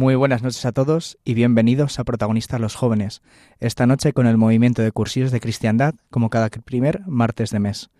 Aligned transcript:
Muy 0.00 0.14
buenas 0.14 0.42
noches 0.42 0.64
a 0.64 0.72
todos 0.72 1.18
y 1.26 1.34
bienvenidos 1.34 1.98
a 1.98 2.04
Protagonistas 2.04 2.58
los 2.58 2.74
Jóvenes, 2.74 3.20
esta 3.58 3.86
noche 3.86 4.14
con 4.14 4.26
el 4.26 4.38
movimiento 4.38 4.80
de 4.80 4.92
cursillos 4.92 5.30
de 5.30 5.40
cristiandad 5.40 5.94
como 6.08 6.30
cada 6.30 6.48
primer 6.48 7.02
martes 7.06 7.50
de 7.50 7.58
mes. 7.58 7.90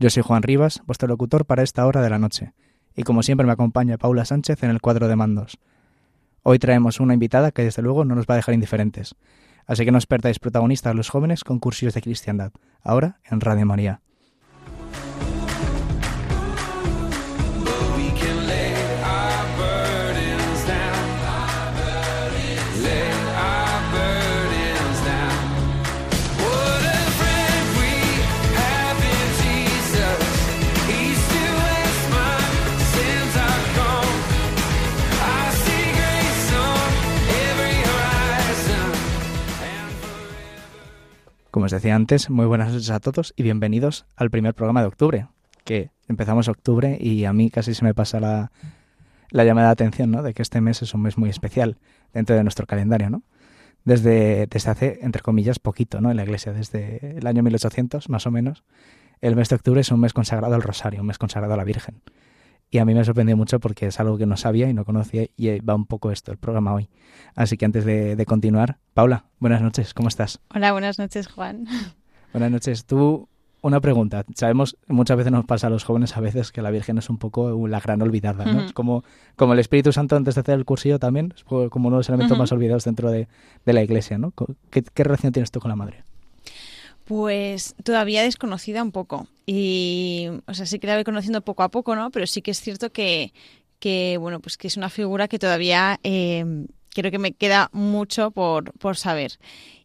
Yo 0.00 0.10
soy 0.10 0.24
Juan 0.24 0.42
Rivas, 0.42 0.82
vuestro 0.86 1.06
locutor 1.06 1.46
para 1.46 1.62
esta 1.62 1.86
hora 1.86 2.02
de 2.02 2.10
la 2.10 2.18
noche, 2.18 2.52
y 2.96 3.04
como 3.04 3.22
siempre 3.22 3.46
me 3.46 3.52
acompaña 3.52 3.96
Paula 3.96 4.24
Sánchez 4.24 4.64
en 4.64 4.70
el 4.70 4.80
cuadro 4.80 5.06
de 5.06 5.14
mandos. 5.14 5.56
Hoy 6.42 6.58
traemos 6.58 6.98
una 6.98 7.14
invitada 7.14 7.52
que 7.52 7.62
desde 7.62 7.80
luego 7.80 8.04
no 8.04 8.16
nos 8.16 8.26
va 8.26 8.34
a 8.34 8.38
dejar 8.38 8.54
indiferentes, 8.54 9.14
así 9.66 9.84
que 9.84 9.92
no 9.92 9.98
os 9.98 10.06
Protagonistas 10.06 10.96
los 10.96 11.10
Jóvenes 11.10 11.44
con 11.44 11.60
cursillos 11.60 11.94
de 11.94 12.02
cristiandad, 12.02 12.50
ahora 12.82 13.20
en 13.22 13.40
Radio 13.40 13.66
María. 13.66 14.00
Como 41.56 41.64
os 41.64 41.72
decía 41.72 41.96
antes, 41.96 42.28
muy 42.28 42.44
buenas 42.44 42.70
noches 42.70 42.90
a 42.90 43.00
todos 43.00 43.32
y 43.34 43.42
bienvenidos 43.42 44.04
al 44.14 44.28
primer 44.28 44.52
programa 44.52 44.82
de 44.82 44.88
octubre, 44.88 45.28
que 45.64 45.90
empezamos 46.06 46.48
octubre 46.48 46.98
y 47.00 47.24
a 47.24 47.32
mí 47.32 47.48
casi 47.48 47.72
se 47.72 47.82
me 47.82 47.94
pasa 47.94 48.20
la, 48.20 48.50
llamada 49.32 49.68
de 49.68 49.72
atención, 49.72 50.10
¿no? 50.10 50.22
De 50.22 50.34
que 50.34 50.42
este 50.42 50.60
mes 50.60 50.82
es 50.82 50.92
un 50.92 51.00
mes 51.00 51.16
muy 51.16 51.30
especial 51.30 51.78
dentro 52.12 52.36
de 52.36 52.42
nuestro 52.42 52.66
calendario, 52.66 53.08
¿no? 53.08 53.22
Desde, 53.86 54.46
desde 54.48 54.70
hace, 54.70 54.98
entre 55.00 55.22
comillas, 55.22 55.58
poquito, 55.58 56.02
¿no? 56.02 56.10
En 56.10 56.18
la 56.18 56.24
iglesia, 56.24 56.52
desde 56.52 57.16
el 57.16 57.26
año 57.26 57.42
1800, 57.42 58.10
más 58.10 58.26
o 58.26 58.30
menos, 58.30 58.62
el 59.22 59.34
mes 59.34 59.48
de 59.48 59.54
octubre 59.54 59.80
es 59.80 59.90
un 59.90 60.00
mes 60.00 60.12
consagrado 60.12 60.54
al 60.56 60.62
rosario, 60.62 61.00
un 61.00 61.06
mes 61.06 61.16
consagrado 61.16 61.54
a 61.54 61.56
la 61.56 61.64
Virgen. 61.64 62.02
Y 62.70 62.78
a 62.78 62.84
mí 62.84 62.94
me 62.94 63.04
sorprendió 63.04 63.36
mucho 63.36 63.60
porque 63.60 63.86
es 63.86 64.00
algo 64.00 64.18
que 64.18 64.26
no 64.26 64.36
sabía 64.36 64.68
y 64.68 64.74
no 64.74 64.84
conocía 64.84 65.26
y 65.36 65.60
va 65.60 65.74
un 65.74 65.86
poco 65.86 66.10
esto, 66.10 66.32
el 66.32 66.38
programa 66.38 66.74
hoy. 66.74 66.88
Así 67.34 67.56
que 67.56 67.64
antes 67.64 67.84
de, 67.84 68.24
continuar, 68.26 68.78
Paula, 68.92 69.26
buenas 69.38 69.62
noches, 69.62 69.94
¿cómo 69.94 70.08
estás? 70.08 70.40
Hola, 70.54 70.72
buenas 70.72 70.98
noches, 70.98 71.28
Juan. 71.28 71.66
Buenas 72.32 72.50
noches. 72.50 72.84
Tú, 72.84 73.30
una 73.62 73.80
pregunta. 73.80 74.26
Sabemos, 74.34 74.76
muchas 74.88 75.16
veces 75.16 75.32
nos 75.32 75.46
pasa 75.46 75.68
a 75.68 75.70
los 75.70 75.84
jóvenes 75.84 76.18
a 76.18 76.20
veces 76.20 76.52
que 76.52 76.60
la 76.60 76.70
Virgen 76.70 76.98
es 76.98 77.08
un 77.08 77.16
poco 77.16 77.66
la 77.66 77.80
gran 77.80 78.02
olvidada, 78.02 78.44
¿no? 78.44 78.60
Es 78.60 78.74
como, 78.74 79.04
como 79.36 79.54
el 79.54 79.58
Espíritu 79.58 79.90
Santo 79.90 80.16
antes 80.16 80.34
de 80.34 80.42
hacer 80.42 80.58
el 80.58 80.66
cursillo 80.66 80.98
también, 80.98 81.32
es 81.34 81.44
como 81.44 81.88
uno 81.88 81.96
de 81.96 82.00
los 82.00 82.08
elementos 82.10 82.36
más 82.36 82.52
olvidados 82.52 82.84
dentro 82.84 83.10
de, 83.10 83.26
la 83.64 83.82
Iglesia, 83.82 84.18
¿no? 84.18 84.34
¿Qué, 84.70 84.82
¿Qué 84.82 85.04
relación 85.04 85.32
tienes 85.32 85.50
tú 85.50 85.60
con 85.60 85.70
la 85.70 85.76
Madre? 85.76 86.04
Pues 87.06 87.76
todavía 87.84 88.22
desconocida 88.22 88.82
un 88.82 88.90
poco. 88.90 89.28
Y, 89.46 90.28
o 90.46 90.54
sea, 90.54 90.66
sí 90.66 90.80
que 90.80 90.88
la 90.88 90.96
voy 90.96 91.04
conociendo 91.04 91.40
poco 91.40 91.62
a 91.62 91.70
poco, 91.70 91.94
¿no? 91.94 92.10
Pero 92.10 92.26
sí 92.26 92.42
que 92.42 92.50
es 92.50 92.60
cierto 92.60 92.90
que, 92.90 93.32
que 93.78 94.18
bueno, 94.18 94.40
pues 94.40 94.56
que 94.56 94.66
es 94.66 94.76
una 94.76 94.90
figura 94.90 95.28
que 95.28 95.38
todavía 95.38 96.00
eh, 96.02 96.44
creo 96.90 97.12
que 97.12 97.20
me 97.20 97.32
queda 97.32 97.70
mucho 97.72 98.32
por, 98.32 98.72
por 98.78 98.96
saber. 98.96 99.38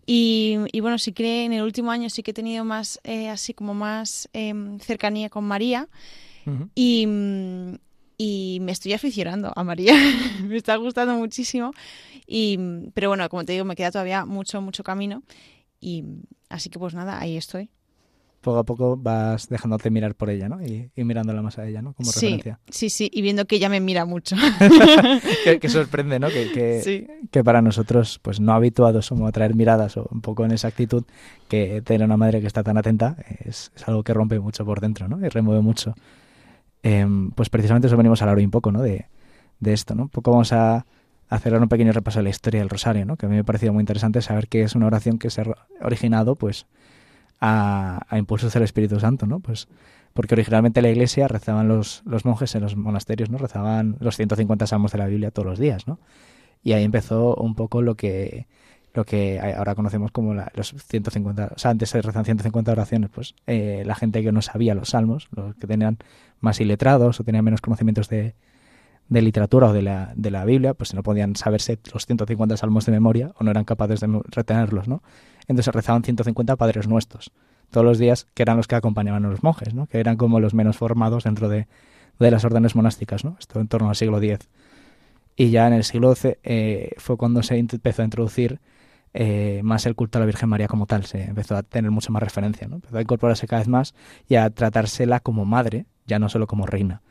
Y, 0.07 0.57
y, 0.71 0.79
bueno, 0.79 0.97
sí 0.97 1.11
que 1.11 1.45
en 1.45 1.53
el 1.53 1.61
último 1.61 1.91
año 1.91 2.09
sí 2.09 2.23
que 2.23 2.31
he 2.31 2.33
tenido 2.33 2.65
más, 2.65 2.99
eh, 3.03 3.29
así 3.29 3.53
como 3.53 3.75
más 3.75 4.27
em, 4.33 4.79
cercanía 4.79 5.29
con 5.29 5.43
María. 5.43 5.87
y, 6.73 7.07
y, 8.17 8.57
me 8.61 8.71
estoy 8.71 8.93
aficionando 8.93 9.53
a 9.55 9.63
María. 9.63 9.93
me 10.43 10.57
está 10.57 10.75
gustando 10.77 11.13
muchísimo. 11.13 11.71
Y, 12.25 12.57
pero 12.95 13.09
bueno, 13.09 13.29
como 13.29 13.45
te 13.45 13.53
digo, 13.53 13.63
me 13.63 13.75
queda 13.75 13.91
todavía 13.91 14.25
mucho, 14.25 14.59
mucho 14.59 14.83
camino. 14.83 15.21
Y 15.81 16.05
así 16.47 16.69
que 16.69 16.79
pues 16.79 16.93
nada, 16.93 17.19
ahí 17.19 17.35
estoy. 17.35 17.69
Poco 18.41 18.57
a 18.57 18.63
poco 18.63 18.97
vas 18.97 19.49
dejándote 19.49 19.91
mirar 19.91 20.15
por 20.15 20.31
ella, 20.31 20.49
¿no? 20.49 20.63
Y, 20.63 20.89
mirándola 20.95 21.43
más 21.43 21.59
a 21.59 21.67
ella, 21.67 21.83
¿no? 21.83 21.93
Como 21.93 22.11
sí, 22.11 22.25
referencia. 22.25 22.59
Sí, 22.69 22.89
sí, 22.89 23.09
y 23.13 23.21
viendo 23.21 23.45
que 23.45 23.57
ella 23.57 23.69
me 23.69 23.79
mira 23.79 24.05
mucho. 24.05 24.35
que, 25.61 25.69
sorprende, 25.69 26.19
¿no? 26.19 26.27
Que, 26.29 27.07
que, 27.29 27.43
para 27.43 27.61
nosotros, 27.61 28.19
pues 28.19 28.39
no 28.39 28.53
habituados 28.53 29.05
somos 29.05 29.29
a 29.29 29.31
traer 29.31 29.53
miradas 29.53 29.95
o 29.97 30.07
un 30.11 30.21
poco 30.21 30.43
en 30.43 30.51
esa 30.51 30.69
actitud, 30.69 31.03
que 31.49 31.83
tener 31.83 32.03
una 32.03 32.17
madre 32.17 32.41
que 32.41 32.47
está 32.47 32.63
tan 32.63 32.79
atenta 32.79 33.15
es, 33.45 33.71
algo 33.85 34.03
que 34.03 34.13
rompe 34.13 34.39
mucho 34.39 34.65
por 34.65 34.81
dentro, 34.81 35.07
¿no? 35.07 35.23
Y 35.23 35.29
remueve 35.29 35.61
mucho. 35.61 35.93
Em, 36.81 37.29
pues 37.31 37.49
precisamente 37.49 37.87
eso 37.87 37.97
venimos 37.97 38.21
a 38.21 38.25
hablar 38.25 38.37
hoy 38.37 38.45
un 38.45 38.51
poco, 38.51 38.71
¿no? 38.71 38.81
De, 38.81 39.05
de 39.59 39.73
esto, 39.73 39.93
¿no? 39.93 40.03
Un 40.03 40.09
poco 40.09 40.31
vamos 40.31 40.51
a 40.51 40.83
hacer 41.31 41.55
un 41.55 41.69
pequeño 41.69 41.93
repaso 41.93 42.19
de 42.19 42.23
la 42.23 42.29
historia 42.29 42.59
del 42.59 42.69
rosario, 42.69 43.05
¿no? 43.05 43.15
que 43.15 43.25
a 43.25 43.29
mí 43.29 43.35
me 43.35 43.41
ha 43.41 43.43
parecido 43.43 43.71
muy 43.71 43.81
interesante 43.81 44.21
saber 44.21 44.49
que 44.49 44.63
es 44.63 44.75
una 44.75 44.87
oración 44.87 45.17
que 45.17 45.29
se 45.29 45.41
ha 45.41 45.45
originado 45.81 46.35
pues 46.35 46.67
a, 47.39 48.05
impulsos 48.11 48.53
del 48.53 48.63
Espíritu 48.63 48.99
Santo, 48.99 49.25
¿no? 49.25 49.39
Pues 49.39 49.67
porque 50.13 50.35
originalmente 50.35 50.81
la 50.81 50.89
iglesia 50.89 51.29
rezaban 51.29 51.69
los, 51.69 52.03
los 52.05 52.25
monjes 52.25 52.53
en 52.53 52.61
los 52.61 52.75
monasterios, 52.75 53.29
¿no? 53.29 53.37
Rezaban 53.37 53.95
los 54.01 54.17
150 54.17 54.67
salmos 54.67 54.91
de 54.91 54.97
la 54.97 55.07
Biblia 55.07 55.31
todos 55.31 55.47
los 55.47 55.57
días, 55.57 55.87
¿no? 55.87 55.99
Y 56.63 56.73
ahí 56.73 56.83
empezó 56.83 57.33
un 57.35 57.55
poco 57.55 57.81
lo 57.81 57.95
que 57.95 58.45
lo 58.93 59.05
que 59.05 59.39
ahora 59.39 59.73
conocemos 59.73 60.11
como 60.11 60.33
los 60.33 60.75
150, 60.89 61.53
o 61.55 61.57
sea, 61.57 61.71
antes 61.71 61.89
se 61.89 62.01
rezan 62.01 62.25
150 62.25 62.73
oraciones, 62.73 63.09
pues 63.09 63.35
eh, 63.47 63.83
la 63.85 63.95
gente 63.95 64.21
que 64.21 64.33
no 64.33 64.41
sabía 64.41 64.75
los 64.75 64.89
salmos, 64.89 65.29
los 65.33 65.55
que 65.55 65.65
tenían 65.65 65.97
más 66.41 66.59
iletrados 66.59 67.21
o 67.21 67.23
tenían 67.23 67.45
menos 67.45 67.61
conocimientos 67.61 68.09
de, 68.09 68.35
de 69.11 69.21
literatura 69.21 69.67
o 69.67 69.73
de 69.73 69.81
la, 69.81 70.13
de 70.15 70.31
la 70.31 70.45
Biblia, 70.45 70.73
pues 70.73 70.93
no 70.93 71.03
podían 71.03 71.35
saberse 71.35 71.77
los 71.93 72.05
150 72.05 72.55
salmos 72.55 72.85
de 72.85 72.93
memoria 72.93 73.33
o 73.37 73.43
no 73.43 73.51
eran 73.51 73.65
capaces 73.65 73.99
de 73.99 74.07
retenerlos, 74.29 74.87
¿no? 74.87 75.03
Entonces 75.49 75.73
rezaban 75.73 76.01
150 76.01 76.55
padres 76.55 76.87
nuestros 76.87 77.33
todos 77.71 77.85
los 77.85 77.99
días, 77.99 78.27
que 78.33 78.43
eran 78.43 78.55
los 78.55 78.67
que 78.67 78.75
acompañaban 78.75 79.25
a 79.25 79.27
los 79.27 79.43
monjes, 79.43 79.73
¿no? 79.73 79.87
Que 79.87 79.99
eran 79.99 80.15
como 80.15 80.39
los 80.39 80.53
menos 80.53 80.77
formados 80.77 81.25
dentro 81.25 81.49
de, 81.49 81.67
de 82.19 82.31
las 82.31 82.45
órdenes 82.45 82.73
monásticas, 82.73 83.25
¿no? 83.25 83.35
Esto 83.37 83.59
en 83.59 83.67
torno 83.67 83.89
al 83.89 83.97
siglo 83.97 84.21
X. 84.21 84.47
Y 85.35 85.49
ya 85.49 85.67
en 85.67 85.73
el 85.73 85.83
siglo 85.83 86.15
XII 86.15 86.37
eh, 86.43 86.91
fue 86.97 87.17
cuando 87.17 87.43
se 87.43 87.57
empezó 87.57 88.03
a 88.03 88.05
introducir 88.05 88.61
eh, 89.13 89.59
más 89.61 89.85
el 89.85 89.95
culto 89.95 90.19
a 90.19 90.21
la 90.21 90.25
Virgen 90.25 90.47
María 90.47 90.69
como 90.69 90.85
tal, 90.85 91.03
se 91.03 91.23
empezó 91.23 91.57
a 91.57 91.63
tener 91.63 91.91
mucha 91.91 92.13
más 92.13 92.23
referencia, 92.23 92.69
¿no? 92.69 92.75
Empezó 92.75 92.97
a 92.97 93.01
incorporarse 93.01 93.45
cada 93.45 93.59
vez 93.59 93.67
más 93.67 93.93
y 94.29 94.35
a 94.35 94.49
tratársela 94.51 95.19
como 95.19 95.43
madre, 95.43 95.85
ya 96.07 96.17
no 96.17 96.29
solo 96.29 96.47
como 96.47 96.65
reina 96.65 97.01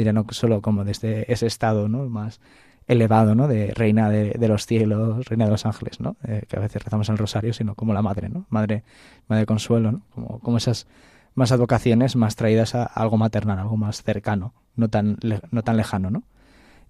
diría 0.00 0.12
no 0.12 0.26
solo 0.30 0.60
como 0.60 0.84
desde 0.84 1.30
ese 1.32 1.46
estado 1.46 1.88
¿no? 1.88 2.08
más 2.08 2.40
elevado, 2.86 3.36
¿no? 3.36 3.46
De 3.46 3.72
reina 3.72 4.10
de, 4.10 4.48
los 4.48 4.66
cielos, 4.66 5.24
reina 5.26 5.44
de 5.44 5.52
los 5.52 5.64
ángeles, 5.64 6.00
¿no? 6.00 6.16
Eh, 6.26 6.42
que 6.48 6.56
a 6.56 6.60
veces 6.60 6.82
rezamos 6.82 7.08
el 7.08 7.18
rosario, 7.18 7.52
sino 7.52 7.76
como 7.76 7.94
la 7.94 8.02
madre, 8.02 8.28
¿no? 8.28 8.46
Madre, 8.48 8.82
madre 9.28 9.46
consuelo, 9.46 9.92
¿no? 9.92 10.02
Como, 10.10 10.40
como 10.40 10.56
esas 10.56 10.88
más 11.34 11.52
advocaciones 11.52 12.16
más 12.16 12.34
traídas 12.34 12.74
a, 12.74 12.84
algo 12.84 13.16
maternal, 13.16 13.60
algo 13.60 13.76
más 13.76 14.02
cercano, 14.02 14.54
no 14.74 14.88
tan, 14.88 15.18
no 15.50 15.62
tan 15.62 15.76
lejano, 15.76 16.10
¿no? 16.10 16.24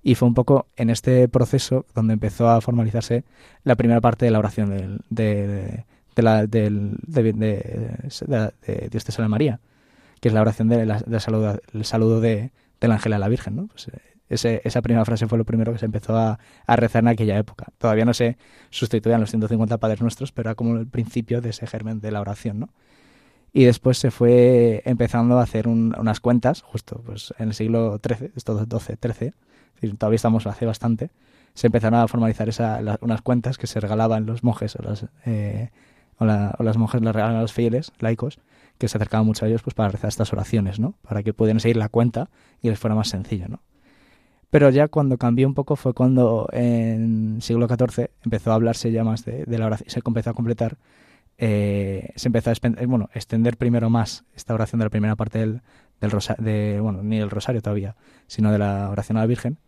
Y 0.03 0.15
fue 0.15 0.27
un 0.27 0.35
poco 0.35 0.69
en 0.77 0.89
este 0.89 1.29
proceso 1.29 1.85
donde 1.95 2.15
empezó 2.15 2.49
a 2.49 2.63
formalizarse 2.63 3.25
la 3.65 3.75
primera 3.75 4.01
parte 4.01 4.25
de 4.25 4.31
la 4.31 4.39
oración 4.39 4.71
del, 4.71 5.01
de, 5.11 5.85
de, 6.17 6.23
la, 6.23 6.47
del, 6.47 6.97
de, 7.07 7.33
de, 7.35 8.89
Dios 8.91 9.05
te 9.05 9.13
salve 9.13 9.29
María, 9.29 9.61
que 10.21 10.29
es 10.29 10.35
la 10.35 10.41
oración 10.41 10.69
de 10.69 10.87
la, 10.87 11.21
saludo, 11.21 11.61
saludo 11.83 12.21
de, 12.23 12.53
del 12.81 12.93
ángel 12.93 13.13
a 13.13 13.19
la 13.19 13.29
Virgen, 13.29 13.57
¿no? 13.57 13.67
Pues, 13.69 13.89
eh, 13.89 14.01
esa 14.65 14.81
primera 14.83 15.05
frase 15.05 15.27
fue 15.27 15.39
lo 15.39 15.45
primero 15.45 15.73
que 15.73 15.79
se 15.79 15.87
empezó 15.87 16.17
a, 16.17 16.39
rezar 16.69 17.03
en 17.03 17.09
aquella 17.09 17.37
época. 17.37 17.67
Todavía 17.79 18.05
no 18.05 18.15
se 18.15 18.39
sustituían 18.71 19.21
los 19.21 19.31
150 19.31 19.79
Padres 19.79 20.01
Nuestros, 20.01 20.31
pero 20.31 20.51
era 20.51 20.55
como 20.55 20.77
el 20.77 20.87
principio 20.87 21.41
de 21.41 21.51
ese 21.51 21.67
germen 21.67 22.01
de 22.01 22.13
la 22.13 22.21
oración, 22.21 22.61
¿no? 22.61 22.69
Y 23.53 23.65
después 23.65 23.99
se 23.99 24.13
fue 24.13 24.83
empezando 24.85 25.41
a 25.41 25.43
hacer 25.43 25.67
unas 25.67 26.21
cuentas, 26.21 26.63
justo 26.63 27.03
pues 27.05 27.35
en 27.39 27.49
el 27.49 27.55
siglo 27.55 28.01
XIII, 28.01 28.31
esto 28.37 28.65
12, 28.65 28.97
XIII, 29.03 29.93
todavía 29.97 30.15
estamos 30.15 30.47
hace 30.47 30.67
bastante, 30.67 31.11
se 31.55 31.67
empezaron 31.67 31.99
a 31.99 32.07
formalizar 32.07 32.49
esa, 32.49 32.81
unas 33.01 33.23
cuentas 33.23 33.59
que 33.59 33.67
se 33.67 33.81
regalaban 33.81 34.25
los 34.25 34.45
monjes 34.45 34.77
o, 34.77 34.83
las, 34.85 35.07
eh, 35.27 35.71
o, 36.21 36.25
las 36.63 36.77
monjas 36.77 37.01
le 37.01 37.13
regalaban 37.13 37.39
a 37.39 37.43
los 37.43 37.53
fieles, 37.53 37.93
laicos, 37.99 38.39
que 38.79 38.89
se 38.89 38.99
acercaban 38.99 39.27
mucho 39.27 39.45
a 39.45 39.49
ellos 39.49 39.63
pues 39.63 39.75
para 39.75 39.89
rezar 39.89 40.09
estas 40.09 40.33
oraciones, 40.33 40.79
¿no? 40.79 40.95
Para 41.03 41.23
que 41.23 41.33
pudieran 41.33 41.61
seguir 41.61 41.77
la 41.77 41.89
cuenta 41.89 42.31
y 42.63 42.69
les 42.69 42.79
fuera 42.79 42.95
más 42.95 43.09
sencillo, 43.09 43.49
¿no? 43.49 43.61
Pero 44.51 44.69
ya 44.71 44.89
cuando 44.89 45.17
cambió 45.17 45.47
un 45.47 45.55
poco 45.55 45.77
fue 45.77 45.95
cuando 45.95 46.49
en 46.53 47.41
siglo 47.41 47.69
XIV 47.69 48.11
empezó 48.25 48.53
a 48.53 48.55
hablarse 48.55 48.91
ya 48.91 49.05
más 49.05 49.25
de, 49.25 49.45
la 49.47 49.67
oración, 49.67 49.89
se 49.89 50.01
empezó 50.05 50.31
a 50.31 50.35
completar, 50.35 50.77
eh, 51.39 52.11
se 52.17 52.29
empezó 52.29 52.51
a 52.51 52.55
bueno, 52.87 53.09
extender 53.15 53.57
primero 53.57 53.91
más 53.91 54.25
esta 54.35 54.55
oración 54.55 54.81
de 54.81 54.87
la 54.87 54.91
primera 54.91 55.15
parte 55.15 55.39
del, 55.39 55.63
del 56.01 56.11
rosario, 56.11 56.83
bueno, 56.83 57.03
ni 57.03 57.19
el 57.19 57.31
rosario 57.31 57.63
todavía, 57.63 57.97
sino 58.27 58.51
de 58.51 58.59
la 58.59 58.91
oración 58.91 59.19
a 59.19 59.21
la 59.21 59.27
Virgen, 59.27 59.59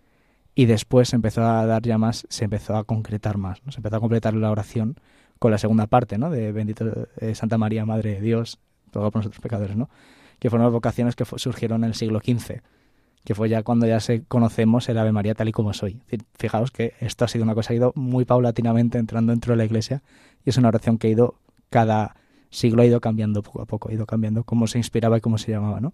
y 0.55 0.66
después 0.66 1.10
se 1.10 1.16
empezó 1.16 1.44
a 1.44 1.64
dar 1.64 1.82
ya 1.82 1.96
más, 1.96 2.26
se 2.28 2.44
empezó 2.44 2.76
a 2.76 2.84
concretar 2.84 3.38
más, 3.38 3.62
se 3.69 3.78
empezó 3.78 3.96
a 3.96 4.00
completar 4.00 4.34
la 4.34 4.50
oración 4.50 4.96
con 5.43 5.50
la 5.50 5.59
segunda 5.59 5.89
parte, 5.89 6.19
¿no? 6.19 6.31
De 6.31 6.53
Bendito 6.53 7.09
eh, 7.17 7.35
Santa 7.35 7.59
María, 7.59 7.85
Madre 7.85 8.15
de 8.15 8.21
Dios, 8.21 8.61
todo 8.93 9.11
por 9.11 9.23
nosotros 9.23 9.43
pecadores, 9.43 9.77
¿no? 9.77 9.91
Que 10.39 10.50
fueron 10.50 10.67
las 10.67 10.73
vocaciones 10.73 11.17
que 11.17 11.25
surgieron 11.25 11.83
en 11.83 11.89
el 11.89 11.94
siglo 11.94 12.21
XV 12.21 12.61
que 13.25 13.35
fue 13.35 13.49
ya 13.49 13.65
cuando 13.65 13.87
ya 13.87 13.99
se 13.99 14.23
conocemos 14.25 14.89
el 14.89 14.99
Ave 14.99 15.11
María 15.11 15.35
tal 15.35 15.49
y 15.49 15.53
como 15.53 15.73
soy. 15.73 16.00
Fijaos 16.39 16.71
que 16.71 16.94
esto 17.00 17.25
ha 17.25 17.29
sido 17.29 17.43
una 17.44 17.55
cosa 17.55 17.69
que 17.69 17.75
ha 17.75 17.77
ido 17.77 17.93
muy 17.97 18.25
paulatinamente 18.25 18.99
entrando 18.99 19.33
dentro 19.33 19.53
de 19.53 19.56
la 19.59 19.65
iglesia 19.65 20.03
y 20.44 20.50
es 20.50 20.56
una 20.56 20.69
oración 20.69 20.99
que 20.99 21.09
ha 21.09 21.11
ido 21.11 21.35
cada 21.71 22.17
siglo 22.50 22.83
ha 22.83 22.87
ido 22.87 23.00
cambiando 23.00 23.43
poco 23.43 23.62
a 23.62 23.67
poco, 23.67 23.91
ha 23.91 23.93
ido 23.93 24.06
cambiando 24.06 24.44
cómo 24.44 24.67
se 24.67 24.79
inspiraba 24.79 25.19
y 25.19 25.21
cómo 25.21 25.39
se 25.39 25.50
llamaba, 25.50 25.81
¿no? 25.81 25.93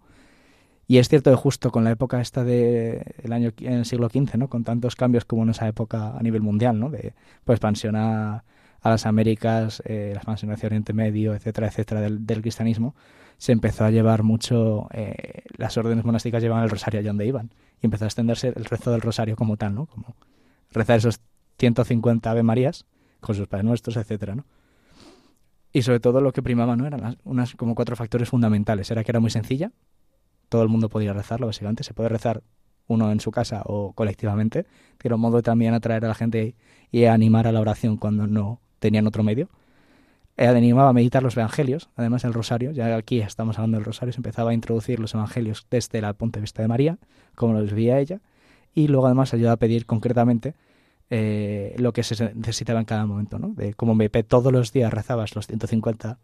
Y 0.87 0.99
es 0.99 1.09
cierto 1.09 1.31
que 1.31 1.37
justo 1.37 1.71
con 1.71 1.85
la 1.85 1.91
época 1.91 2.21
esta 2.21 2.45
de 2.45 3.15
el 3.23 3.33
año 3.33 3.53
en 3.61 3.75
el 3.75 3.85
siglo 3.85 4.09
XV, 4.09 4.37
¿no? 4.37 4.49
Con 4.49 4.65
tantos 4.65 4.97
cambios 4.97 5.27
como 5.27 5.43
en 5.43 5.51
esa 5.51 5.69
época 5.69 6.17
a 6.17 6.23
nivel 6.23 6.41
mundial, 6.41 6.81
¿no? 6.81 6.89
De 6.91 7.15
pues 7.45 7.57
expansión 7.57 7.95
a, 7.97 8.45
las 8.85 9.07
Américas, 9.07 9.83
eh, 9.85 10.11
la 10.13 10.19
expansión 10.19 10.53
hacia 10.53 10.67
Oriente 10.67 10.93
Medio, 10.93 11.35
etcétera, 11.35 11.69
etcétera, 11.69 12.01
del, 12.01 12.27
del 12.27 12.43
cristianismo, 12.43 12.95
se 13.39 13.53
empezó 13.53 13.85
a 13.85 13.91
llevar 13.91 14.25
mucho, 14.25 14.89
eh, 14.93 15.43
las 15.57 15.77
órdenes 15.77 16.05
monásticas 16.05 16.43
llevaban 16.43 16.65
el 16.65 16.71
rosario 16.71 17.01
allá 17.01 17.11
donde 17.11 17.27
iban 17.27 17.51
y 17.81 17.87
empezó 17.87 18.05
a 18.05 18.09
extenderse 18.09 18.49
el 18.49 18.65
rezo 18.65 18.91
del 18.91 19.01
rosario 19.01 19.37
como 19.37 19.57
tal, 19.57 19.75
¿no? 19.75 19.87
Como 19.87 20.17
rezar 20.73 20.99
esos 20.99 21.21
150 21.59 22.31
Ave 22.31 22.43
Marías 22.43 22.85
con 23.21 23.35
sus 23.37 23.47
Padres 23.47 23.65
Nuestros, 23.65 23.97
etcétera, 23.97 24.35
¿no? 24.35 24.45
Y 25.73 25.83
sobre 25.83 26.01
todo 26.01 26.21
lo 26.21 26.33
que 26.33 26.43
primaba, 26.43 26.77
¿no? 26.77 26.87
Eran 26.87 27.19
unas 27.25 27.55
como 27.55 27.75
cuatro 27.75 27.95
factores 27.95 28.29
fundamentales. 28.29 28.91
Era 28.91 29.05
que 29.05 29.13
era 29.13 29.21
muy 29.21 29.31
sencilla, 29.31 29.71
todo 30.49 30.63
el 30.63 30.69
mundo 30.69 30.89
podía 30.89 31.13
rezarlo, 31.13 31.47
básicamente. 31.47 31.85
Se 31.85 31.95
puede 31.95 32.09
rezar 32.09 32.43
uno 32.89 33.13
en 33.13 33.21
su 33.21 33.31
casa 33.31 33.63
o 33.67 33.93
colectivamente, 33.93 34.67
era 35.03 35.15
un 35.15 35.21
modo 35.21 35.43
también 35.43 35.75
atraer 35.75 36.05
a 36.05 36.09
la 36.09 36.15
gente 36.15 36.57
y 36.91 37.05
animar 37.05 37.47
a 37.47 37.53
la 37.53 37.61
oración 37.61 37.99
cuando 37.99 38.27
no 38.27 38.61
tenían 38.79 39.07
otro 39.07 39.23
medio 39.23 39.49
animaba 40.47 40.91
a 40.91 40.93
meditar 40.93 41.23
los 41.23 41.37
evangelios, 41.37 41.89
además 41.97 42.25
el 42.25 42.33
rosario, 42.33 42.71
ya 42.71 42.95
aquí 42.97 43.21
estamos 43.21 43.59
hablando 43.59 43.79
del 43.79 43.85
rosario, 43.85 44.13
se 44.13 44.19
empezaba 44.19 44.51
a 44.51 44.55
introducir 44.55 45.01
los 45.01 45.15
evangelios 45.15 45.67
desde 45.71 45.99
el 45.99 46.15
punto 46.15 46.39
de 46.39 46.43
vista 46.43 46.63
de 46.63 46.69
María, 46.69 46.99
como 47.35 47.55
los 47.55 47.73
veía 47.73 47.99
ella, 47.99 48.21
y 48.75 48.89
luego 48.89 49.07
además 49.07 49.35
ayuda 49.35 49.53
a 49.53 49.57
pedir 49.57 49.87
concretamente 49.87 50.55
eh, 51.11 51.75
lo 51.79 51.93
que 51.93 52.05
se 52.05 52.35
necesitaba 52.35 52.79
en 52.79 52.85
cada 52.85 53.07
momento, 53.07 53.39
¿no? 53.39 53.49
De 53.49 53.75
como 53.75 53.95
me 53.95 54.09
todos 54.09 54.53
los 54.53 54.73
días 54.73 54.93
rezabas 54.93 55.35
los 55.35 55.47
150 55.47 56.19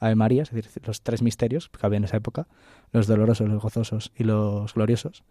Ave 0.00 0.14
María, 0.16 0.42
es 0.42 0.50
decir, 0.50 0.82
los 0.84 1.02
tres 1.02 1.22
misterios 1.22 1.68
que 1.68 1.86
había 1.86 1.98
en 1.98 2.04
esa 2.04 2.16
época, 2.16 2.48
los 2.90 3.06
dolorosos, 3.06 3.48
los 3.48 3.62
gozosos 3.62 4.10
y 4.16 4.24
los 4.24 4.74
gloriosos, 4.74 5.22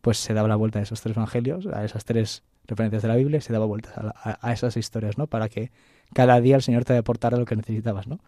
pues 0.00 0.18
se 0.18 0.34
daba 0.34 0.48
la 0.48 0.56
vuelta 0.56 0.80
a 0.80 0.82
esos 0.82 1.00
tres 1.00 1.16
evangelios, 1.16 1.66
a 1.66 1.84
esas 1.84 2.04
tres 2.04 2.42
referencias 2.66 3.02
de 3.02 3.08
la 3.08 3.14
Biblia, 3.14 3.38
y 3.38 3.40
se 3.42 3.52
daba 3.52 3.66
vuelta 3.66 4.14
a, 4.16 4.38
a 4.40 4.52
esas 4.52 4.76
historias, 4.76 5.16
¿no? 5.16 5.28
Para 5.28 5.48
que 5.48 5.70
cada 6.14 6.40
día 6.40 6.56
el 6.56 6.62
Señor 6.62 6.84
te 6.84 6.92
deportara 6.92 7.36
lo 7.36 7.44
que 7.44 7.56
necesitabas, 7.56 8.06
¿no? 8.06 8.18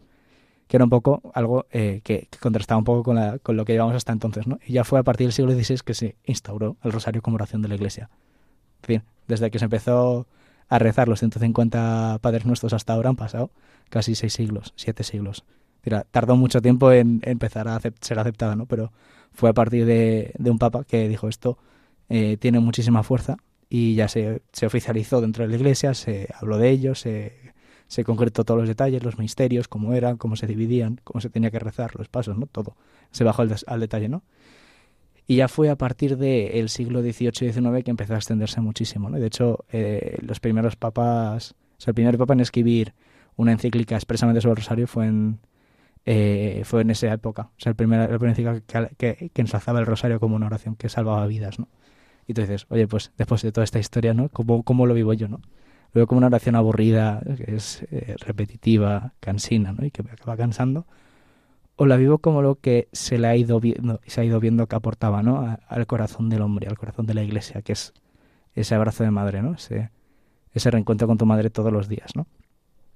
Que 0.66 0.76
era 0.76 0.84
un 0.84 0.90
poco 0.90 1.22
algo 1.34 1.66
eh, 1.70 2.00
que, 2.04 2.28
contrastaba 2.40 2.78
un 2.78 2.84
poco 2.84 3.02
con, 3.02 3.56
lo 3.56 3.64
que 3.64 3.72
llevamos 3.72 3.94
hasta 3.94 4.12
entonces, 4.12 4.46
¿no? 4.46 4.58
Y 4.66 4.74
ya 4.74 4.84
fue 4.84 4.98
a 4.98 5.02
partir 5.02 5.26
del 5.26 5.32
siglo 5.32 5.52
XVI 5.52 5.78
que 5.84 5.94
se 5.94 6.16
instauró 6.24 6.76
el 6.82 6.92
rosario 6.92 7.22
como 7.22 7.36
oración 7.36 7.62
de 7.62 7.68
la 7.68 7.74
Iglesia. 7.74 8.10
Fin, 8.82 9.02
desde 9.26 9.50
que 9.50 9.58
se 9.58 9.64
empezó 9.64 10.26
a 10.68 10.78
rezar 10.78 11.08
los 11.08 11.20
150 11.20 12.18
Padres 12.20 12.44
Nuestros 12.44 12.72
hasta 12.72 12.92
ahora 12.92 13.08
han 13.08 13.16
pasado 13.16 13.50
casi 13.88 14.14
seis 14.14 14.34
siglos, 14.34 14.74
siete 14.76 15.02
siglos. 15.02 15.44
Tardó 16.10 16.36
mucho 16.36 16.60
tiempo 16.60 16.92
en 16.92 17.20
empezar 17.24 17.68
a 17.68 17.80
ser 17.80 18.18
aceptada, 18.18 18.56
¿no? 18.56 18.66
Pero 18.66 18.92
fue 19.32 19.50
a 19.50 19.54
partir 19.54 19.86
de, 19.86 20.34
un 20.38 20.58
papa 20.58 20.84
que 20.84 21.08
dijo 21.08 21.28
esto 21.28 21.58
eh, 22.08 22.36
tiene 22.38 22.60
muchísima 22.60 23.02
fuerza 23.02 23.36
y 23.70 23.94
ya 23.94 24.08
se, 24.08 24.42
se, 24.52 24.66
oficializó 24.66 25.20
dentro 25.20 25.44
de 25.44 25.50
la 25.50 25.56
iglesia, 25.56 25.94
se 25.94 26.28
habló 26.34 26.58
de 26.58 26.70
ello, 26.70 26.94
se 26.94 27.47
se 27.88 28.04
concretó 28.04 28.44
todos 28.44 28.60
los 28.60 28.68
detalles, 28.68 29.02
los 29.02 29.18
misterios, 29.18 29.66
cómo 29.66 29.94
eran, 29.94 30.18
cómo 30.18 30.36
se 30.36 30.46
dividían, 30.46 31.00
cómo 31.04 31.20
se 31.20 31.30
tenía 31.30 31.50
que 31.50 31.58
rezar, 31.58 31.96
los 31.96 32.08
pasos, 32.08 32.36
¿no? 32.38 32.46
Todo. 32.46 32.76
Se 33.10 33.24
bajó 33.24 33.42
al, 33.42 33.80
detalle, 33.80 34.08
¿no? 34.10 34.22
Y 35.26 35.36
ya 35.36 35.48
fue 35.48 35.70
a 35.70 35.76
partir 35.76 36.18
del 36.18 36.68
siglo 36.68 37.00
XVIII 37.00 37.48
y 37.48 37.52
XIX 37.52 37.84
que 37.84 37.90
empezó 37.90 38.14
a 38.14 38.16
extenderse 38.18 38.60
muchísimo, 38.60 39.08
¿no? 39.08 39.18
De 39.18 39.26
hecho, 39.26 39.64
eh, 39.72 40.18
los 40.20 40.38
primeros 40.38 40.76
papas, 40.76 41.52
o 41.52 41.80
sea, 41.80 41.92
el 41.92 41.94
primer 41.94 42.18
papa 42.18 42.34
en 42.34 42.40
escribir 42.40 42.92
una 43.36 43.52
encíclica 43.52 43.94
expresamente 43.94 44.42
sobre 44.42 44.52
el 44.52 44.56
rosario 44.58 44.86
fue 44.86 45.06
en, 45.06 45.38
eh, 46.04 46.62
fue 46.64 46.82
en 46.82 46.90
esa 46.90 47.10
época. 47.10 47.50
O 47.56 47.60
sea, 47.60 47.70
el 47.70 47.76
primer, 47.76 48.00
la 48.00 48.18
primera 48.18 48.32
encíclica 48.32 48.90
que, 48.98 49.30
que, 49.32 49.40
ensalzaba 49.40 49.80
el 49.80 49.86
rosario 49.86 50.20
como 50.20 50.36
una 50.36 50.46
oración 50.46 50.76
que 50.76 50.90
salvaba 50.90 51.26
vidas, 51.26 51.58
¿no? 51.58 51.68
Y 52.26 52.34
tú 52.34 52.42
dices, 52.42 52.66
oye, 52.68 52.86
pues 52.86 53.12
después 53.16 53.40
de 53.40 53.50
toda 53.50 53.64
esta 53.64 53.78
historia, 53.78 54.12
¿no? 54.12 54.28
¿Cómo, 54.28 54.62
cómo 54.62 54.84
lo 54.84 54.92
vivo 54.92 55.14
yo, 55.14 55.28
no? 55.28 55.40
Lo 55.92 56.00
veo 56.00 56.06
como 56.06 56.18
una 56.18 56.26
oración 56.26 56.54
aburrida, 56.54 57.22
que 57.36 57.54
es 57.54 57.82
eh, 57.90 58.16
repetitiva, 58.18 59.14
cansina, 59.20 59.72
¿no? 59.72 59.84
Y 59.84 59.90
que 59.90 60.02
me 60.02 60.10
acaba 60.10 60.36
cansando. 60.36 60.86
O 61.76 61.86
la 61.86 61.96
vivo 61.96 62.18
como 62.18 62.42
lo 62.42 62.56
que 62.56 62.88
se 62.92 63.18
le 63.18 63.28
ha 63.28 63.36
ido 63.36 63.60
viendo, 63.60 64.00
se 64.06 64.20
ha 64.20 64.24
ido 64.24 64.40
viendo 64.40 64.66
que 64.66 64.76
aportaba, 64.76 65.22
¿no? 65.22 65.56
al 65.68 65.86
corazón 65.86 66.28
del 66.28 66.42
hombre, 66.42 66.66
al 66.66 66.76
corazón 66.76 67.06
de 67.06 67.14
la 67.14 67.22
iglesia, 67.22 67.62
que 67.62 67.72
es 67.72 67.94
ese 68.54 68.74
abrazo 68.74 69.04
de 69.04 69.12
madre, 69.12 69.42
¿no? 69.42 69.54
Ese, 69.54 69.90
ese 70.52 70.70
reencuentro 70.70 71.06
con 71.06 71.18
tu 71.18 71.26
madre 71.26 71.50
todos 71.50 71.72
los 71.72 71.88
días, 71.88 72.16
¿no? 72.16 72.26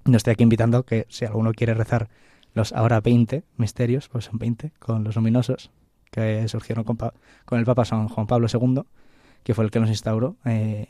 No 0.05 0.17
estoy 0.17 0.31
aquí 0.31 0.43
invitando 0.43 0.83
que 0.83 1.05
si 1.09 1.23
alguno 1.23 1.53
quiere 1.53 1.73
rezar 1.73 2.09
los 2.53 2.73
ahora 2.73 2.99
20 2.99 3.43
misterios, 3.57 4.09
pues 4.09 4.25
son 4.25 4.37
20, 4.37 4.73
con 4.79 5.03
los 5.03 5.15
luminosos, 5.15 5.71
que 6.11 6.47
surgieron 6.47 6.83
con, 6.83 6.97
con 7.45 7.59
el 7.59 7.65
Papa 7.65 7.85
San 7.85 8.09
Juan 8.09 8.27
Pablo 8.27 8.47
II, 8.51 8.83
que 9.43 9.53
fue 9.53 9.63
el 9.63 9.71
que 9.71 9.79
nos 9.79 9.89
instauró. 9.89 10.35
Eh, 10.45 10.87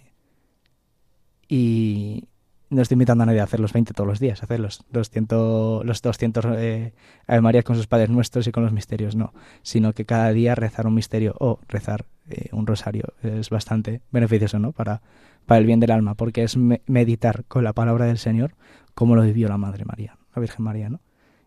y 1.47 2.27
no 2.73 2.81
estoy 2.81 2.95
invitando 2.95 3.23
a 3.23 3.25
nadie 3.27 3.39
a 3.39 3.43
hacer 3.43 3.59
los 3.59 3.71
20 3.73 3.93
todos 3.93 4.07
los 4.07 4.19
días, 4.19 4.41
a 4.41 4.45
hacer 4.45 4.59
los 4.59 4.83
200, 4.91 5.85
los 5.85 6.01
200 6.01 6.45
eh, 6.57 6.93
Ave 7.27 7.41
Marías 7.41 7.63
con 7.63 7.75
sus 7.75 7.87
padres 7.87 8.09
nuestros 8.09 8.47
y 8.47 8.51
con 8.51 8.63
los 8.63 8.73
misterios, 8.73 9.15
no, 9.15 9.33
sino 9.61 9.93
que 9.93 10.05
cada 10.05 10.31
día 10.31 10.55
rezar 10.55 10.87
un 10.87 10.95
misterio 10.95 11.35
o 11.39 11.59
rezar 11.67 12.05
eh, 12.29 12.49
un 12.51 12.67
rosario 12.67 13.13
es 13.21 13.49
bastante 13.49 14.01
beneficioso, 14.11 14.59
¿no? 14.59 14.71
Para, 14.71 15.01
para 15.45 15.59
el 15.59 15.65
bien 15.65 15.79
del 15.79 15.91
alma, 15.91 16.15
porque 16.15 16.43
es 16.43 16.57
meditar 16.57 17.45
con 17.45 17.63
la 17.63 17.73
palabra 17.73 18.05
del 18.05 18.17
Señor 18.17 18.55
como 18.95 19.15
lo 19.15 19.23
vivió 19.23 19.47
la 19.47 19.57
Madre 19.57 19.85
María, 19.85 20.17
la 20.35 20.39
Virgen 20.39 20.63
María, 20.63 20.89
¿no? 20.89 20.99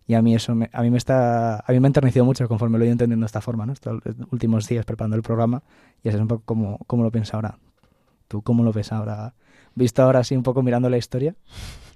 Y 0.09 0.15
a 0.15 0.23
mí 0.23 0.37
eso 0.37 0.55
me, 0.55 0.71
a 0.73 0.83
mí 0.83 0.91
me 0.91 0.99
está 0.99 1.57
a 1.57 1.73
mí 1.73 1.81
me 1.81 1.87
ha 1.87 1.89
enternecido 1.89 2.25
mucho 2.25 2.47
conforme 2.47 2.79
lo 2.79 2.85
he 2.85 2.87
ido 2.87 2.93
entendiendo 2.93 3.25
de 3.25 3.27
esta 3.27 3.41
forma, 3.41 3.67
¿no? 3.67 3.73
Estos 3.73 4.01
últimos 4.31 4.69
días 4.69 4.85
preparando 4.85 5.17
el 5.17 5.23
programa 5.23 5.65
y 6.05 6.09
eso 6.09 6.19
es 6.19 6.23
un 6.23 6.29
poco 6.29 6.45
como, 6.45 6.79
como 6.87 7.03
lo 7.03 7.11
pienso 7.11 7.37
ahora. 7.37 7.59
¿Tú 8.29 8.43
cómo 8.43 8.63
lo 8.63 8.73
ves 8.73 8.93
ahora? 8.93 9.35
Visto 9.77 10.03
ahora 10.03 10.21
así 10.21 10.35
un 10.35 10.43
poco 10.43 10.63
mirando 10.63 10.91
la 10.91 10.97
historia, 10.97 11.35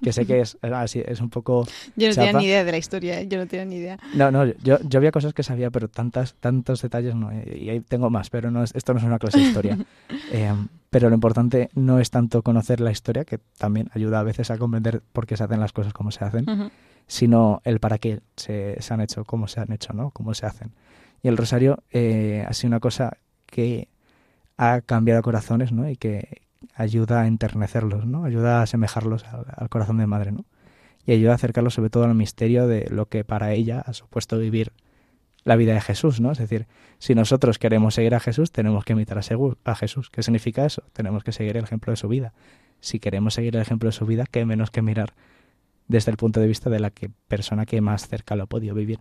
que 0.03 0.13
sé 0.13 0.27
que 0.27 0.41
es 0.41 0.57
así, 0.63 1.03
es 1.05 1.21
un 1.21 1.31
poco... 1.31 1.67
Yo 1.97 2.09
no 2.09 2.15
tenía 2.15 2.33
ni 2.35 2.45
idea 2.45 2.63
de 2.65 2.71
la 2.71 2.79
historia, 2.79 3.21
¿eh? 3.21 3.27
yo 3.27 3.39
no 3.39 3.47
tenía 3.47 3.65
ni 3.65 3.77
idea. 3.77 3.99
No, 4.15 4.31
no, 4.31 4.45
yo, 4.45 4.79
yo 4.83 4.99
había 4.99 5.11
cosas 5.11 5.35
que 5.35 5.43
sabía, 5.43 5.71
pero 5.71 5.89
tantas, 5.89 6.35
tantos 6.35 6.83
detalles 6.83 7.17
no, 7.17 7.31
y 7.33 7.71
ahí 7.71 7.81
tengo 7.81 8.11
más, 8.11 8.31
pero 8.31 8.51
no 8.51 8.63
esto 8.63 8.93
no 8.93 9.01
es 9.01 9.05
una 9.05 9.19
clase 9.19 9.39
de 9.39 9.45
historia. 9.45 9.79
Eh, 10.33 10.53
pero 10.91 11.09
lo 11.09 11.15
importante 11.15 11.71
no 11.75 11.99
es 11.99 12.11
tanto 12.11 12.43
conocer 12.43 12.81
la 12.81 12.93
historia, 12.93 13.25
que 13.25 13.39
también 13.59 13.91
ayuda 13.95 14.21
a 14.21 14.23
veces 14.23 14.51
a 14.51 14.59
comprender 14.59 15.03
por 15.13 15.27
qué 15.27 15.37
se 15.37 15.43
hacen 15.43 15.59
las 15.59 15.73
cosas 15.73 15.93
como 15.93 16.13
se 16.13 16.25
hacen, 16.25 16.71
sino 17.07 17.61
el 17.65 17.81
para 17.81 17.99
qué 17.99 18.21
se, 18.37 18.77
se, 18.81 18.95
han 18.95 19.01
hecho, 19.01 19.25
cómo 19.25 19.49
se 19.49 19.61
han 19.61 19.73
hecho, 19.73 19.93
¿no? 19.93 20.11
Cómo 20.11 20.35
se 20.35 20.47
hacen. 20.47 20.73
Y 21.23 21.29
el 21.29 21.37
rosario 21.37 21.83
eh, 21.91 22.45
ha 22.47 22.53
sido 22.53 22.69
una 22.69 22.81
cosa 22.81 23.19
que 23.47 23.89
ha 24.57 24.81
cambiado 24.81 25.23
corazones, 25.23 25.73
¿no? 25.73 25.89
Y 25.89 25.97
que, 25.97 26.43
ayuda 26.75 27.23
a 27.23 27.27
enternecerlos, 27.27 28.07
¿no? 28.07 28.25
Ayuda 28.25 28.61
a 28.61 28.63
asemejarlos 28.63 29.25
al, 29.25 29.69
corazón 29.69 29.99
de 29.99 30.07
madre, 30.07 30.33
¿no? 30.33 30.45
Y 31.07 31.13
ayuda 31.13 31.33
a 31.33 31.35
acercarlos 31.37 31.75
sobre 31.75 31.91
todo 31.91 32.05
al 32.05 32.15
misterio 32.15 32.67
de 32.67 32.89
lo 32.91 33.07
que 33.07 33.25
para 33.25 33.53
ella 33.53 33.81
ha 33.81 33.93
supuesto 33.93 34.39
vivir 34.39 34.73
la 35.45 35.57
vida 35.57 35.73
de 35.73 35.81
Jesús, 35.81 36.21
¿no? 36.21 36.33
Es 36.33 36.39
decir, 36.39 36.67
si 36.99 37.15
nosotros 37.15 37.59
queremos 37.59 37.95
seguir 37.95 38.15
a 38.15 38.21
Jesús, 38.21 38.53
tenemos 38.53 38.85
que 38.85 38.93
imitar 38.93 39.19
a 39.19 39.75
Jesús. 39.75 40.11
¿Qué 40.11 40.23
significa 40.23 40.67
eso? 40.67 40.83
Tenemos 40.93 41.25
que 41.25 41.33
seguir 41.33 41.57
el 41.57 41.65
ejemplo 41.65 41.93
de 41.93 41.97
su 41.97 42.09
vida. 42.09 42.35
Si 42.81 43.01
queremos 43.01 43.35
seguir 43.35 43.57
el 43.57 43.63
ejemplo 43.63 43.89
de 43.89 43.93
su 43.93 44.05
vida, 44.05 44.27
qué 44.31 44.45
menos 44.45 44.71
que 44.71 44.83
mirar 44.83 45.15
desde 45.89 46.11
el 46.11 46.19
punto 46.19 46.41
de 46.41 46.47
vista 46.47 46.71
de 46.71 46.79
la 46.79 46.91
que 46.91 47.11
persona 47.29 47.67
que 47.67 47.81
más 47.81 48.07
cerca 48.07 48.37
lo 48.37 48.45
ha 48.45 48.47
podido 48.47 48.75
vivir, 48.75 49.01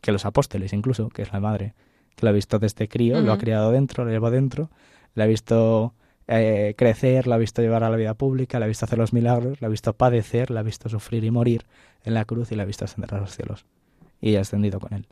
que 0.00 0.12
los 0.12 0.24
apóstoles 0.24 0.72
incluso, 0.72 1.08
que 1.08 1.22
es 1.22 1.32
la 1.32 1.40
madre, 1.40 1.74
que 2.16 2.24
lo 2.24 2.30
ha 2.30 2.32
visto 2.32 2.58
desde 2.58 2.88
crío, 2.88 3.20
lo 3.20 3.32
ha 3.32 3.38
criado 3.38 3.70
dentro, 3.72 4.04
lo 4.04 4.10
lleva 4.10 4.30
dentro, 4.30 4.70
lo 5.14 5.22
ha 5.22 5.26
visto 5.26 5.94
eh, 6.28 6.74
crecer, 6.76 7.26
la 7.26 7.34
ha 7.34 7.38
visto 7.38 7.62
llevar 7.62 7.84
a 7.84 7.90
la 7.90 7.96
vida 7.96 8.14
pública, 8.14 8.58
la 8.58 8.66
ha 8.66 8.68
visto 8.68 8.84
hacer 8.84 8.98
los 8.98 9.12
milagros, 9.12 9.60
la 9.60 9.66
ha 9.66 9.70
visto 9.70 9.92
padecer, 9.92 10.50
la 10.50 10.60
ha 10.60 10.62
visto 10.62 10.88
sufrir 10.88 11.24
y 11.24 11.30
morir 11.30 11.66
en 12.04 12.14
la 12.14 12.24
cruz 12.24 12.52
y 12.52 12.54
la 12.54 12.62
ha 12.62 12.66
visto 12.66 12.84
ascender 12.84 13.14
a 13.14 13.20
los 13.20 13.34
cielos. 13.34 13.66
Y 14.20 14.36
ha 14.36 14.40
ascendido 14.40 14.78
con 14.78 14.94
él. 14.94 15.06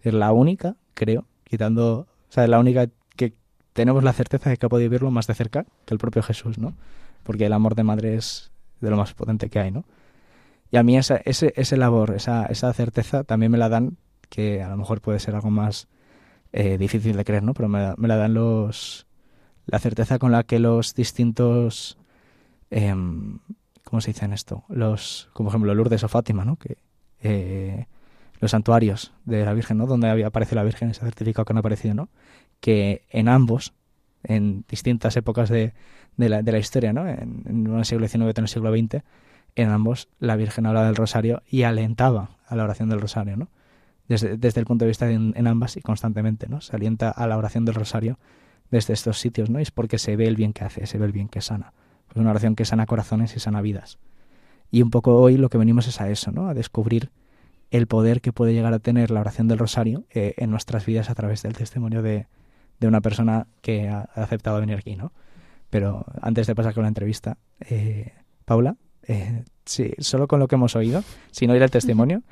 Es 0.00 0.14
la 0.14 0.32
única, 0.32 0.76
creo, 0.94 1.26
quitando, 1.44 2.00
o 2.00 2.32
sea, 2.32 2.46
la 2.46 2.58
única 2.58 2.88
que 3.16 3.34
tenemos 3.72 4.04
la 4.04 4.12
certeza 4.12 4.50
de 4.50 4.56
que 4.56 4.66
ha 4.66 4.68
podido 4.68 4.88
vivirlo 4.90 5.10
más 5.10 5.26
de 5.26 5.34
cerca 5.34 5.66
que 5.84 5.94
el 5.94 5.98
propio 5.98 6.22
Jesús, 6.22 6.58
¿no? 6.58 6.74
Porque 7.22 7.46
el 7.46 7.52
amor 7.52 7.74
de 7.74 7.84
madre 7.84 8.14
es 8.14 8.50
de 8.80 8.90
lo 8.90 8.96
más 8.96 9.14
potente 9.14 9.48
que 9.50 9.58
hay, 9.58 9.70
¿no? 9.70 9.84
Y 10.70 10.76
a 10.76 10.82
mí 10.82 10.96
esa, 10.96 11.16
ese, 11.24 11.52
ese 11.56 11.76
labor, 11.76 12.14
esa, 12.14 12.46
esa 12.46 12.72
certeza 12.72 13.24
también 13.24 13.52
me 13.52 13.58
la 13.58 13.68
dan, 13.68 13.96
que 14.28 14.62
a 14.62 14.68
lo 14.68 14.76
mejor 14.76 15.00
puede 15.00 15.20
ser 15.20 15.34
algo 15.34 15.50
más 15.50 15.88
eh, 16.52 16.78
difícil 16.78 17.16
de 17.16 17.24
creer, 17.24 17.42
¿no? 17.42 17.54
Pero 17.54 17.68
me, 17.68 17.94
me 17.96 18.08
la 18.08 18.16
dan 18.16 18.34
los, 18.34 19.06
la 19.66 19.78
certeza 19.78 20.18
con 20.18 20.32
la 20.32 20.42
que 20.42 20.58
los 20.58 20.94
distintos, 20.94 21.98
eh, 22.70 22.94
¿cómo 23.84 24.00
se 24.00 24.10
dice 24.10 24.24
en 24.24 24.32
esto? 24.32 24.64
Los, 24.68 25.30
como 25.32 25.48
ejemplo 25.48 25.74
Lourdes 25.74 26.04
o 26.04 26.08
Fátima, 26.08 26.44
¿no? 26.44 26.56
Que, 26.56 26.78
eh, 27.22 27.86
los 28.40 28.50
santuarios 28.50 29.14
de 29.24 29.44
la 29.44 29.54
Virgen, 29.54 29.78
¿no? 29.78 29.86
Donde 29.86 30.08
había, 30.08 30.26
aparece 30.26 30.54
la 30.54 30.64
Virgen, 30.64 30.90
ese 30.90 31.00
certificado 31.00 31.46
que 31.46 31.54
no 31.54 31.58
ha 31.58 31.60
aparecido, 31.60 31.94
¿no? 31.94 32.08
Que 32.60 33.06
en 33.10 33.28
ambos, 33.28 33.72
en 34.22 34.64
distintas 34.68 35.16
épocas 35.16 35.48
de, 35.48 35.72
de, 36.16 36.28
la, 36.28 36.42
de 36.42 36.52
la 36.52 36.58
historia, 36.58 36.92
¿no? 36.92 37.08
En, 37.08 37.74
el 37.74 37.84
siglo 37.84 38.06
XIX 38.06 38.36
en 38.36 38.44
el 38.44 38.48
siglo 38.48 38.70
XX, 38.70 39.02
en 39.56 39.70
ambos 39.70 40.08
la 40.18 40.36
Virgen 40.36 40.66
hablaba 40.66 40.86
del 40.86 40.96
rosario 40.96 41.42
y 41.48 41.62
alentaba 41.62 42.36
a 42.46 42.56
la 42.56 42.64
oración 42.64 42.90
del 42.90 43.00
rosario, 43.00 43.36
¿no? 43.36 43.48
Desde, 44.08 44.36
desde 44.36 44.60
el 44.60 44.66
punto 44.66 44.84
de 44.84 44.90
vista 44.90 45.10
en, 45.10 45.32
en, 45.34 45.46
ambas 45.46 45.78
y 45.78 45.80
constantemente, 45.80 46.46
¿no? 46.46 46.60
Se 46.60 46.76
alienta 46.76 47.10
a 47.10 47.26
la 47.26 47.38
oración 47.38 47.64
del 47.64 47.74
rosario 47.74 48.18
desde 48.70 48.94
estos 48.94 49.18
sitios, 49.18 49.50
¿no? 49.50 49.58
Es 49.58 49.70
porque 49.70 49.98
se 49.98 50.16
ve 50.16 50.26
el 50.26 50.36
bien 50.36 50.52
que 50.52 50.64
hace, 50.64 50.86
se 50.86 50.98
ve 50.98 51.06
el 51.06 51.12
bien 51.12 51.28
que 51.28 51.40
sana. 51.40 51.72
Pues 52.06 52.16
una 52.18 52.30
oración 52.30 52.56
que 52.56 52.64
sana 52.64 52.86
corazones 52.86 53.36
y 53.36 53.40
sana 53.40 53.60
vidas. 53.60 53.98
Y 54.70 54.82
un 54.82 54.90
poco 54.90 55.20
hoy 55.20 55.36
lo 55.36 55.48
que 55.50 55.58
venimos 55.58 55.86
es 55.86 56.00
a 56.00 56.10
eso, 56.10 56.32
¿no? 56.32 56.48
A 56.48 56.54
descubrir 56.54 57.10
el 57.70 57.86
poder 57.86 58.20
que 58.20 58.32
puede 58.32 58.52
llegar 58.52 58.72
a 58.72 58.78
tener 58.78 59.10
la 59.10 59.20
oración 59.20 59.48
del 59.48 59.58
rosario 59.58 60.04
eh, 60.10 60.34
en 60.36 60.50
nuestras 60.50 60.86
vidas 60.86 61.10
a 61.10 61.14
través 61.14 61.42
del 61.42 61.54
testimonio 61.54 62.02
de, 62.02 62.26
de 62.80 62.88
una 62.88 63.00
persona 63.00 63.46
que 63.62 63.88
ha, 63.88 64.02
aceptado 64.14 64.60
venir 64.60 64.76
aquí, 64.76 64.96
¿no? 64.96 65.12
Pero 65.70 66.04
antes 66.20 66.46
de 66.46 66.54
pasar 66.54 66.72
con 66.72 66.82
la 66.82 66.88
entrevista, 66.88 67.36
eh, 67.68 68.12
Paula, 68.44 68.76
eh, 69.08 69.44
sí, 69.64 69.92
solo 69.98 70.28
con 70.28 70.38
lo 70.38 70.46
que 70.46 70.54
hemos 70.54 70.76
oído, 70.76 71.02
sin 71.32 71.50
oír 71.50 71.62
el 71.62 71.70
testimonio, 71.70 72.22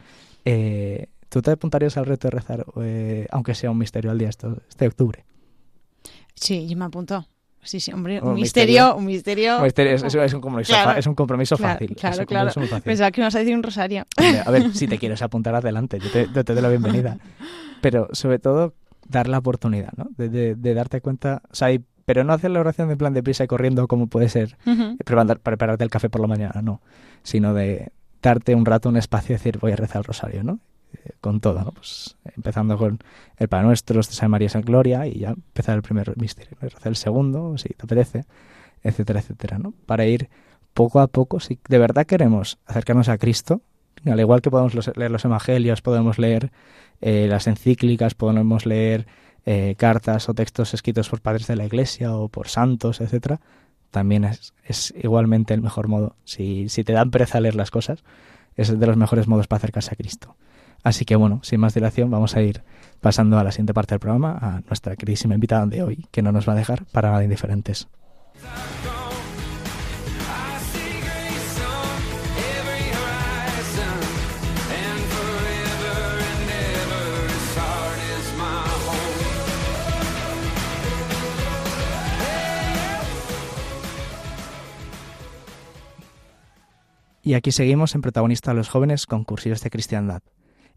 ¿tú 1.29 1.43
te 1.43 1.51
apuntarías 1.51 1.97
al 1.97 2.07
reto 2.07 2.29
de 2.29 2.31
rezar, 2.31 2.65
aunque 3.31 3.55
sea 3.55 3.71
un 3.73 3.79
misterio 3.79 4.13
al 4.13 4.19
día 4.19 4.29
esto, 4.29 4.59
este 4.69 4.87
octubre? 4.87 5.25
Sí, 6.35 6.69
yo 6.69 6.77
me 6.77 6.85
apunto. 6.85 7.27
Sí, 7.65 7.79
sí, 7.79 7.93
hombre, 7.93 8.21
un, 8.21 8.29
un 8.31 8.35
misterio, 8.35 8.97
misterio, 8.97 8.97
un 8.97 9.05
misterio. 9.07 9.57
Un 9.59 9.63
misterio 9.63 9.93
es, 9.95 10.03
es, 10.03 10.35
un 10.35 10.41
compromiso, 10.41 10.73
Claro. 10.73 10.99
es 10.99 11.07
un 11.07 11.15
compromiso 11.15 11.57
Claro, 11.57 11.75
fácil. 11.75 11.97
claro, 11.97 12.19
un 12.19 12.27
claro. 12.27 12.45
compromiso 12.47 12.75
fácil. 12.75 12.83
Pensaba 12.91 13.11
que 13.13 13.21
me 13.21 13.25
ibas 13.25 13.35
a 13.37 13.39
decir 13.39 13.55
un 13.55 13.63
rosario. 13.63 14.05
A 14.45 14.51
ver, 14.51 14.75
si 14.75 14.89
te 14.89 14.99
quieres 14.99 15.23
apuntar 15.23 15.55
adelante, 15.55 16.01
yo 16.01 16.11
te, 16.11 16.29
yo 16.35 16.45
te 16.45 16.55
doy 16.55 16.63
la 16.63 16.69
bienvenida. 16.69 17.19
Pero 17.81 18.09
sobre 18.13 18.41
todo, 18.41 18.75
dar 19.09 19.29
la 19.29 19.39
oportunidad, 19.39 19.93
¿no? 19.97 20.09
De, 20.17 20.29
de- 20.29 20.55
de 20.57 20.75
darte 20.75 21.01
cuenta, 21.01 21.43
o 21.51 21.55
sea, 21.55 21.73
y- 21.73 21.85
pero 22.05 22.25
no 22.25 22.33
hacer 22.33 22.51
la 22.51 22.59
oración 22.59 22.89
de 22.89 22.97
plan 22.97 23.15
de 23.15 23.23
prisa 23.23 23.45
y 23.45 23.47
corriendo 23.47 23.87
como 23.87 24.09
puede 24.09 24.29
ser 24.29 24.57
preparar- 25.05 25.39
prepararte 25.39 25.85
el 25.85 25.91
café 25.91 26.11
por 26.11 26.21
la 26.21 26.27
mañana, 26.27 26.63
no, 26.63 26.81
sino 27.23 27.55
de 27.55 27.93
darte 28.23 28.57
un 28.57 28.65
rato, 28.67 28.89
un 28.89 28.97
espacio 28.97 29.35
y 29.35 29.39
decir 29.39 29.59
voy 29.59 29.71
a 29.73 29.77
rezar 29.77 29.99
el 29.99 30.05
rosario, 30.05 30.43
¿no? 30.43 30.59
Con 31.21 31.41
todo. 31.41 31.73
Pues 31.73 32.17
empezando 32.37 32.77
con 32.77 32.99
el 33.37 33.49
Padre 33.49 33.67
Nuestro, 33.67 34.03
San 34.03 34.31
María 34.31 34.49
San 34.49 34.63
Gloria 34.63 35.07
y 35.07 35.21
ya 35.21 35.31
empezar 35.31 35.77
el 35.77 35.83
primer 35.83 36.17
misterio, 36.19 36.57
¿no? 36.61 36.69
El 36.85 36.97
segundo, 36.97 37.57
si 37.59 37.69
te 37.71 37.85
apetece, 37.85 38.25
etcétera, 38.83 39.21
etcétera, 39.21 39.59
¿no? 39.59 39.73
Para 39.87 40.07
ir 40.07 40.29
poco 40.75 41.01
a 41.01 41.07
poco, 41.07 41.41
si 41.41 41.59
de 41.69 41.79
verdad 41.79 42.07
queremos 42.07 42.59
acercarnos 42.67 43.09
a 43.09 43.19
Cristo, 43.19 43.61
al 44.05 44.19
igual 44.19 44.43
que 44.43 44.51
podemos 44.51 44.75
leer 44.97 45.11
los 45.11 45.25
evangelios, 45.25 45.83
podemos 45.83 46.19
leer 46.19 46.51
eh, 47.01 47.27
las 47.29 47.47
encíclicas, 47.47 48.15
podemos 48.15 48.67
leer 48.67 49.07
eh, 49.45 49.75
cartas 49.77 50.29
o 50.29 50.35
textos 50.35 50.75
escritos 50.75 51.09
por 51.09 51.21
padres 51.21 51.47
de 51.47 51.57
la 51.57 51.65
Iglesia 51.65 52.15
o 52.17 52.29
por 52.29 52.49
santos, 52.49 53.01
etcétera, 53.01 53.41
también 53.91 54.25
es, 54.25 54.95
igualmente 55.01 55.55
el 55.55 55.63
mejor 55.63 55.89
modo. 55.89 56.17
Si, 56.25 56.69
si 56.69 56.85
te 56.85 56.93
dan 56.93 57.11
pereza 57.11 57.41
leer 57.41 57.55
las 57.55 57.71
cosas, 57.71 58.03
es 58.57 58.79
de 58.79 58.87
los 58.87 58.97
mejores 58.97 59.29
modos 59.29 59.47
para 59.47 59.59
acercarse 59.59 59.91
a 59.93 59.97
Cristo. 59.97 60.37
Así 60.83 61.05
que 61.05 61.17
bueno, 61.17 61.41
sin 61.43 61.61
más 61.61 61.75
dilación, 61.75 62.11
vamos 62.11 62.37
a 62.37 62.43
ir 62.43 62.63
pasando 63.01 63.39
a 63.39 63.45
la 63.45 63.53
siguiente 63.53 63.75
parte 63.75 63.95
del 63.95 64.01
programa, 64.01 64.39
a 64.41 64.61
nuestra 64.67 64.97
queridísima 64.97 65.35
invitada 65.35 65.67
de 65.67 65.83
hoy, 65.83 66.07
que 66.11 66.23
no 66.23 66.33
nos 66.33 66.49
va 66.49 66.53
a 66.53 66.57
dejar 66.57 66.85
para 66.87 67.11
nada 67.11 67.25
indiferentes. 67.25 67.89
Y 87.25 87.35
aquí 87.35 87.53
seguimos 87.53 87.95
en 87.95 88.03
protagonista 88.03 88.53
los 88.53 88.69
jóvenes 88.69 89.07
con 89.07 89.23
cursillos 89.23 89.63
de 89.63 89.71
cristiandad. 89.71 90.23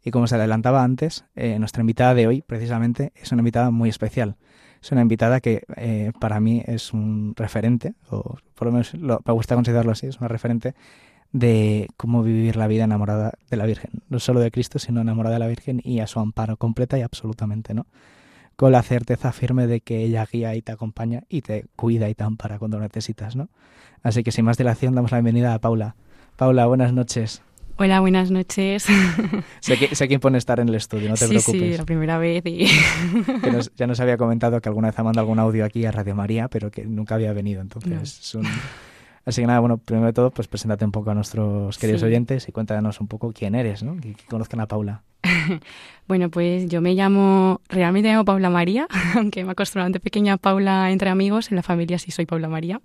Y 0.06 0.12
como 0.12 0.28
se 0.28 0.36
adelantaba 0.36 0.84
antes, 0.84 1.26
eh, 1.36 1.58
nuestra 1.60 1.82
invitada 1.82 2.14
de 2.14 2.28
hoy 2.28 2.42
precisamente 2.44 3.12
es 3.16 3.32
una 3.32 3.42
invitada 3.42 3.72
muy 3.72 3.90
especial. 3.90 4.38
Es 4.82 4.92
una 4.92 5.02
invitada 5.02 5.42
que 5.42 5.64
eh, 5.78 6.12
para 6.20 6.40
mí 6.40 6.64
es 6.68 6.94
un 6.94 7.34
referente, 7.36 7.96
o 8.12 8.38
por 8.54 8.68
lo 8.68 8.72
menos 8.72 8.94
lo- 8.94 9.20
me 9.26 9.34
gusta 9.34 9.56
considerarlo 9.56 9.92
así, 9.92 10.06
es 10.06 10.20
una 10.20 10.28
referente 10.28 10.76
de 11.32 11.90
cómo 11.98 12.22
vivir 12.22 12.56
la 12.56 12.68
vida 12.68 12.84
enamorada 12.84 13.34
de 13.50 13.58
la 13.58 13.66
Virgen. 13.66 13.90
No 14.10 14.20
solo 14.20 14.40
de 14.42 14.52
Cristo, 14.52 14.78
sino 14.78 15.02
enamorada 15.02 15.36
de 15.36 15.40
la 15.40 15.48
Virgen 15.48 15.82
y 15.84 16.00
a 16.02 16.08
su 16.08 16.20
amparo 16.20 16.56
completa 16.56 17.00
y 17.00 17.02
absolutamente, 17.02 17.74
¿no? 17.74 17.88
Con 18.56 18.72
la 18.72 18.84
certeza 18.84 19.32
firme 19.34 19.66
de 19.66 19.82
que 19.82 20.04
ella 20.04 20.26
guía 20.32 20.56
y 20.56 20.62
te 20.62 20.72
acompaña 20.72 21.24
y 21.30 21.42
te 21.42 21.66
cuida 21.76 22.08
y 22.10 22.16
te 22.16 22.24
ampara 22.24 22.60
cuando 22.60 22.78
lo 22.78 22.84
necesitas, 22.84 23.36
¿no? 23.36 23.50
Así 24.04 24.24
que 24.24 24.32
sin 24.32 24.46
más 24.46 24.58
dilación 24.58 24.94
damos 24.94 25.12
la 25.12 25.18
bienvenida 25.18 25.56
a 25.56 25.60
Paula. 25.60 25.96
Paula, 26.38 26.68
buenas 26.68 26.94
noches. 26.94 27.42
Hola, 27.78 28.00
buenas 28.00 28.32
noches. 28.32 28.86
Sé 29.60 29.78
que, 29.78 29.96
sé 29.96 30.08
que 30.08 30.14
impone 30.14 30.38
estar 30.38 30.60
en 30.62 30.70
el 30.70 30.76
estudio, 30.76 31.10
no 31.10 31.16
te 31.16 31.26
sí, 31.26 31.30
preocupes. 31.30 31.62
sí, 31.62 31.78
la 31.78 31.86
primera 31.86 32.18
vez 32.18 32.42
y 32.46 32.68
Que 33.44 33.52
nos- 33.52 33.74
ya 33.76 33.86
nos 33.86 34.00
había 34.00 34.16
comentado 34.18 34.62
que 34.62 34.70
alguna 34.70 34.88
vez 34.90 35.00
ha 35.00 35.04
mandado 35.04 35.24
algún 35.24 35.40
audio 35.40 35.66
aquí 35.66 35.86
a 35.86 35.92
Radio 35.92 36.16
María, 36.16 36.48
pero 36.48 36.72
que 36.72 36.86
nunca 36.86 37.16
había 37.16 37.34
venido, 37.34 37.62
entonces 37.62 37.92
No. 37.92 38.02
es 38.02 38.36
un... 38.36 38.46
Así 39.26 39.42
que 39.42 39.48
nada, 39.48 39.60
bueno, 39.60 39.78
primero 39.80 40.06
de 40.06 40.14
todo, 40.14 40.30
pues 40.30 40.48
preséntate 40.48 40.86
un 40.86 40.92
poco 40.92 41.10
a 41.10 41.16
nuestros 41.16 41.78
queridos 41.80 42.02
Sí. 42.02 42.08
oyentes 42.08 42.48
y 42.48 42.52
cuéntanos 42.52 43.02
un 43.02 43.08
poco 43.08 43.34
quién 43.34 43.56
eres, 43.56 43.82
¿no? 43.82 43.96
Que, 44.00 44.14
que 44.14 44.24
conozcan 44.30 44.60
a 44.62 44.68
Paula. 44.68 45.02
bueno, 46.08 46.30
pues 46.30 46.70
yo 46.70 46.80
me 46.80 46.94
llamo, 46.94 47.60
realmente 47.68 48.08
me 48.08 48.14
llamo 48.14 48.26
Paula 48.26 48.52
María, 48.52 48.88
aunque 49.16 49.44
me 49.44 49.52
acostumbraron 49.52 49.92
de 49.92 50.00
pequeña 50.00 50.38
Paula 50.38 50.92
entre 50.92 51.10
amigos, 51.10 51.50
en 51.52 51.56
la 51.58 51.64
familia 51.64 51.98
sí 52.00 52.12
soy 52.12 52.26
Paula 52.28 52.48
María. 52.48 52.80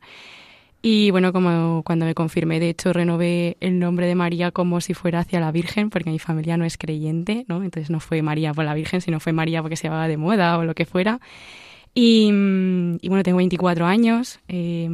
Y 0.82 1.10
bueno, 1.10 1.32
como 1.32 1.82
cuando 1.84 2.06
me 2.06 2.14
confirmé, 2.14 2.58
de 2.58 2.70
hecho, 2.70 2.92
renové 2.92 3.56
el 3.60 3.78
nombre 3.78 4.06
de 4.06 4.14
María 4.14 4.50
como 4.50 4.80
si 4.80 4.94
fuera 4.94 5.20
hacia 5.20 5.38
la 5.38 5.52
Virgen, 5.52 5.90
porque 5.90 6.10
mi 6.10 6.18
familia 6.18 6.56
no 6.56 6.64
es 6.64 6.78
creyente, 6.78 7.44
¿no? 7.48 7.62
Entonces 7.62 7.90
no 7.90 8.00
fue 8.00 8.22
María 8.22 8.54
por 8.54 8.64
la 8.64 8.74
Virgen, 8.74 9.00
sino 9.00 9.20
fue 9.20 9.32
María 9.32 9.60
porque 9.60 9.76
se 9.76 9.84
llevaba 9.84 10.08
de 10.08 10.16
moda 10.16 10.56
o 10.56 10.64
lo 10.64 10.74
que 10.74 10.86
fuera. 10.86 11.20
Y, 11.94 12.30
mm, 12.32 12.98
y 13.02 13.08
bueno, 13.08 13.22
tengo 13.22 13.38
24 13.38 13.84
años, 13.86 14.40
eh, 14.48 14.88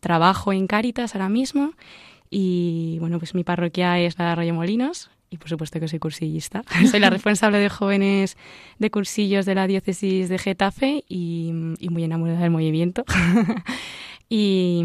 trabajo 0.00 0.52
en 0.52 0.66
Cáritas 0.66 1.14
ahora 1.14 1.28
mismo 1.28 1.72
y 2.30 2.98
bueno, 3.00 3.18
pues 3.18 3.34
mi 3.34 3.44
parroquia 3.44 3.98
es 3.98 4.18
la 4.18 4.26
de 4.26 4.30
Arroyo 4.32 4.54
Molinos 4.54 5.10
y 5.30 5.36
por 5.36 5.48
supuesto 5.48 5.80
que 5.80 5.88
soy 5.88 5.98
cursillista. 5.98 6.62
soy 6.90 7.00
la 7.00 7.10
responsable 7.10 7.58
de 7.58 7.68
jóvenes 7.68 8.36
de 8.78 8.90
cursillos 8.90 9.46
de 9.46 9.54
la 9.54 9.66
diócesis 9.66 10.28
de 10.28 10.38
Getafe 10.38 11.04
y, 11.08 11.52
y 11.78 11.88
muy 11.88 12.04
enamorada 12.04 12.40
del 12.40 12.50
movimiento. 12.50 13.04
y, 14.28 14.82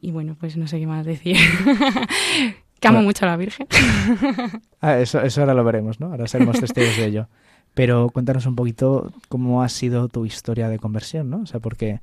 y 0.00 0.10
bueno, 0.12 0.36
pues 0.38 0.56
no 0.56 0.66
sé 0.66 0.78
qué 0.78 0.86
más 0.86 1.04
decir. 1.06 1.36
que 2.80 2.88
amo 2.88 2.98
Bueno. 2.98 3.06
mucho 3.08 3.24
a 3.24 3.28
la 3.28 3.36
Virgen. 3.36 3.66
Ah, 4.80 4.98
eso, 4.98 5.22
eso 5.22 5.40
ahora 5.40 5.54
lo 5.54 5.64
veremos, 5.64 5.98
¿no? 5.98 6.08
Ahora 6.08 6.26
seremos 6.26 6.60
testigos 6.60 6.96
de 6.98 7.06
ello. 7.06 7.28
Pero 7.72 8.10
cuéntanos 8.10 8.44
un 8.44 8.54
poquito 8.54 9.12
cómo 9.30 9.62
ha 9.62 9.68
sido 9.70 10.08
tu 10.08 10.26
historia 10.26 10.68
de 10.68 10.78
conversión, 10.78 11.30
¿no? 11.30 11.38
O 11.40 11.46
sea, 11.46 11.58
porque 11.58 12.00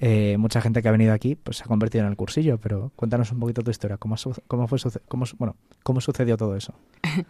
eh, 0.00 0.36
mucha 0.38 0.60
gente 0.60 0.80
que 0.80 0.88
ha 0.88 0.92
venido 0.92 1.12
aquí 1.12 1.34
pues 1.34 1.56
se 1.56 1.64
ha 1.64 1.66
convertido 1.66 2.04
en 2.04 2.10
el 2.10 2.16
cursillo, 2.16 2.58
pero 2.58 2.92
cuéntanos 2.94 3.32
un 3.32 3.40
poquito 3.40 3.62
tu 3.62 3.70
historia, 3.70 3.96
cómo, 3.96 4.14
cómo 4.46 4.68
fue 4.68 4.78
cómo, 5.08 5.24
bueno, 5.38 5.56
cómo 5.82 6.00
sucedió 6.00 6.36
todo 6.36 6.56
eso. 6.56 6.74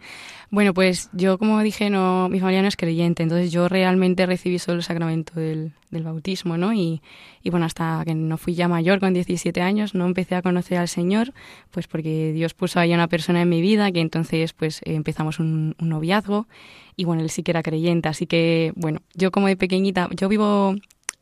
Bueno, 0.51 0.73
pues 0.73 1.11
yo, 1.13 1.37
como 1.37 1.61
dije, 1.61 1.91
no, 1.91 2.27
mi 2.27 2.39
familia 2.39 2.63
no 2.63 2.67
es 2.67 2.75
creyente, 2.75 3.21
entonces 3.21 3.51
yo 3.51 3.69
realmente 3.69 4.25
recibí 4.25 4.57
solo 4.57 4.77
el 4.77 4.83
sacramento 4.83 5.39
del, 5.39 5.73
del 5.91 6.01
bautismo, 6.01 6.57
¿no? 6.57 6.73
Y, 6.73 7.03
y 7.43 7.51
bueno, 7.51 7.67
hasta 7.67 8.01
que 8.03 8.15
no 8.15 8.35
fui 8.35 8.55
ya 8.55 8.67
mayor, 8.67 8.99
con 8.99 9.13
17 9.13 9.61
años, 9.61 9.93
no 9.93 10.07
empecé 10.07 10.33
a 10.33 10.41
conocer 10.41 10.79
al 10.79 10.87
Señor, 10.87 11.35
pues 11.69 11.85
porque 11.85 12.33
Dios 12.33 12.55
puso 12.55 12.79
ahí 12.79 12.91
a 12.93 12.95
una 12.95 13.07
persona 13.07 13.43
en 13.43 13.49
mi 13.49 13.61
vida 13.61 13.91
que 13.91 14.01
entonces 14.01 14.53
pues 14.53 14.81
empezamos 14.85 15.37
un, 15.37 15.75
un 15.79 15.89
noviazgo 15.89 16.47
y 16.95 17.05
bueno, 17.05 17.21
él 17.21 17.29
sí 17.29 17.43
que 17.43 17.51
era 17.51 17.61
creyente, 17.61 18.09
así 18.09 18.25
que 18.25 18.73
bueno, 18.75 19.01
yo 19.13 19.29
como 19.29 19.45
de 19.45 19.55
pequeñita, 19.55 20.09
yo 20.15 20.29
vivo 20.29 20.73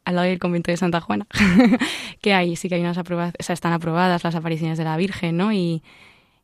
al 0.08 0.16
lado 0.16 0.30
del 0.30 0.40
convento 0.40 0.72
de 0.72 0.78
Santa 0.78 1.02
Juana, 1.02 1.28
que 2.22 2.34
ahí 2.34 2.56
sí 2.56 2.70
que 2.70 2.76
hay 2.76 2.82
unas 2.82 2.98
aprobadas, 2.98 3.34
o 3.38 3.44
sea, 3.44 3.54
están 3.54 3.74
aprobadas 3.74 4.24
las 4.24 4.36
apariciones 4.36 4.78
de 4.78 4.86
la 4.86 4.96
Virgen, 4.96 5.36
¿no? 5.36 5.52
Y, 5.52 5.84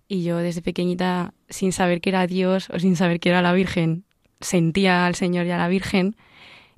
y 0.10 0.24
yo 0.24 0.40
desde 0.40 0.62
pequeñita, 0.62 1.34
sin 1.48 1.72
saber 1.72 2.02
que 2.02 2.10
era 2.10 2.28
Dios 2.28 2.70
o 2.72 2.80
sin 2.80 2.98
saber 2.98 3.22
que 3.22 3.30
era 3.30 3.42
la 3.42 3.54
Virgen, 3.54 4.04
sentía 4.42 5.06
al 5.06 5.16
Señor 5.16 5.46
y 5.46 5.52
a 5.52 5.58
la 5.58 5.70
Virgen. 5.70 6.18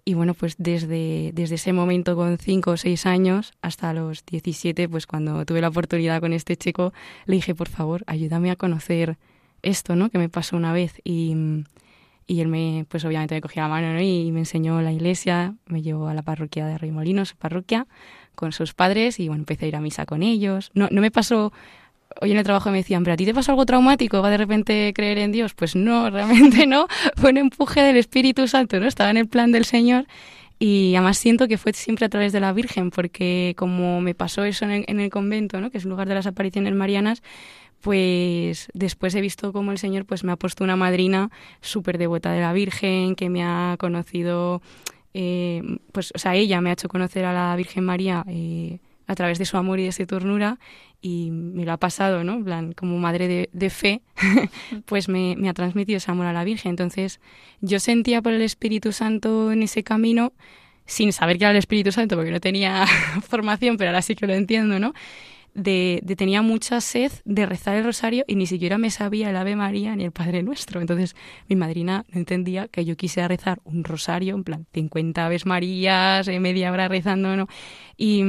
Y 0.06 0.14
bueno, 0.14 0.36
pues 0.36 0.58
desde, 0.60 1.32
desde 1.34 1.56
ese 1.56 1.74
momento 1.74 2.16
con 2.16 2.38
cinco 2.38 2.72
o 2.72 2.78
seis 2.78 3.08
años 3.08 3.54
hasta 3.64 3.92
los 3.92 4.24
17, 4.24 4.88
pues 4.88 5.08
cuando 5.08 5.44
tuve 5.44 5.62
la 5.62 5.70
oportunidad 5.70 6.22
con 6.22 6.34
este 6.34 6.56
chico, 6.56 6.94
le 7.26 7.38
dije, 7.38 7.56
por 7.56 7.68
favor, 7.68 8.04
ayúdame 8.06 8.52
a 8.52 8.56
conocer 8.56 9.18
esto, 9.64 9.96
¿no? 9.96 10.12
Que 10.12 10.20
me 10.20 10.30
pasó 10.30 10.56
una 10.56 10.72
vez. 10.72 11.02
Y, 11.04 11.34
y 12.28 12.42
él 12.42 12.48
me, 12.48 12.86
pues 12.90 13.06
obviamente 13.06 13.36
me 13.36 13.42
cogió 13.42 13.62
la 13.62 13.68
mano 13.68 13.94
¿no? 13.94 14.02
y 14.02 14.32
me 14.32 14.40
enseñó 14.40 14.82
la 14.82 14.92
iglesia, 14.92 15.56
me 15.68 15.82
llevó 15.82 16.08
a 16.08 16.14
la 16.14 16.24
parroquia 16.24 16.66
de 16.66 16.78
Remolinos, 16.78 17.30
su 17.30 17.36
parroquia, 17.36 17.88
con 18.34 18.52
sus 18.52 18.74
padres 18.74 19.20
y 19.20 19.28
bueno, 19.28 19.42
empecé 19.42 19.66
a 19.66 19.68
ir 19.70 19.76
a 19.76 19.82
misa 19.82 20.06
con 20.06 20.24
ellos. 20.24 20.72
No, 20.74 20.88
no 20.92 21.02
me 21.02 21.12
pasó 21.12 21.54
hoy 22.22 22.32
en 22.32 22.38
el 22.38 22.44
trabajo 22.44 22.72
me 22.72 22.78
decían, 22.78 23.04
pero 23.04 23.14
a 23.14 23.18
ti 23.18 23.26
te 23.26 23.34
pasó 23.34 23.52
algo 23.52 23.66
traumático, 23.66 24.22
va 24.22 24.30
de 24.30 24.38
repente 24.38 24.94
creer 24.96 25.18
en 25.18 25.32
Dios. 25.32 25.54
Pues 25.54 25.76
no, 25.76 26.10
realmente 26.12 26.68
no, 26.68 26.88
fue 27.16 27.32
un 27.32 27.38
empuje 27.38 27.82
del 27.82 27.98
Espíritu 27.98 28.48
Santo, 28.48 28.80
¿no? 28.80 28.88
Estaba 28.88 29.10
en 29.10 29.18
el 29.18 29.28
plan 29.28 29.52
del 29.52 29.66
Señor 29.66 30.06
y 30.58 30.96
además 30.96 31.18
siento 31.18 31.48
que 31.48 31.58
fue 31.58 31.74
siempre 31.74 32.06
a 32.06 32.10
través 32.10 32.32
de 32.32 32.40
la 32.40 32.54
Virgen, 32.54 32.90
porque 32.90 33.54
como 33.58 34.00
me 34.02 34.16
pasó 34.16 34.44
eso 34.46 34.66
en 34.66 34.72
el, 34.72 34.86
en 34.88 35.00
el 35.00 35.10
convento, 35.10 35.60
¿no? 35.60 35.70
Que 35.70 35.78
es 35.78 35.84
el 35.84 35.90
lugar 35.90 36.08
de 36.08 36.16
las 36.16 36.28
apariciones 36.28 36.74
marianas, 36.74 37.22
pues 37.86 38.68
después 38.74 39.14
he 39.14 39.22
visto 39.22 39.54
cómo 39.54 39.72
el 39.72 39.78
Señor 39.78 40.06
pues 40.06 40.24
me 40.24 40.32
ha 40.32 40.38
puesto 40.38 40.64
una 40.64 40.76
madrina 40.76 41.30
súper 41.62 42.00
devota 42.00 42.32
de 42.32 42.42
la 42.42 42.52
Virgen, 42.52 43.16
que 43.16 43.30
me 43.30 43.44
ha 43.44 43.76
conocido, 43.78 44.64
eh, 45.14 45.62
pues, 45.92 46.12
o 46.16 46.18
sea, 46.18 46.34
ella 46.34 46.62
me 46.62 46.72
ha 46.72 46.74
hecho 46.74 46.90
conocer 46.90 47.26
a 47.26 47.32
la 47.32 47.56
Virgen 47.56 47.84
María 47.84 48.26
eh, 48.28 48.80
a 49.06 49.14
través 49.14 49.38
de 49.38 49.46
su 49.46 49.56
amor 49.58 49.80
y 49.80 49.84
de 49.84 49.92
su 49.92 50.08
ternura 50.08 50.58
y 51.00 51.30
me 51.30 51.64
lo 51.64 51.74
ha 51.74 51.78
pasado, 51.78 52.24
¿no? 52.24 52.34
En 52.34 52.44
plan, 52.44 52.72
como 52.72 52.98
madre 52.98 53.52
de, 53.54 53.70
fe, 53.70 54.02
pues 54.88 55.08
me, 55.08 55.36
me, 55.38 55.48
ha 55.48 55.54
transmitido 55.54 55.98
ese 55.98 56.10
amor 56.10 56.26
a 56.26 56.34
la 56.34 56.44
Virgen. 56.44 56.72
Entonces, 56.72 57.20
yo 57.62 57.80
sentía 57.80 58.24
por 58.24 58.34
el 58.34 58.42
Espíritu 58.42 58.94
Santo 58.94 59.52
en 59.52 59.62
ese 59.62 59.84
camino, 59.84 60.34
sin 60.88 61.14
saber 61.14 61.38
que 61.38 61.44
era 61.44 61.52
el 61.52 61.58
Espíritu 61.58 61.92
Santo, 61.92 62.16
porque 62.16 62.32
no 62.32 62.40
tenía 62.40 62.88
formación, 63.30 63.78
pero 63.78 63.92
ahora 63.92 64.02
sí 64.02 64.16
que 64.16 64.26
lo 64.26 64.34
entiendo, 64.34 64.80
¿no? 64.80 64.96
De, 65.56 66.04
tenía 66.18 66.42
mucha 66.42 66.82
sed 66.82 67.12
de 67.24 67.46
rezar 67.46 67.78
el 67.78 67.86
rosario 67.86 68.26
y 68.28 68.36
ni 68.36 68.46
siquiera 68.46 68.78
me 68.78 68.92
sabía 68.92 69.30
el 69.30 69.38
Ave 69.38 69.56
María 69.56 69.96
ni 69.96 70.04
el 70.04 70.12
Padre 70.12 70.44
Nuestro. 70.44 70.82
Entonces 70.82 71.16
mi 71.48 71.56
madrina 71.56 72.06
no 72.12 72.20
entendía 72.20 72.68
que 72.68 72.84
yo 72.84 72.98
quisiera 72.98 73.30
rezar 73.30 73.62
un 73.64 73.86
rosario, 73.86 74.36
en 74.36 74.44
plan 74.44 74.68
50 74.74 75.26
Aves 75.26 75.46
Marías, 75.46 76.28
eh, 76.28 76.40
media 76.42 76.72
hora 76.74 76.90
rezando, 76.90 77.36
¿no? 77.38 77.48
Y, 77.98 78.22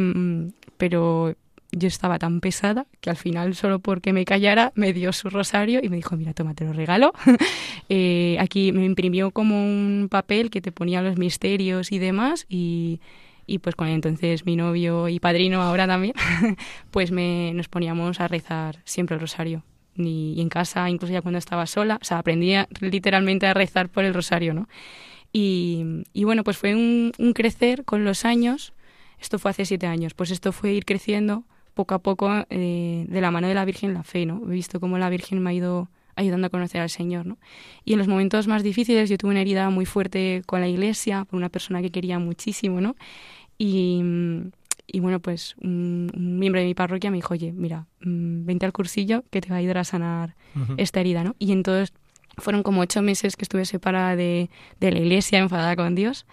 pero 0.77 1.35
yo 1.73 1.89
estaba 1.89 2.19
tan 2.19 2.41
pesada 2.41 2.87
que 3.01 3.11
al 3.11 3.17
final, 3.17 3.55
solo 3.55 3.81
porque 3.81 4.13
me 4.13 4.25
callara, 4.25 4.73
me 4.75 4.93
dio 4.93 5.13
su 5.13 5.29
rosario 5.29 5.81
y 5.83 5.89
me 5.89 5.97
dijo, 5.97 6.17
mira, 6.17 6.33
toma, 6.33 6.55
te 6.55 6.65
lo 6.65 6.73
regalo. 6.73 7.13
eh, 7.89 8.37
aquí 8.41 8.73
me 8.73 8.85
imprimió 8.85 9.31
como 9.31 9.63
un 9.63 10.09
papel 10.11 10.51
que 10.51 10.61
te 10.61 10.73
ponía 10.73 11.03
los 11.03 11.19
misterios 11.19 11.93
y 11.93 11.99
demás 11.99 12.47
y, 12.49 13.01
y 13.47 13.59
pues 13.59 13.75
con 13.75 13.89
entonces 13.89 14.45
mi 14.45 14.57
novio 14.57 15.09
y 15.09 15.21
padrino 15.21 15.63
ahora 15.63 15.87
también, 15.87 16.15
pues 16.91 17.11
me, 17.11 17.53
nos 17.55 17.69
poníamos 17.69 18.21
a 18.21 18.29
rezar 18.29 18.81
siempre 18.85 19.15
el 19.15 19.21
rosario. 19.21 19.63
Y, 19.97 20.41
en 20.41 20.51
casa, 20.51 20.91
incluso 20.91 21.15
ya 21.15 21.23
cuando 21.23 21.39
estaba 21.39 21.65
sola, 21.67 21.99
o 22.03 22.05
sea, 22.05 22.19
aprendía 22.19 22.69
literalmente 22.81 23.47
a 23.47 23.55
rezar 23.55 23.89
por 23.89 24.05
el 24.05 24.13
rosario, 24.13 24.53
¿no? 24.53 24.69
Y, 25.33 26.05
y 26.13 26.25
bueno, 26.25 26.45
pues 26.45 26.59
fue 26.59 26.75
un, 26.75 27.13
un 27.19 27.33
crecer 27.33 27.85
con 27.85 28.05
los 28.05 28.25
años, 28.27 28.75
esto 29.19 29.39
fue 29.39 29.53
hace 29.53 29.65
siete 29.65 29.87
años, 29.87 30.13
pues 30.13 30.31
esto 30.31 30.53
fue 30.53 30.73
ir 30.73 30.85
creciendo 30.85 31.45
poco 31.77 31.95
a 31.95 31.99
poco 31.99 32.31
eh, 32.49 33.05
de 33.07 33.21
la 33.21 33.31
mano 33.31 33.49
de 33.49 33.55
la 33.55 33.67
Virgen 33.67 33.93
la 33.93 34.03
fe, 34.03 34.25
¿no? 34.25 34.43
He 34.47 34.53
visto 34.53 34.81
cómo 34.81 34.97
la 34.97 35.11
Virgen 35.11 35.43
me 35.43 35.51
ha 35.51 35.53
ido 35.53 35.89
ayudando 36.17 36.47
a 36.47 36.51
conocer 36.51 36.81
al 36.81 36.89
Señor, 36.89 37.27
¿no? 37.27 37.37
Y 37.85 37.93
en 37.93 37.99
los 37.99 38.09
momentos 38.09 38.49
más 38.49 38.63
difíciles 38.63 39.11
yo 39.11 39.19
tuve 39.19 39.31
una 39.33 39.43
herida 39.43 39.69
muy 39.69 39.85
fuerte 39.85 40.43
con 40.47 40.63
la 40.63 40.69
iglesia, 40.69 41.27
por 41.27 41.37
una 41.37 41.51
persona 41.51 41.83
que 41.83 41.91
quería 41.91 42.19
muchísimo, 42.19 42.81
¿no? 42.81 42.97
Y, 43.59 44.03
y 44.87 45.01
bueno, 45.01 45.21
pues 45.21 45.57
un, 45.63 46.11
un, 46.15 46.39
miembro 46.39 46.61
de 46.61 46.67
mi 46.67 46.75
parroquia 46.75 47.11
me 47.11 47.17
dijo, 47.17 47.35
oye, 47.35 47.53
mira, 47.53 47.87
vente 48.01 48.67
al 48.67 48.73
cursillo 48.73 49.25
que 49.31 49.41
te 49.41 49.49
va 49.49 49.57
a 49.57 49.59
ayudar 49.59 49.79
a 49.79 49.85
sanar 49.85 50.35
uh 50.55 50.61
-huh. 50.61 50.75
esta 50.79 51.01
herida, 51.01 51.25
¿no? 51.25 51.35
Y 51.39 51.53
entonces 51.53 51.93
fueron 52.37 52.63
como 52.63 52.83
ocho 52.83 53.03
meses 53.03 53.37
que 53.37 53.45
estuve 53.45 53.65
separada 53.65 54.15
de, 54.17 54.51
de 54.81 54.91
la 54.91 54.99
iglesia, 54.99 55.39
enfadada 55.39 55.75
con 55.77 55.95
Dios, 55.95 56.27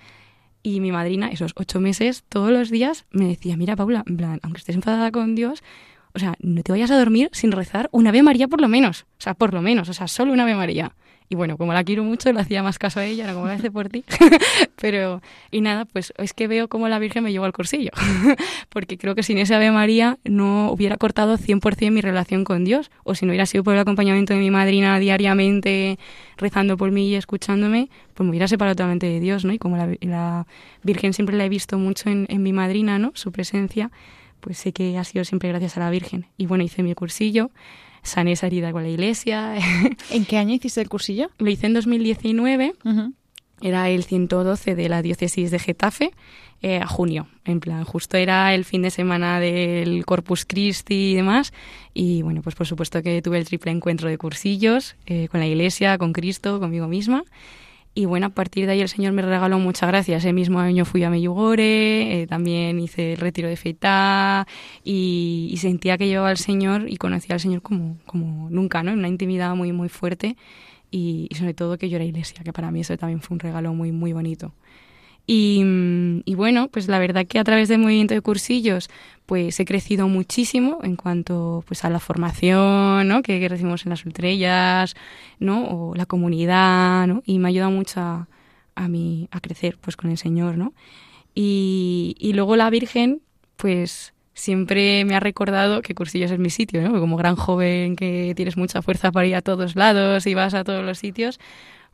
y 0.63 0.79
mi 0.79 0.91
madrina, 0.91 1.27
esos 1.27 1.51
ocho 1.55 1.81
meses, 1.81 2.23
todos 2.29 2.51
los 2.51 2.69
días 2.69 3.05
me 3.11 3.27
decía, 3.27 3.57
mira 3.57 3.75
Paula, 3.75 4.03
en 4.07 4.17
plan, 4.17 4.39
aunque 4.43 4.59
estés 4.59 4.75
enfadada 4.75 5.11
con 5.11 5.35
Dios, 5.35 5.61
o 6.13 6.19
sea, 6.19 6.35
no 6.39 6.63
te 6.63 6.71
vayas 6.71 6.91
a 6.91 6.97
dormir 6.97 7.29
sin 7.33 7.51
rezar 7.51 7.89
una 7.91 8.09
Ave 8.09 8.23
María 8.23 8.47
por 8.47 8.61
lo 8.61 8.67
menos. 8.67 9.05
O 9.17 9.21
sea, 9.21 9.33
por 9.33 9.53
lo 9.53 9.61
menos, 9.61 9.89
o 9.89 9.93
sea, 9.93 10.07
solo 10.07 10.31
una 10.31 10.43
Ave 10.43 10.55
María. 10.55 10.95
Y 11.33 11.35
bueno, 11.35 11.57
como 11.57 11.73
la 11.73 11.83
quiero 11.83 12.03
mucho, 12.03 12.31
le 12.31 12.39
hacía 12.39 12.61
más 12.61 12.77
caso 12.77 12.99
a 12.99 13.05
ella, 13.05 13.25
no 13.25 13.33
como 13.33 13.47
la 13.47 13.53
hace 13.53 13.71
por 13.71 13.89
ti. 13.89 14.03
Pero, 14.79 15.19
y 15.49 15.61
nada, 15.61 15.85
pues 15.85 16.13
es 16.19 16.31
que 16.31 16.47
veo 16.47 16.67
como 16.67 16.87
la 16.89 16.99
Virgen 16.99 17.23
me 17.23 17.31
llevó 17.31 17.45
al 17.45 17.53
cursillo. 17.53 17.89
Porque 18.69 18.99
creo 18.99 19.15
que 19.15 19.23
sin 19.23 19.39
esa 19.39 19.55
Ave 19.55 19.71
María 19.71 20.19
no 20.25 20.71
hubiera 20.71 20.95
cortado 20.97 21.39
100% 21.39 21.89
mi 21.89 22.01
relación 22.01 22.43
con 22.43 22.65
Dios. 22.65 22.91
O 23.03 23.15
si 23.15 23.25
no 23.25 23.31
hubiera 23.31 23.47
sido 23.47 23.63
por 23.63 23.73
el 23.73 23.79
acompañamiento 23.79 24.35
de 24.35 24.41
mi 24.41 24.51
madrina 24.51 24.99
diariamente, 24.99 25.97
rezando 26.37 26.77
por 26.77 26.91
mí 26.91 27.09
y 27.09 27.15
escuchándome, 27.15 27.89
pues 28.13 28.25
me 28.25 28.29
hubiera 28.29 28.47
separado 28.47 28.75
totalmente 28.75 29.07
de 29.07 29.19
Dios, 29.19 29.43
¿no? 29.43 29.53
Y 29.53 29.57
como 29.57 29.75
la, 29.75 29.89
la 30.01 30.45
Virgen 30.83 31.13
siempre 31.13 31.35
la 31.35 31.45
he 31.45 31.49
visto 31.49 31.79
mucho 31.79 32.11
en, 32.11 32.27
en 32.29 32.43
mi 32.43 32.53
madrina, 32.53 32.99
¿no? 32.99 33.11
Su 33.15 33.31
presencia, 33.31 33.89
pues 34.39 34.59
sé 34.59 34.71
que 34.71 34.99
ha 34.99 35.03
sido 35.03 35.25
siempre 35.25 35.49
gracias 35.49 35.77
a 35.77 35.79
la 35.79 35.89
Virgen. 35.89 36.27
Y 36.37 36.45
bueno, 36.45 36.63
hice 36.63 36.83
mi 36.83 36.93
cursillo 36.93 37.49
sané 38.03 38.33
esa 38.33 38.47
herida 38.47 38.71
con 38.71 38.83
la 38.83 38.89
iglesia. 38.89 39.55
¿En 40.11 40.25
qué 40.25 40.37
año 40.37 40.53
hiciste 40.53 40.81
el 40.81 40.89
cursillo? 40.89 41.29
Lo 41.37 41.49
hice 41.49 41.65
en 41.65 41.73
2019. 41.73 42.73
Uh 42.83 42.89
-huh. 42.89 43.13
Era 43.61 43.89
el 43.89 44.03
112 44.03 44.75
de 44.75 44.89
la 44.89 45.01
diócesis 45.01 45.49
de 45.49 45.57
Getafe, 45.57 46.11
eh, 46.61 46.79
a 46.79 46.87
junio. 46.87 47.27
En 47.45 47.61
plan, 47.61 47.85
justo 47.85 48.17
era 48.17 48.53
el 48.53 48.65
fin 48.65 48.81
de 48.81 48.89
semana 48.89 49.39
del 49.39 50.05
Corpus 50.05 50.45
Christi 50.45 51.11
y 51.11 51.15
demás. 51.15 51.53
Y 51.93 52.23
bueno, 52.23 52.41
pues 52.41 52.55
por 52.55 52.67
supuesto 52.67 53.01
que 53.01 53.21
tuve 53.21 53.37
el 53.37 53.45
triple 53.45 53.71
encuentro 53.71 54.09
de 54.09 54.17
cursillos 54.17 54.97
eh, 55.05 55.29
con 55.29 55.39
la 55.39 55.47
iglesia, 55.47 55.97
con 55.97 56.11
Cristo, 56.11 56.59
conmigo 56.59 56.89
misma. 56.89 57.23
Y 57.95 58.05
bueno, 58.05 58.27
a 58.27 58.29
partir 58.29 58.65
de 58.65 58.71
ahí 58.71 58.81
el 58.81 58.89
Señor 58.89 59.13
me 59.13 59.21
regaló 59.21 59.59
muchas 59.59 59.87
gracias. 59.87 60.23
Ese 60.23 60.33
mismo 60.33 60.59
año 60.59 60.83
fui 60.83 61.03
a 61.03 61.11
Meyugore, 61.11 62.21
eh, 62.23 62.27
también 62.27 62.79
hice 62.79 63.13
el 63.13 63.19
retiro 63.19 63.47
de 63.47 63.55
Feitá 63.55 64.47
y, 64.83 65.55
sentía 65.59 65.97
que 65.97 66.07
llevaba 66.07 66.29
al 66.29 66.37
Señor 66.37 66.89
y 66.89 66.97
conocía 66.97 67.35
al 67.35 67.39
Señor 67.39 67.61
como, 67.61 67.97
como 68.05 68.49
nunca, 68.49 68.81
¿no? 68.81 68.93
Una 68.93 69.07
intimidad 69.07 69.55
muy, 69.55 69.71
muy 69.71 69.89
fuerte 69.89 70.37
y, 70.89 71.27
y, 71.29 71.35
sobre 71.35 71.53
todo 71.53 71.77
que 71.77 71.89
yo 71.89 71.97
era 71.97 72.05
iglesia, 72.05 72.43
que 72.43 72.51
para 72.51 72.71
mí 72.71 72.81
eso 72.81 72.97
también 72.97 73.21
fue 73.21 73.35
un 73.35 73.39
regalo 73.39 73.73
muy, 73.75 73.91
muy 73.91 74.11
bonito. 74.11 74.53
Y, 75.25 75.63
y, 76.25 76.35
bueno, 76.35 76.67
pues 76.67 76.87
la 76.89 76.99
verdad 76.99 77.25
que 77.25 77.39
a 77.39 77.43
través 77.45 77.69
del 77.69 77.79
movimiento 77.79 78.13
de 78.13 78.21
cursillos 78.21 78.89
pues 79.25 79.57
he 79.59 79.65
crecido 79.65 80.09
muchísimo 80.09 80.79
en 80.83 80.97
cuanto 80.97 81.63
pues 81.65 81.85
a 81.85 81.89
la 81.89 81.99
formación 81.99 83.07
¿no? 83.07 83.21
que, 83.23 83.39
que 83.39 83.47
recibimos 83.47 83.85
en 83.85 83.91
las 83.91 84.05
ultrellas, 84.05 84.95
¿no? 85.39 85.65
o 85.65 85.95
la 85.95 86.05
comunidad, 86.05 87.07
¿no? 87.07 87.23
y 87.25 87.39
me 87.39 87.47
ha 87.47 87.49
ayudado 87.49 87.71
mucho 87.71 88.01
a, 88.01 88.27
a 88.75 88.87
mí 88.87 89.29
a 89.31 89.39
crecer 89.39 89.77
pues 89.79 89.95
con 89.95 90.11
el 90.11 90.17
Señor, 90.17 90.57
¿no? 90.57 90.73
Y, 91.35 92.15
y 92.19 92.33
luego 92.33 92.55
la 92.55 92.69
Virgen, 92.69 93.21
pues 93.55 94.13
siempre 94.33 95.05
me 95.05 95.15
ha 95.15 95.19
recordado 95.19 95.81
que 95.81 95.95
Cursillos 95.95 96.31
es 96.31 96.39
mi 96.39 96.49
sitio, 96.49 96.81
¿no? 96.81 96.99
Como 96.99 97.17
gran 97.17 97.35
joven 97.35 97.95
que 97.95 98.33
tienes 98.35 98.57
mucha 98.57 98.81
fuerza 98.81 99.11
para 99.11 99.27
ir 99.27 99.35
a 99.35 99.41
todos 99.41 99.75
lados 99.75 100.27
y 100.27 100.33
vas 100.33 100.53
a 100.53 100.63
todos 100.63 100.83
los 100.83 100.97
sitios, 100.99 101.39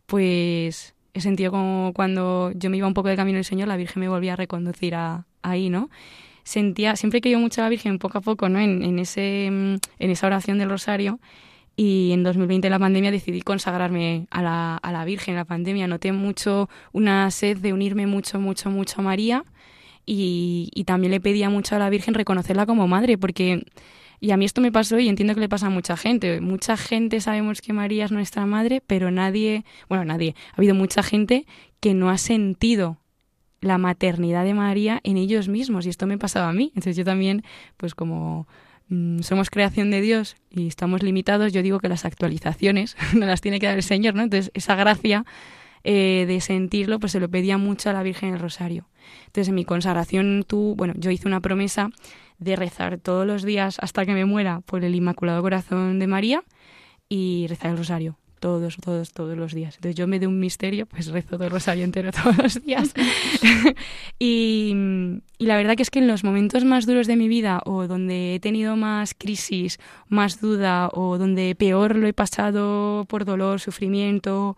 pues 0.06 0.94
he 1.14 1.22
sentido 1.22 1.52
como 1.52 1.92
cuando 1.94 2.52
yo 2.56 2.70
me 2.70 2.78
iba 2.78 2.88
un 2.88 2.94
poco 2.94 3.08
del 3.08 3.18
camino 3.18 3.38
del 3.38 3.46
Señor, 3.46 3.68
la 3.68 3.78
Virgen 3.78 4.02
me 4.02 4.10
volvía 4.10 4.34
a 4.34 4.36
reconducir 4.36 4.96
a, 4.96 5.26
ahí, 5.42 5.70
¿no? 5.70 5.90
Sentía, 6.44 6.96
siempre 6.96 7.22
yo 7.22 7.40
mucho 7.40 7.62
a 7.62 7.66
la 7.66 7.70
Virgen 7.70 8.00
poco 8.00 8.18
a 8.18 8.22
poco, 8.22 8.50
¿no? 8.50 8.60
En, 8.60 8.82
en, 8.84 9.00
ese, 9.00 9.46
en 9.48 9.80
esa 10.00 10.28
oración 10.28 10.58
del 10.58 10.70
rosario 10.70 11.20
y 11.76 12.12
en 12.12 12.24
2020 12.24 12.68
en 12.68 12.72
la 12.72 12.80
pandemia 12.80 13.12
decidí 13.12 13.42
consagrarme 13.42 14.28
a 14.32 14.42
la, 14.42 14.78
a 14.78 14.92
la 14.92 15.06
Virgen 15.06 15.34
en 15.34 15.38
la 15.38 15.46
pandemia. 15.46 15.88
Noté 15.88 16.12
mucho 16.12 16.70
una 16.92 17.30
sed 17.32 17.58
de 17.58 17.74
unirme 17.74 18.08
mucho, 18.08 18.40
mucho, 18.40 18.70
mucho 18.70 19.00
a 19.00 19.04
María 19.04 19.46
y, 20.06 20.70
y 20.74 20.84
también 20.84 21.12
le 21.12 21.22
pedía 21.22 21.50
mucho 21.50 21.76
a 21.76 21.80
la 21.80 21.90
Virgen 21.90 22.14
reconocerla 22.14 22.66
como 22.66 22.88
madre 22.88 23.18
porque... 23.18 23.64
Y 24.20 24.32
a 24.32 24.38
mí 24.38 24.46
esto 24.46 24.62
me 24.62 24.72
pasó 24.72 25.00
y 25.00 25.08
entiendo 25.08 25.34
que 25.34 25.40
le 25.40 25.50
pasa 25.50 25.68
a 25.68 25.70
mucha 25.70 25.96
gente. 25.96 26.42
Mucha 26.42 26.78
gente 26.78 27.22
sabemos 27.22 27.62
que 27.62 27.74
María 27.74 28.06
es 28.06 28.12
nuestra 28.12 28.46
madre, 28.46 28.82
pero 28.86 29.12
nadie, 29.12 29.64
bueno, 29.88 30.06
nadie, 30.06 30.36
ha 30.52 30.58
habido 30.58 30.76
mucha 30.76 31.04
gente 31.04 31.46
que 31.80 31.94
no 31.94 32.10
ha 32.10 32.18
sentido 32.18 32.98
la 33.62 33.78
maternidad 33.78 34.44
de 34.44 34.54
María 34.54 35.02
en 35.04 35.18
ellos 35.18 35.48
mismos 35.48 35.86
y 35.86 35.90
esto 35.90 36.08
me 36.08 36.18
pasaba 36.18 36.50
a 36.50 36.54
mí. 36.54 36.72
Entonces 36.76 36.98
yo 36.98 37.06
también, 37.06 37.44
pues 37.78 37.96
como 37.96 38.48
mmm, 38.90 39.20
somos 39.22 39.50
creación 39.50 39.92
de 39.92 40.02
Dios 40.02 40.36
y 40.50 40.68
estamos 40.68 41.04
limitados, 41.04 41.54
yo 41.54 41.62
digo 41.62 41.80
que 41.80 41.90
las 41.90 42.06
actualizaciones 42.06 42.96
no 43.14 43.26
las 43.26 43.42
tiene 43.42 43.60
que 43.60 43.68
dar 43.68 43.76
el 43.76 43.84
Señor, 43.84 44.16
¿no? 44.16 44.24
Entonces 44.24 44.52
esa 44.54 44.76
gracia 44.76 45.26
eh, 45.84 46.26
de 46.28 46.42
sentirlo, 46.42 47.00
pues 47.00 47.12
se 47.12 47.20
lo 47.20 47.30
pedía 47.30 47.58
mucho 47.58 47.90
a 47.90 47.94
la 47.94 48.04
Virgen 48.04 48.32
del 48.32 48.40
Rosario. 48.40 48.88
Entonces 49.28 49.50
en 49.50 49.56
mi 49.56 49.66
consagración 49.66 50.44
tú, 50.48 50.76
bueno, 50.78 50.94
yo 50.98 51.12
hice 51.12 51.28
una 51.28 51.42
promesa 51.42 51.90
de 52.38 52.56
rezar 52.56 52.98
todos 52.98 53.26
los 53.26 53.44
días 53.44 53.78
hasta 53.80 54.06
que 54.06 54.14
me 54.14 54.26
muera 54.26 54.62
por 54.62 54.84
el 54.84 54.96
Inmaculado 54.96 55.42
Corazón 55.42 56.00
de 56.00 56.08
María 56.08 56.44
y 57.10 57.48
rezar 57.48 57.72
el 57.72 57.78
Rosario 57.78 58.18
todos, 58.40 58.78
todos, 58.78 59.14
todos 59.14 59.38
los 59.38 59.54
días. 59.54 59.76
Entonces 59.76 59.96
yo 59.96 60.08
me 60.08 60.20
de 60.20 60.28
un 60.28 60.40
misterio, 60.40 60.86
pues 60.86 61.08
rezo 61.08 61.36
todo 61.36 61.44
el 61.44 61.52
rosario 61.52 61.84
entero 61.84 62.12
todos 62.24 62.38
los 62.38 62.64
días. 62.64 62.94
y, 64.20 64.74
y, 65.38 65.46
la 65.46 65.58
verdad 65.58 65.76
que 65.76 65.84
es 65.84 65.90
que 65.90 66.00
en 66.00 66.08
los 66.08 66.24
momentos 66.24 66.66
más 66.66 66.86
duros 66.86 67.08
de 67.08 67.16
mi 67.16 67.28
vida 67.28 67.62
o 67.66 67.88
donde 67.88 68.36
he 68.36 68.40
tenido 68.40 68.76
más 68.76 69.14
crisis, 69.14 69.80
más 70.08 70.42
duda 70.42 70.90
o 70.94 71.18
donde 71.18 71.56
peor 71.56 71.96
lo 71.96 72.08
he 72.08 72.14
pasado 72.14 73.06
por 73.08 73.26
dolor, 73.26 73.60
sufrimiento 73.60 74.58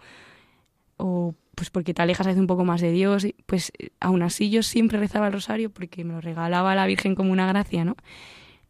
o 1.02 1.34
pues 1.56 1.70
porque 1.70 1.94
te 1.94 2.02
alejas 2.02 2.26
a 2.28 2.30
veces 2.30 2.40
un 2.40 2.48
poco 2.48 2.64
más 2.64 2.80
de 2.80 2.92
Dios, 2.92 3.28
pues 3.46 3.72
aún 4.00 4.22
así 4.22 4.50
yo 4.50 4.64
siempre 4.64 5.00
rezaba 5.00 5.28
el 5.28 5.34
rosario 5.34 5.70
porque 5.70 6.04
me 6.04 6.14
lo 6.14 6.22
regalaba 6.22 6.76
la 6.76 6.86
Virgen 6.86 7.16
como 7.16 7.32
una 7.32 7.48
gracia, 7.48 7.84
¿no? 7.84 7.98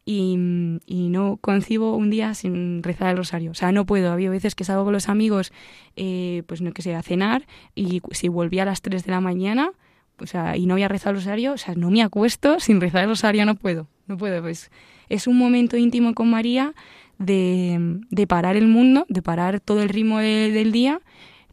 Y, 0.04 0.36
y, 0.84 1.08
no 1.10 1.38
concibo 1.40 1.94
un 1.94 2.10
día 2.10 2.34
sin 2.34 2.82
rezar 2.82 3.10
el 3.10 3.18
rosario. 3.18 3.52
O 3.52 3.54
sea, 3.54 3.70
no 3.70 3.86
puedo. 3.86 4.10
Había 4.10 4.30
veces 4.30 4.56
que 4.56 4.64
salgo 4.64 4.82
con 4.82 4.92
los 4.92 5.08
amigos, 5.08 5.52
eh, 5.94 6.42
pues 6.48 6.60
no 6.60 6.72
que 6.72 6.82
sé, 6.82 6.96
a 6.96 7.02
cenar 7.02 7.46
y 7.76 8.02
si 8.10 8.26
volvía 8.26 8.62
a 8.62 8.66
las 8.66 8.82
3 8.82 9.04
de 9.04 9.12
la 9.12 9.20
mañana, 9.20 9.70
o 10.18 10.26
sea, 10.26 10.56
y 10.56 10.66
no 10.66 10.74
había 10.74 10.88
rezado 10.88 11.10
el 11.10 11.16
rosario, 11.18 11.52
o 11.52 11.56
sea, 11.56 11.76
no 11.76 11.90
me 11.90 12.02
acuesto 12.02 12.58
sin 12.60 12.80
rezar 12.80 13.04
el 13.04 13.10
rosario, 13.10 13.46
no 13.46 13.54
puedo. 13.54 13.86
No 14.08 14.16
puedo, 14.16 14.42
pues 14.42 14.72
es 15.08 15.28
un 15.28 15.38
momento 15.38 15.76
íntimo 15.76 16.14
con 16.14 16.28
María 16.30 16.74
de, 17.18 18.00
de 18.10 18.26
parar 18.26 18.56
el 18.56 18.66
mundo, 18.66 19.06
de 19.08 19.22
parar 19.22 19.60
todo 19.60 19.82
el 19.82 19.88
ritmo 19.88 20.18
de, 20.18 20.50
del 20.50 20.72
día, 20.72 21.00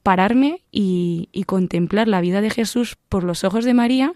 pararme 0.03 0.63
y, 0.71 1.29
y 1.31 1.43
contemplar 1.43 2.07
la 2.07 2.21
vida 2.21 2.41
de 2.41 2.49
Jesús 2.49 2.97
por 3.09 3.23
los 3.23 3.43
ojos 3.43 3.65
de 3.65 3.73
María 3.73 4.13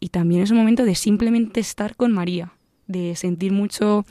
y 0.00 0.08
también 0.08 0.42
es 0.42 0.50
un 0.50 0.58
momento 0.58 0.84
de 0.84 0.94
simplemente 0.94 1.60
estar 1.60 1.96
con 1.96 2.12
María 2.12 2.52
de 2.86 3.16
sentir 3.16 3.52
mucho 3.52 4.04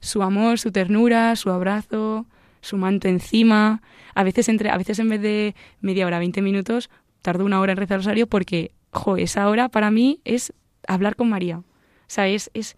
su 0.00 0.22
amor, 0.22 0.58
su 0.58 0.72
ternura, 0.72 1.36
su 1.36 1.50
abrazo, 1.50 2.26
su 2.60 2.76
manto 2.76 3.08
encima. 3.08 3.82
A 4.14 4.24
veces, 4.24 4.48
entre, 4.48 4.70
a 4.70 4.76
veces 4.76 4.98
en 4.98 5.08
vez 5.08 5.20
de 5.20 5.54
media 5.80 6.06
hora, 6.06 6.18
20 6.18 6.42
minutos, 6.42 6.90
tardo 7.22 7.44
una 7.44 7.60
hora 7.60 7.72
en 7.72 7.78
rezar 7.78 7.96
el 7.96 8.04
rosario 8.04 8.26
porque, 8.26 8.72
jo, 8.90 9.16
esa 9.16 9.48
hora 9.48 9.68
para 9.68 9.90
mí 9.90 10.20
es 10.24 10.52
hablar 10.86 11.16
con 11.16 11.28
María. 11.28 11.58
O 11.58 11.64
sea, 12.08 12.28
es, 12.28 12.50
es, 12.54 12.76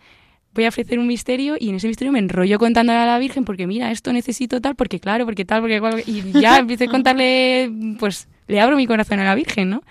voy 0.55 0.65
a 0.65 0.69
ofrecer 0.69 0.99
un 0.99 1.07
misterio 1.07 1.57
y 1.59 1.69
en 1.69 1.77
ese 1.77 1.89
misterio 1.89 2.13
me 2.13 2.19
enrollo 2.19 2.59
contándole 2.59 2.99
a 2.99 3.07
la 3.07 3.19
Virgen 3.19 3.45
porque 3.45 3.67
mira, 3.67 3.91
esto 3.91 4.13
necesito 4.13 4.61
tal, 4.61 4.77
porque 4.77 5.01
claro, 5.01 5.25
porque 5.25 5.45
tal, 5.45 5.61
porque 5.61 6.05
y 6.07 6.41
ya 6.41 6.59
empiezo 6.59 6.85
a 6.85 6.89
contarle, 6.89 7.71
pues 7.99 8.29
le 8.47 8.61
abro 8.61 8.77
mi 8.77 8.87
corazón 8.87 9.19
a 9.21 9.25
la 9.25 9.35
Virgen, 9.35 9.71
¿no? 9.71 9.83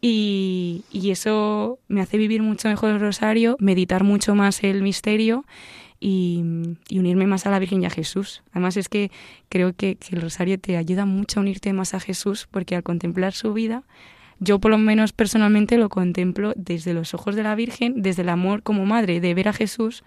Y, 0.00 0.84
y, 0.92 1.10
eso 1.10 1.78
me 1.88 2.02
hace 2.02 2.18
vivir 2.18 2.42
mucho 2.42 2.68
mejor 2.68 2.90
el 2.90 3.00
rosario, 3.00 3.56
meditar 3.58 4.04
mucho 4.04 4.34
más 4.34 4.62
el 4.62 4.82
misterio 4.82 5.46
y, 5.98 6.44
y, 6.88 6.98
unirme 6.98 7.26
más 7.26 7.46
a 7.46 7.50
la 7.50 7.58
Virgen 7.58 7.82
y 7.82 7.86
a 7.86 7.90
Jesús. 7.90 8.42
Además 8.52 8.76
es 8.76 8.88
que 8.90 9.10
creo 9.48 9.74
que, 9.74 9.96
que, 9.96 10.14
el 10.14 10.20
rosario 10.20 10.58
te 10.58 10.76
ayuda 10.76 11.06
mucho 11.06 11.40
a 11.40 11.42
unirte 11.42 11.72
más 11.72 11.94
a 11.94 12.00
Jesús 12.00 12.46
porque 12.50 12.76
al 12.76 12.82
contemplar 12.82 13.32
su 13.32 13.54
vida, 13.54 13.84
yo 14.38 14.58
por 14.58 14.70
lo 14.70 14.78
menos 14.78 15.12
personalmente 15.12 15.78
lo 15.78 15.88
contemplo 15.88 16.52
desde 16.56 16.94
los 16.94 17.14
ojos 17.14 17.34
de 17.36 17.42
la 17.42 17.54
Virgen, 17.54 18.02
desde 18.02 18.22
el 18.22 18.28
amor 18.28 18.62
como 18.62 18.84
madre, 18.84 19.20
de 19.20 19.34
ver 19.34 19.48
a 19.48 19.52
Jesús 19.52 20.04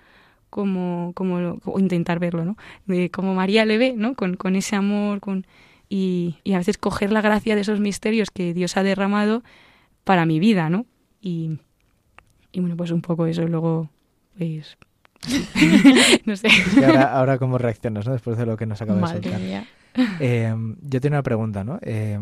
como, 0.50 1.12
como 1.16 1.60
o 1.64 1.80
intentar 1.80 2.20
verlo, 2.20 2.46
¿no? 2.46 2.58
De 2.86 3.10
como 3.10 3.34
María 3.36 3.66
le 3.66 3.78
ve, 3.78 3.94
¿no? 3.96 4.16
Con, 4.16 4.36
con 4.36 4.56
ese 4.56 4.76
amor, 4.76 5.20
con... 5.20 5.46
Y, 5.92 6.38
y 6.44 6.54
a 6.54 6.60
veces 6.60 6.78
coger 6.78 7.12
la 7.12 7.22
gracia 7.22 7.56
de 7.56 7.62
esos 7.62 7.80
misterios 7.80 8.30
que 8.30 8.54
Dios 8.54 8.78
ha 8.78 8.84
derramado 8.84 9.44
para 10.04 10.26
mi 10.26 10.40
vida, 10.40 10.70
¿no? 10.70 10.86
Y, 11.22 11.58
y 12.52 12.60
bueno, 12.60 12.78
pues 12.78 12.92
un 12.92 13.02
poco 13.02 13.26
eso, 13.26 13.48
luego, 13.48 13.90
pues... 14.38 14.78
no 16.26 16.36
sé. 16.36 16.48
Y 16.80 16.84
ahora, 16.84 17.12
ahora, 17.12 17.38
cómo 17.40 17.58
reaccionas, 17.58 18.06
¿no? 18.06 18.14
Después 18.14 18.38
de 18.38 18.46
lo 18.46 18.56
que 18.56 18.66
nos 18.66 18.82
acaba 18.82 19.02
de 19.02 19.08
soltar. 19.08 19.42
Eh, 20.20 20.56
yo 20.82 21.02
tengo 21.02 21.16
una 21.16 21.24
pregunta, 21.24 21.64
¿no? 21.64 21.80
Eh, 21.82 22.18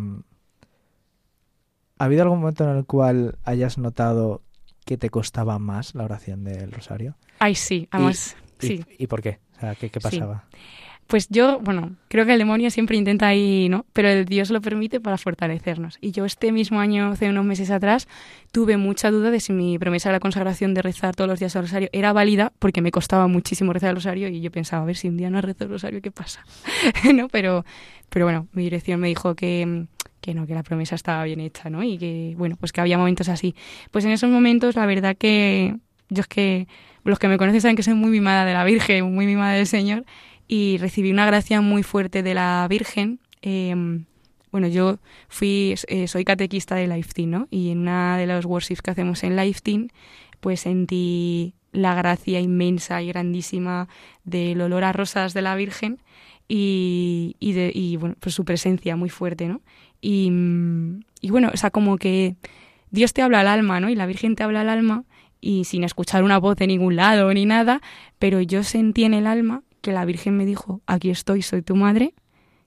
¿Ha 2.00 2.06
habido 2.06 2.24
algún 2.24 2.40
momento 2.40 2.70
en 2.70 2.78
el 2.78 2.86
cual 2.86 3.38
hayas 3.44 3.78
notado 3.78 4.42
que 4.86 4.98
te 4.98 5.10
costaba 5.10 5.60
más 5.60 5.96
la 5.96 6.04
oración 6.06 6.44
del 6.44 6.72
rosario? 6.72 7.16
Ay, 7.40 7.56
sí, 7.56 7.88
además, 7.92 8.36
¿Y, 8.62 8.68
sí. 8.68 8.86
¿Y, 8.98 9.08
por 9.08 9.22
qué? 9.22 9.40
O 9.58 9.60
sea, 9.60 9.76
¿qué, 9.76 9.90
qué 9.90 10.00
pasaba? 10.00 10.46
Sí. 10.52 10.58
Pues 11.08 11.30
yo, 11.30 11.62
bueno, 11.62 11.96
creo 12.10 12.26
que 12.26 12.34
el 12.34 12.40
demonio 12.40 12.70
siempre 12.70 12.98
intenta 12.98 13.28
ahí, 13.28 13.70
¿no? 13.70 13.86
Pero 13.94 14.10
el 14.10 14.26
Dios 14.26 14.50
lo 14.50 14.60
permite 14.60 15.00
para 15.00 15.18
fortalecernos. 15.18 15.98
Y 16.02 16.12
yo 16.12 16.26
este 16.26 16.52
mismo 16.52 16.82
año, 16.82 17.12
hace 17.14 17.30
unos 17.30 17.46
meses 17.46 17.72
atrás, 17.72 18.10
tuve 18.52 18.76
mucha 18.76 19.10
duda 19.10 19.32
de 19.32 19.40
si 19.40 19.54
mi 19.54 19.80
promesa 19.80 20.10
de 20.10 20.14
la 20.14 20.20
consagración 20.20 20.74
de 20.74 20.82
rezar 20.82 21.16
todos 21.16 21.30
los 21.30 21.40
días 21.40 21.56
el 21.56 21.62
rosario 21.62 21.90
era 21.94 22.12
válida, 22.12 22.52
porque 22.60 22.82
me 22.82 22.92
costaba 22.92 23.28
muchísimo 23.28 23.72
rezar 23.72 23.92
el 23.92 23.96
rosario 23.96 24.28
y 24.28 24.42
yo 24.42 24.52
pensaba, 24.52 24.84
a 24.84 24.86
ver 24.86 24.98
si 24.98 25.08
un 25.08 25.16
día 25.16 25.30
no 25.30 25.40
rezo 25.40 25.64
el 25.64 25.70
rosario, 25.70 26.02
¿qué 26.02 26.12
pasa? 26.12 26.46
¿No? 27.16 27.30
Pero, 27.30 27.64
pero 28.10 28.26
bueno, 28.26 28.48
mi 28.52 28.64
dirección 28.64 29.00
me 29.00 29.08
dijo 29.08 29.34
que, 29.34 29.88
que 30.28 30.34
no, 30.34 30.46
que 30.46 30.54
la 30.54 30.64
promesa 30.64 30.94
estaba 30.94 31.24
bien 31.24 31.40
hecha, 31.40 31.70
¿no? 31.70 31.84
Y 31.84 31.98
que, 31.98 32.36
bueno, 32.38 32.58
pues 32.60 32.74
que 32.74 32.82
había 32.82 32.98
momentos 32.98 33.30
así. 33.30 33.56
Pues 33.92 34.04
en 34.04 34.12
esos 34.12 34.30
momentos, 34.30 34.76
la 34.76 34.86
verdad 34.86 35.16
que 35.16 35.78
yo 36.10 36.20
es 36.20 36.28
que 36.28 36.68
los 37.06 37.18
que 37.18 37.30
me 37.30 37.38
conocen 37.38 37.62
saben 37.62 37.78
que 37.78 37.84
soy 37.84 37.94
muy 37.94 38.12
mimada 38.12 38.44
de 38.44 38.52
la 38.52 38.66
Virgen, 38.66 39.16
muy 39.16 39.26
mimada 39.26 39.54
del 39.54 39.68
Señor, 39.68 40.04
y 40.46 40.80
recibí 40.80 41.12
una 41.12 41.26
gracia 41.26 41.62
muy 41.62 41.82
fuerte 41.82 42.24
de 42.24 42.34
la 42.34 42.68
Virgen. 42.70 43.22
Eh, 43.42 43.74
bueno, 44.52 44.68
yo 44.68 45.00
fui, 45.30 45.76
eh, 45.88 46.10
soy 46.10 46.26
catequista 46.26 46.76
de 46.76 46.88
Life 46.88 47.14
Team, 47.14 47.30
¿no? 47.30 47.48
Y 47.50 47.72
en 47.72 47.80
una 47.80 48.18
de 48.18 48.28
los 48.28 48.44
worships 48.44 48.82
que 48.82 48.92
hacemos 48.92 49.24
en 49.24 49.38
Life 49.38 49.62
Team, 49.64 49.88
pues 50.42 50.60
sentí 50.60 51.54
la 51.72 51.96
gracia 51.96 52.42
inmensa 52.42 53.02
y 53.02 53.08
grandísima 53.08 53.88
del 54.26 54.60
olor 54.60 54.84
a 54.84 54.92
rosas 54.92 55.34
de 55.34 55.42
la 55.42 55.56
Virgen 55.56 56.00
y, 56.50 57.38
y, 57.40 57.54
de, 57.54 57.72
y 57.74 57.96
bueno, 57.96 58.16
pues 58.20 58.36
su 58.36 58.44
presencia 58.44 58.98
muy 58.98 59.10
fuerte, 59.10 59.48
¿no? 59.48 59.62
Y, 60.02 60.32
y 61.22 61.30
bueno, 61.30 61.50
o 61.54 61.58
sea, 61.58 61.72
como 61.72 61.98
que 61.98 62.36
Dios 62.92 63.14
te 63.14 63.22
habla 63.22 63.42
al 63.42 63.48
alma, 63.48 63.80
¿no? 63.80 63.90
Y 63.90 63.96
la 63.96 64.06
Virgen 64.06 64.36
te 64.36 64.44
habla 64.44 64.62
al 64.62 64.70
alma 64.70 65.04
y 65.42 65.66
sin 65.66 65.84
escuchar 65.84 66.24
una 66.24 66.38
voz 66.38 66.56
de 66.58 66.68
ningún 66.68 66.96
lado 66.96 67.34
ni 67.34 67.46
nada, 67.46 67.82
pero 68.20 68.42
yo 68.42 68.64
sentí 68.64 69.04
en 69.04 69.14
el 69.14 69.28
alma 69.28 69.64
que 69.82 69.92
la 69.92 70.06
Virgen 70.06 70.38
me 70.38 70.46
dijo, 70.46 70.82
aquí 70.88 71.10
estoy, 71.10 71.42
soy 71.42 71.62
tu 71.62 71.76
madre, 71.76 72.14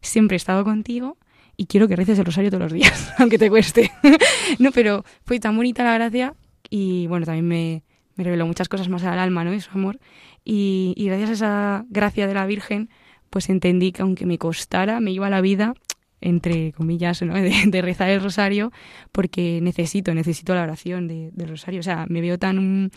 siempre 0.00 0.36
he 0.36 0.38
estado 0.38 0.64
contigo 0.64 1.18
y 1.56 1.66
quiero 1.66 1.88
que 1.88 1.96
reces 1.96 2.18
el 2.18 2.24
rosario 2.24 2.50
todos 2.50 2.64
los 2.64 2.72
días, 2.72 3.12
aunque 3.18 3.38
te 3.38 3.50
cueste. 3.50 3.90
no, 4.58 4.70
pero 4.72 5.04
fue 5.24 5.40
tan 5.40 5.56
bonita 5.56 5.84
la 5.84 5.94
gracia 5.94 6.34
y 6.68 7.06
bueno, 7.08 7.26
también 7.26 7.48
me, 7.48 7.82
me 8.16 8.24
reveló 8.24 8.46
muchas 8.46 8.68
cosas 8.68 8.88
más 8.88 9.04
al 9.04 9.18
alma, 9.18 9.44
¿no? 9.44 9.52
Y 9.52 9.60
su 9.60 9.70
amor. 9.72 9.98
Y, 10.44 10.94
y 10.96 11.06
gracias 11.06 11.30
a 11.30 11.32
esa 11.32 11.84
gracia 11.90 12.26
de 12.26 12.34
la 12.34 12.46
Virgen, 12.46 12.88
pues 13.28 13.48
entendí 13.48 13.92
que 13.92 14.02
aunque 14.02 14.26
me 14.26 14.38
costara, 14.38 15.00
me 15.00 15.10
iba 15.10 15.28
la 15.28 15.40
vida 15.40 15.74
entre 16.20 16.72
comillas, 16.72 17.22
¿no? 17.22 17.34
de, 17.40 17.52
de, 17.66 17.82
rezar 17.82 18.10
el 18.10 18.22
rosario, 18.22 18.72
porque 19.12 19.60
necesito, 19.62 20.14
necesito 20.14 20.54
la 20.54 20.62
oración 20.62 21.08
de, 21.08 21.30
del 21.32 21.48
rosario. 21.48 21.80
O 21.80 21.82
sea, 21.82 22.06
me 22.08 22.20
veo 22.20 22.38
tan 22.38 22.90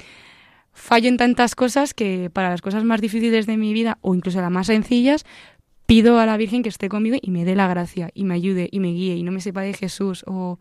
fallo 0.73 1.07
en 1.07 1.17
tantas 1.17 1.55
cosas 1.55 1.93
que 1.93 2.29
para 2.31 2.49
las 2.49 2.61
cosas 2.61 2.83
más 2.83 2.99
difíciles 2.99 3.45
de 3.45 3.57
mi 3.57 3.73
vida, 3.73 3.97
o 4.01 4.15
incluso 4.15 4.41
las 4.41 4.51
más 4.51 4.67
sencillas, 4.67 5.25
pido 5.85 6.19
a 6.19 6.25
la 6.25 6.37
Virgen 6.37 6.63
que 6.63 6.69
esté 6.69 6.89
conmigo 6.89 7.17
y 7.21 7.31
me 7.31 7.45
dé 7.45 7.55
la 7.55 7.67
gracia, 7.67 8.09
y 8.13 8.23
me 8.23 8.33
ayude, 8.33 8.69
y 8.71 8.79
me 8.79 8.89
guíe, 8.89 9.15
y 9.15 9.23
no 9.23 9.31
me 9.31 9.41
sepa 9.41 9.61
de 9.61 9.73
Jesús, 9.73 10.23
o, 10.27 10.59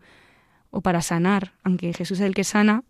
o 0.69 0.81
para 0.81 1.01
sanar, 1.01 1.53
aunque 1.63 1.93
Jesús 1.93 2.19
es 2.19 2.25
el 2.25 2.35
que 2.35 2.43
sana, 2.43 2.83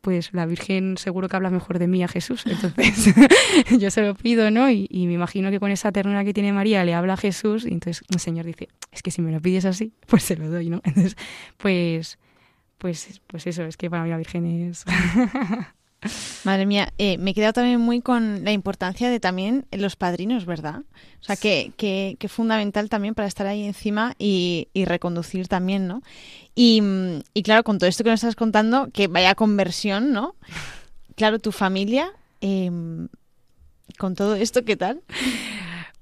pues 0.00 0.32
la 0.32 0.46
Virgen 0.46 0.96
seguro 0.96 1.28
que 1.28 1.36
habla 1.36 1.50
mejor 1.50 1.78
de 1.78 1.86
mí 1.86 2.02
a 2.02 2.08
Jesús. 2.08 2.44
Entonces 2.46 3.14
yo 3.78 3.90
se 3.90 4.02
lo 4.02 4.14
pido, 4.14 4.50
¿no? 4.50 4.70
Y, 4.70 4.86
y, 4.90 5.06
me 5.06 5.14
imagino 5.14 5.50
que 5.50 5.60
con 5.60 5.70
esa 5.70 5.92
ternura 5.92 6.24
que 6.24 6.32
tiene 6.32 6.52
María 6.52 6.84
le 6.84 6.94
habla 6.94 7.14
a 7.14 7.16
Jesús 7.16 7.64
y 7.64 7.72
entonces 7.72 8.04
el 8.08 8.20
Señor 8.20 8.46
dice, 8.46 8.68
es 8.92 9.02
que 9.02 9.10
si 9.10 9.22
me 9.22 9.32
lo 9.32 9.40
pides 9.40 9.64
así, 9.64 9.92
pues 10.06 10.22
se 10.22 10.36
lo 10.36 10.50
doy, 10.50 10.70
¿no? 10.70 10.80
Entonces, 10.84 11.16
pues, 11.56 12.18
pues, 12.78 13.20
pues 13.26 13.46
eso, 13.46 13.64
es 13.64 13.76
que 13.76 13.90
para 13.90 14.02
mí 14.02 14.10
la 14.10 14.16
Virgen 14.16 14.46
es... 14.46 14.84
Madre 16.44 16.64
mía, 16.64 16.92
eh, 16.98 17.18
me 17.18 17.32
he 17.32 17.34
quedado 17.34 17.52
también 17.52 17.80
muy 17.80 18.00
con 18.00 18.44
la 18.44 18.52
importancia 18.52 19.10
de 19.10 19.20
también 19.20 19.66
los 19.70 19.96
padrinos, 19.96 20.46
¿verdad? 20.46 20.82
O 21.20 21.24
sea, 21.24 21.36
que, 21.36 21.72
que, 21.76 22.28
fundamental 22.28 22.88
también 22.88 23.14
para 23.14 23.28
estar 23.28 23.46
ahí 23.46 23.64
encima 23.64 24.14
y, 24.18 24.68
reconducir 24.74 25.48
también, 25.48 25.86
¿no? 25.86 26.02
Y, 26.54 26.82
y, 27.34 27.42
claro, 27.42 27.64
con 27.64 27.78
todo 27.78 27.88
esto 27.88 28.02
que 28.02 28.10
nos 28.10 28.20
estás 28.20 28.36
contando, 28.36 28.88
que 28.92 29.08
vaya 29.08 29.34
conversión, 29.34 30.12
¿no? 30.12 30.36
Claro, 31.16 31.38
tu 31.38 31.52
familia, 31.52 32.12
eh, 32.40 32.70
con 33.98 34.14
todo 34.14 34.34
esto, 34.36 34.64
¿qué 34.64 34.76
tal? 34.76 35.02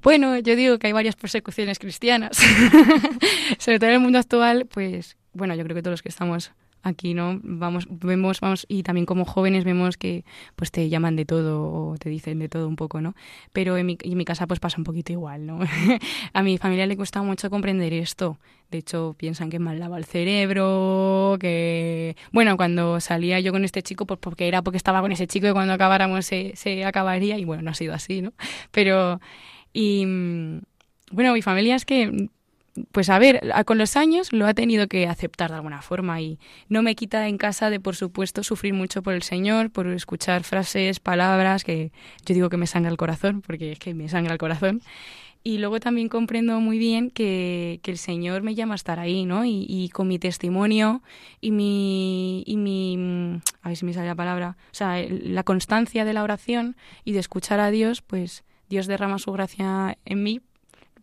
Bueno, 0.00 0.38
yo 0.38 0.54
digo 0.54 0.78
que 0.78 0.86
hay 0.86 0.92
varias 0.92 1.16
persecuciones 1.16 1.78
cristianas. 1.80 2.36
Sobre 3.58 3.80
todo 3.80 3.90
en 3.90 3.96
el 3.96 4.00
mundo 4.00 4.18
actual, 4.18 4.66
pues, 4.66 5.16
bueno, 5.32 5.54
yo 5.56 5.64
creo 5.64 5.74
que 5.74 5.82
todos 5.82 5.94
los 5.94 6.02
que 6.02 6.08
estamos 6.08 6.52
Aquí 6.82 7.12
no 7.14 7.40
vamos 7.42 7.86
vemos 7.90 8.40
vamos 8.40 8.64
y 8.68 8.82
también 8.82 9.04
como 9.06 9.24
jóvenes 9.24 9.64
vemos 9.64 9.96
que 9.96 10.24
pues 10.56 10.70
te 10.70 10.88
llaman 10.88 11.16
de 11.16 11.24
todo 11.24 11.72
o 11.72 11.96
te 11.98 12.08
dicen 12.08 12.38
de 12.38 12.48
todo 12.48 12.68
un 12.68 12.76
poco, 12.76 13.00
¿no? 13.00 13.14
Pero 13.52 13.76
en 13.76 13.86
mi, 13.86 13.98
en 14.00 14.16
mi 14.16 14.24
casa 14.24 14.46
pues 14.46 14.60
pasa 14.60 14.78
un 14.78 14.84
poquito 14.84 15.12
igual, 15.12 15.46
¿no? 15.46 15.60
a 16.32 16.42
mi 16.42 16.58
familia 16.58 16.86
le 16.86 16.96
cuesta 16.96 17.22
mucho 17.22 17.50
comprender 17.50 17.92
esto. 17.92 18.38
De 18.70 18.78
hecho, 18.78 19.14
piensan 19.18 19.48
que 19.50 19.58
mal 19.58 19.78
lava 19.80 19.96
el 19.96 20.04
cerebro, 20.04 21.36
que... 21.40 22.16
Bueno, 22.32 22.56
cuando 22.58 23.00
salía 23.00 23.40
yo 23.40 23.50
con 23.50 23.64
este 23.64 23.82
chico, 23.82 24.06
pues 24.06 24.20
porque 24.20 24.46
era 24.46 24.60
porque 24.62 24.76
estaba 24.76 25.00
con 25.00 25.10
ese 25.10 25.26
chico 25.26 25.46
y 25.48 25.52
cuando 25.52 25.72
acabáramos 25.72 26.26
se, 26.26 26.52
se 26.54 26.84
acabaría. 26.84 27.38
Y 27.38 27.44
bueno, 27.46 27.62
no 27.62 27.70
ha 27.70 27.74
sido 27.74 27.94
así, 27.94 28.20
¿no? 28.22 28.32
Pero... 28.70 29.20
Y... 29.72 30.04
mm, 30.06 30.60
Bueno, 31.12 31.32
mi 31.32 31.42
familia 31.42 31.76
es 31.76 31.84
que 31.84 32.28
pues 32.92 33.10
a 33.10 33.18
ver, 33.18 33.40
con 33.64 33.78
los 33.78 33.96
años 33.96 34.32
lo 34.32 34.46
ha 34.46 34.54
tenido 34.54 34.86
que 34.88 35.06
aceptar 35.06 35.50
de 35.50 35.56
alguna 35.56 35.82
forma 35.82 36.20
y 36.20 36.38
no 36.68 36.82
me 36.82 36.94
quita 36.94 37.28
en 37.28 37.38
casa 37.38 37.70
de, 37.70 37.80
por 37.80 37.96
supuesto, 37.96 38.42
sufrir 38.42 38.74
mucho 38.74 39.02
por 39.02 39.14
el 39.14 39.22
Señor, 39.22 39.70
por 39.70 39.86
escuchar 39.88 40.44
frases, 40.44 41.00
palabras 41.00 41.64
que 41.64 41.92
yo 42.26 42.34
digo 42.34 42.48
que 42.48 42.56
me 42.56 42.66
sangra 42.66 42.90
el 42.90 42.96
corazón, 42.96 43.42
porque 43.42 43.72
es 43.72 43.78
que 43.78 43.94
me 43.94 44.08
sangra 44.08 44.32
el 44.32 44.38
corazón. 44.38 44.82
Y 45.44 45.58
luego 45.58 45.78
también 45.80 46.08
comprendo 46.08 46.60
muy 46.60 46.78
bien 46.78 47.10
que, 47.10 47.80
que 47.82 47.92
el 47.92 47.98
Señor 47.98 48.42
me 48.42 48.54
llama 48.54 48.74
a 48.74 48.76
estar 48.76 48.98
ahí, 48.98 49.24
¿no? 49.24 49.44
Y, 49.44 49.88
con 49.94 50.08
mi 50.08 50.18
testimonio 50.18 51.02
y 51.40 51.52
mi, 51.52 52.42
y 52.44 52.56
mi... 52.56 52.96
mm, 52.96 53.40
A 53.62 53.68
ver 53.68 53.76
si 53.76 53.84
me 53.84 53.94
sale 53.94 54.08
la 54.08 54.14
palabra. 54.16 54.56
O 54.72 54.74
sea, 54.74 54.96
la 55.08 55.44
constancia 55.44 56.04
de 56.04 56.12
la 56.12 56.24
oración 56.24 56.76
y 57.04 57.12
de 57.12 57.20
escuchar 57.20 57.60
a 57.60 57.70
Dios, 57.70 58.02
pues 58.02 58.44
Dios 58.68 58.86
derrama 58.88 59.18
su 59.18 59.32
gracia 59.32 59.96
en 60.04 60.22
mí 60.22 60.40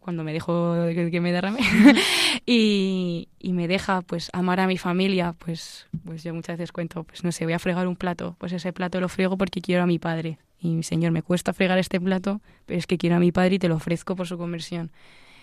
cuando 0.05 0.23
me 0.23 0.33
dejo 0.33 0.75
que, 0.93 1.09
que 1.09 1.19
me 1.19 1.31
derrame. 1.31 1.59
Y, 2.47 3.29
y 3.39 3.53
me 3.53 3.67
deja 3.67 4.01
pues 4.01 4.29
amar 4.31 4.59
a 4.59 4.67
mi 4.67 4.77
familia 4.77 5.33
pues 5.33 5.87
pues 6.05 6.23
yo 6.23 6.31
muchas 6.31 6.59
veces 6.59 6.71
cuento 6.71 7.03
pues 7.03 7.23
no 7.23 7.31
sé 7.31 7.45
voy 7.45 7.53
a 7.53 7.59
fregar 7.59 7.87
un 7.87 7.95
plato. 7.95 8.35
Pues 8.37 8.53
ese 8.53 8.71
plato 8.71 9.01
lo 9.01 9.09
friego 9.09 9.35
porque 9.35 9.61
quiero 9.61 9.81
a 9.81 9.87
mi 9.87 9.97
padre. 9.97 10.37
Y 10.59 10.83
señor 10.83 11.11
me 11.11 11.23
cuesta 11.23 11.53
fregar 11.53 11.79
este 11.79 11.99
plato 11.99 12.39
pero 12.67 12.77
es 12.77 12.85
que 12.85 12.99
quiero 12.99 13.15
a 13.15 13.19
mi 13.19 13.31
padre 13.31 13.55
y 13.55 13.59
te 13.59 13.67
lo 13.67 13.75
ofrezco 13.75 14.15
por 14.15 14.27
su 14.27 14.37
conversión 14.37 14.91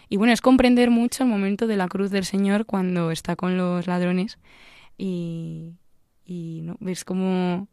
y 0.09 0.17
bueno 0.17 0.33
es 0.33 0.41
comprender 0.41 0.91
mucho 0.91 1.25
el 1.25 1.29
momento 1.29 1.67
de 1.67 1.77
la 1.77 1.89
cruz 1.89 2.11
del 2.11 2.25
señor 2.25 2.67
cuando 2.67 3.11
está 3.11 3.37
con 3.37 3.57
los 3.57 3.87
ladrones 3.87 4.39
y 4.97 5.75
y 6.25 6.61
no 6.63 6.77
ves 6.81 7.05
como 7.05 7.69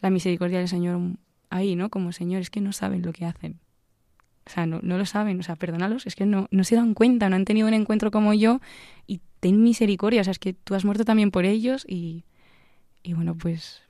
la 0.00 0.10
misericordia 0.10 0.58
del 0.58 0.68
señor 0.68 1.00
ahí 1.50 1.76
no 1.76 1.90
como 1.90 2.12
señor 2.12 2.40
es 2.40 2.50
que 2.50 2.60
no 2.60 2.72
saben 2.72 3.02
lo 3.02 3.12
que 3.12 3.26
hacen 3.26 3.58
o 4.46 4.50
sea, 4.50 4.66
no, 4.66 4.80
no 4.82 4.98
lo 4.98 5.06
saben, 5.06 5.38
o 5.38 5.42
sea, 5.42 5.56
perdónalos, 5.56 6.06
es 6.06 6.16
que 6.16 6.26
no, 6.26 6.48
no 6.50 6.64
se 6.64 6.76
dan 6.76 6.94
cuenta, 6.94 7.28
no 7.28 7.36
han 7.36 7.44
tenido 7.44 7.68
un 7.68 7.74
encuentro 7.74 8.10
como 8.10 8.34
yo 8.34 8.60
y 9.06 9.20
ten 9.40 9.62
misericordia, 9.62 10.22
o 10.22 10.24
sea, 10.24 10.32
es 10.32 10.38
que 10.38 10.52
tú 10.52 10.74
has 10.74 10.84
muerto 10.84 11.04
también 11.04 11.30
por 11.30 11.44
ellos 11.44 11.84
y, 11.88 12.24
y 13.02 13.12
bueno, 13.14 13.36
pues 13.36 13.82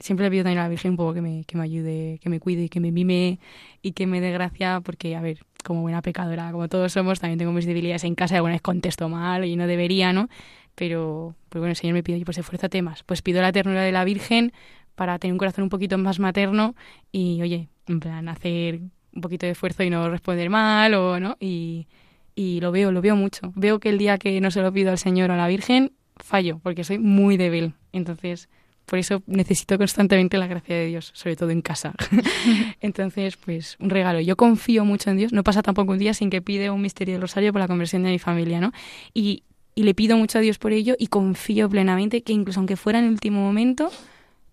siempre 0.00 0.24
le 0.24 0.30
pido 0.30 0.44
también 0.44 0.60
a 0.60 0.64
la 0.64 0.68
Virgen 0.68 0.92
un 0.92 0.96
poco 0.96 1.14
que 1.14 1.20
me, 1.20 1.44
que 1.44 1.56
me 1.56 1.64
ayude, 1.64 2.18
que 2.22 2.28
me 2.28 2.40
cuide 2.40 2.64
y 2.64 2.68
que 2.68 2.80
me 2.80 2.92
mime 2.92 3.40
y 3.82 3.92
que 3.92 4.06
me 4.06 4.20
dé 4.20 4.30
gracia, 4.30 4.80
porque, 4.80 5.16
a 5.16 5.20
ver, 5.20 5.40
como 5.64 5.82
buena 5.82 6.02
pecadora, 6.02 6.52
como 6.52 6.68
todos 6.68 6.92
somos, 6.92 7.20
también 7.20 7.38
tengo 7.38 7.52
mis 7.52 7.66
debilidades 7.66 8.04
en 8.04 8.14
casa 8.14 8.36
alguna 8.36 8.54
vez 8.54 8.62
contesto 8.62 9.08
mal 9.08 9.44
y 9.44 9.56
no 9.56 9.66
debería, 9.66 10.12
¿no? 10.12 10.28
Pero, 10.74 11.34
pues 11.48 11.60
bueno, 11.60 11.70
el 11.70 11.76
Señor 11.76 11.94
me 11.94 12.02
pide, 12.04 12.24
pues 12.24 12.38
esfuérzate 12.38 12.82
más. 12.82 13.02
Pues 13.02 13.22
pido 13.22 13.42
la 13.42 13.50
ternura 13.50 13.82
de 13.82 13.90
la 13.90 14.04
Virgen 14.04 14.52
para 14.94 15.18
tener 15.18 15.32
un 15.32 15.38
corazón 15.38 15.64
un 15.64 15.70
poquito 15.70 15.98
más 15.98 16.20
materno 16.20 16.76
y, 17.10 17.42
oye, 17.42 17.68
en 17.86 18.00
plan, 18.00 18.28
hacer 18.28 18.80
un 19.18 19.22
poquito 19.22 19.46
de 19.46 19.52
esfuerzo 19.52 19.82
y 19.82 19.90
no 19.90 20.08
responder 20.08 20.48
mal 20.48 20.94
o 20.94 21.20
no 21.20 21.36
y, 21.40 21.86
y 22.34 22.60
lo 22.60 22.70
veo, 22.72 22.92
lo 22.92 23.02
veo 23.02 23.16
mucho. 23.16 23.52
Veo 23.56 23.80
que 23.80 23.90
el 23.90 23.98
día 23.98 24.16
que 24.16 24.40
no 24.40 24.50
se 24.50 24.62
lo 24.62 24.72
pido 24.72 24.90
al 24.90 24.98
Señor 24.98 25.30
o 25.30 25.34
a 25.34 25.36
la 25.36 25.48
Virgen, 25.48 25.92
fallo, 26.16 26.60
porque 26.62 26.84
soy 26.84 26.98
muy 26.98 27.36
débil. 27.36 27.74
Entonces, 27.92 28.48
por 28.86 28.98
eso 28.98 29.22
necesito 29.26 29.76
constantemente 29.76 30.38
la 30.38 30.46
gracia 30.46 30.76
de 30.76 30.86
Dios, 30.86 31.10
sobre 31.14 31.34
todo 31.34 31.50
en 31.50 31.62
casa. 31.62 31.94
Entonces, 32.80 33.36
pues 33.36 33.76
un 33.80 33.90
regalo. 33.90 34.20
Yo 34.20 34.36
confío 34.36 34.84
mucho 34.84 35.10
en 35.10 35.16
Dios. 35.16 35.32
No 35.32 35.42
pasa 35.42 35.62
tampoco 35.62 35.92
un 35.92 35.98
día 35.98 36.14
sin 36.14 36.30
que 36.30 36.40
pide 36.40 36.70
un 36.70 36.80
misterio 36.80 37.14
del 37.14 37.22
rosario 37.22 37.52
por 37.52 37.60
la 37.60 37.68
conversión 37.68 38.04
de 38.04 38.10
mi 38.10 38.20
familia, 38.20 38.60
¿no? 38.60 38.72
Y, 39.12 39.42
y 39.74 39.82
le 39.82 39.94
pido 39.94 40.16
mucho 40.16 40.38
a 40.38 40.40
Dios 40.40 40.58
por 40.58 40.72
ello 40.72 40.94
y 40.98 41.08
confío 41.08 41.68
plenamente 41.68 42.22
que 42.22 42.32
incluso 42.32 42.60
aunque 42.60 42.76
fuera 42.76 43.00
en 43.00 43.06
el 43.06 43.10
último 43.10 43.40
momento, 43.40 43.90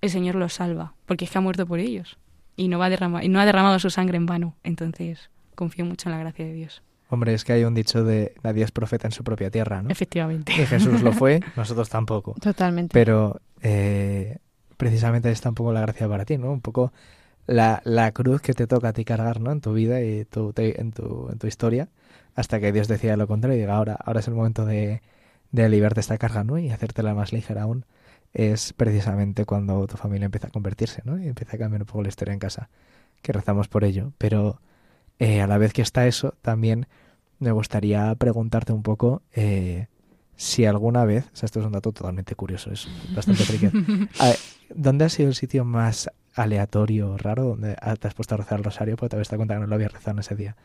el 0.01 0.09
Señor 0.09 0.35
los 0.35 0.53
salva, 0.53 0.95
porque 1.05 1.25
es 1.25 1.31
que 1.31 1.37
ha 1.37 1.41
muerto 1.41 1.65
por 1.67 1.79
ellos 1.79 2.17
y 2.55 2.67
no, 2.67 2.79
va 2.79 2.85
a 2.85 2.89
derramar, 2.89 3.23
y 3.23 3.29
no 3.29 3.39
ha 3.39 3.45
derramado 3.45 3.79
su 3.79 3.89
sangre 3.89 4.17
en 4.17 4.25
vano. 4.25 4.55
Entonces, 4.63 5.29
confío 5.55 5.85
mucho 5.85 6.09
en 6.09 6.13
la 6.15 6.19
gracia 6.19 6.45
de 6.45 6.53
Dios. 6.53 6.81
Hombre, 7.09 7.33
es 7.33 7.43
que 7.43 7.53
hay 7.53 7.63
un 7.63 7.75
dicho 7.75 8.03
de 8.03 8.33
nadie 8.43 8.63
es 8.63 8.71
profeta 8.71 9.07
en 9.07 9.11
su 9.11 9.23
propia 9.23 9.51
tierra, 9.51 9.81
¿no? 9.83 9.89
Efectivamente. 9.89 10.51
Y 10.53 10.65
Jesús 10.65 11.01
lo 11.01 11.11
fue, 11.13 11.39
nosotros 11.55 11.87
tampoco. 11.89 12.33
Totalmente. 12.41 12.91
Pero 12.93 13.39
eh, 13.61 14.37
precisamente 14.77 15.29
está 15.31 15.49
un 15.49 15.55
poco 15.55 15.71
la 15.71 15.81
gracia 15.81 16.07
para 16.09 16.25
ti, 16.25 16.37
¿no? 16.37 16.51
Un 16.51 16.61
poco 16.61 16.91
la, 17.45 17.81
la 17.85 18.11
cruz 18.11 18.41
que 18.41 18.53
te 18.53 18.65
toca 18.65 18.89
a 18.89 18.93
ti 18.93 19.05
cargar, 19.05 19.39
¿no? 19.39 19.51
En 19.51 19.61
tu 19.61 19.73
vida 19.73 20.01
y 20.01 20.25
tu, 20.25 20.51
te- 20.51 20.81
en, 20.81 20.91
tu, 20.91 21.29
en 21.31 21.37
tu 21.37 21.45
historia, 21.47 21.89
hasta 22.33 22.59
que 22.59 22.71
Dios 22.71 22.87
decida 22.87 23.17
lo 23.17 23.27
contrario 23.27 23.55
y 23.57 23.59
diga, 23.61 23.75
ahora, 23.75 23.97
ahora 24.03 24.19
es 24.21 24.27
el 24.27 24.33
momento 24.33 24.65
de, 24.65 25.01
de 25.51 25.63
aliviarte 25.63 25.99
esta 25.99 26.17
carga, 26.17 26.43
¿no? 26.43 26.57
Y 26.57 26.71
hacértela 26.71 27.13
más 27.13 27.31
ligera 27.33 27.61
aún. 27.63 27.85
Es 28.35 28.73
precisamente 28.73 29.45
cuando 29.45 29.87
tu 29.87 29.95
familia 29.95 30.25
empieza 30.25 30.47
a 30.47 30.51
convertirse, 30.51 31.01
¿no? 31.05 31.17
Y 31.17 31.27
empieza 31.27 31.55
a 31.55 31.59
cambiar 31.59 31.81
un 31.81 31.87
poco 31.87 32.03
la 32.03 32.09
historia 32.09 32.33
en 32.33 32.39
casa, 32.39 32.69
que 33.21 33.31
rezamos 33.31 33.69
por 33.69 33.85
ello. 33.85 34.11
Pero 34.17 34.59
eh, 35.19 35.41
a 35.41 35.47
la 35.47 35.57
vez 35.57 35.71
que 35.71 35.81
está 35.81 36.05
eso, 36.05 36.35
también 36.41 36.87
me 37.39 37.51
gustaría 37.51 38.13
preguntarte 38.15 38.73
un 38.73 38.83
poco 38.83 39.23
eh, 39.33 39.87
si 40.35 40.65
alguna 40.65 41.05
vez, 41.05 41.25
o 41.33 41.35
sea, 41.35 41.45
esto 41.47 41.61
es 41.61 41.65
un 41.65 41.71
dato 41.71 41.93
totalmente 41.93 42.35
curioso, 42.35 42.71
es 42.71 42.87
bastante 43.15 43.43
ver, 43.61 44.37
¿Dónde 44.69 45.05
ha 45.05 45.09
sido 45.09 45.29
el 45.29 45.35
sitio 45.35 45.63
más 45.63 46.09
aleatorio, 46.33 47.17
raro, 47.17 47.45
donde 47.45 47.75
te 47.99 48.07
has 48.07 48.13
puesto 48.13 48.35
a 48.35 48.37
rezar 48.39 48.57
el 48.57 48.65
rosario? 48.65 48.97
Porque 48.97 49.11
te 49.11 49.15
habías 49.15 49.29
dado 49.29 49.37
cuenta 49.37 49.53
que 49.55 49.61
no 49.61 49.67
lo 49.67 49.75
habías 49.75 49.93
rezado 49.93 50.11
en 50.11 50.19
ese 50.19 50.35
día. 50.35 50.57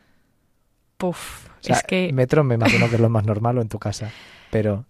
Puf, 0.97 1.47
O 1.47 1.63
sea, 1.63 1.77
es 1.77 1.83
que... 1.83 2.11
metro 2.13 2.43
me 2.43 2.55
imagino 2.55 2.89
que 2.89 2.95
es 2.95 3.01
lo 3.01 3.09
más 3.09 3.25
normal 3.25 3.57
o 3.57 3.61
en 3.61 3.69
tu 3.69 3.79
casa, 3.79 4.11
pero 4.51 4.85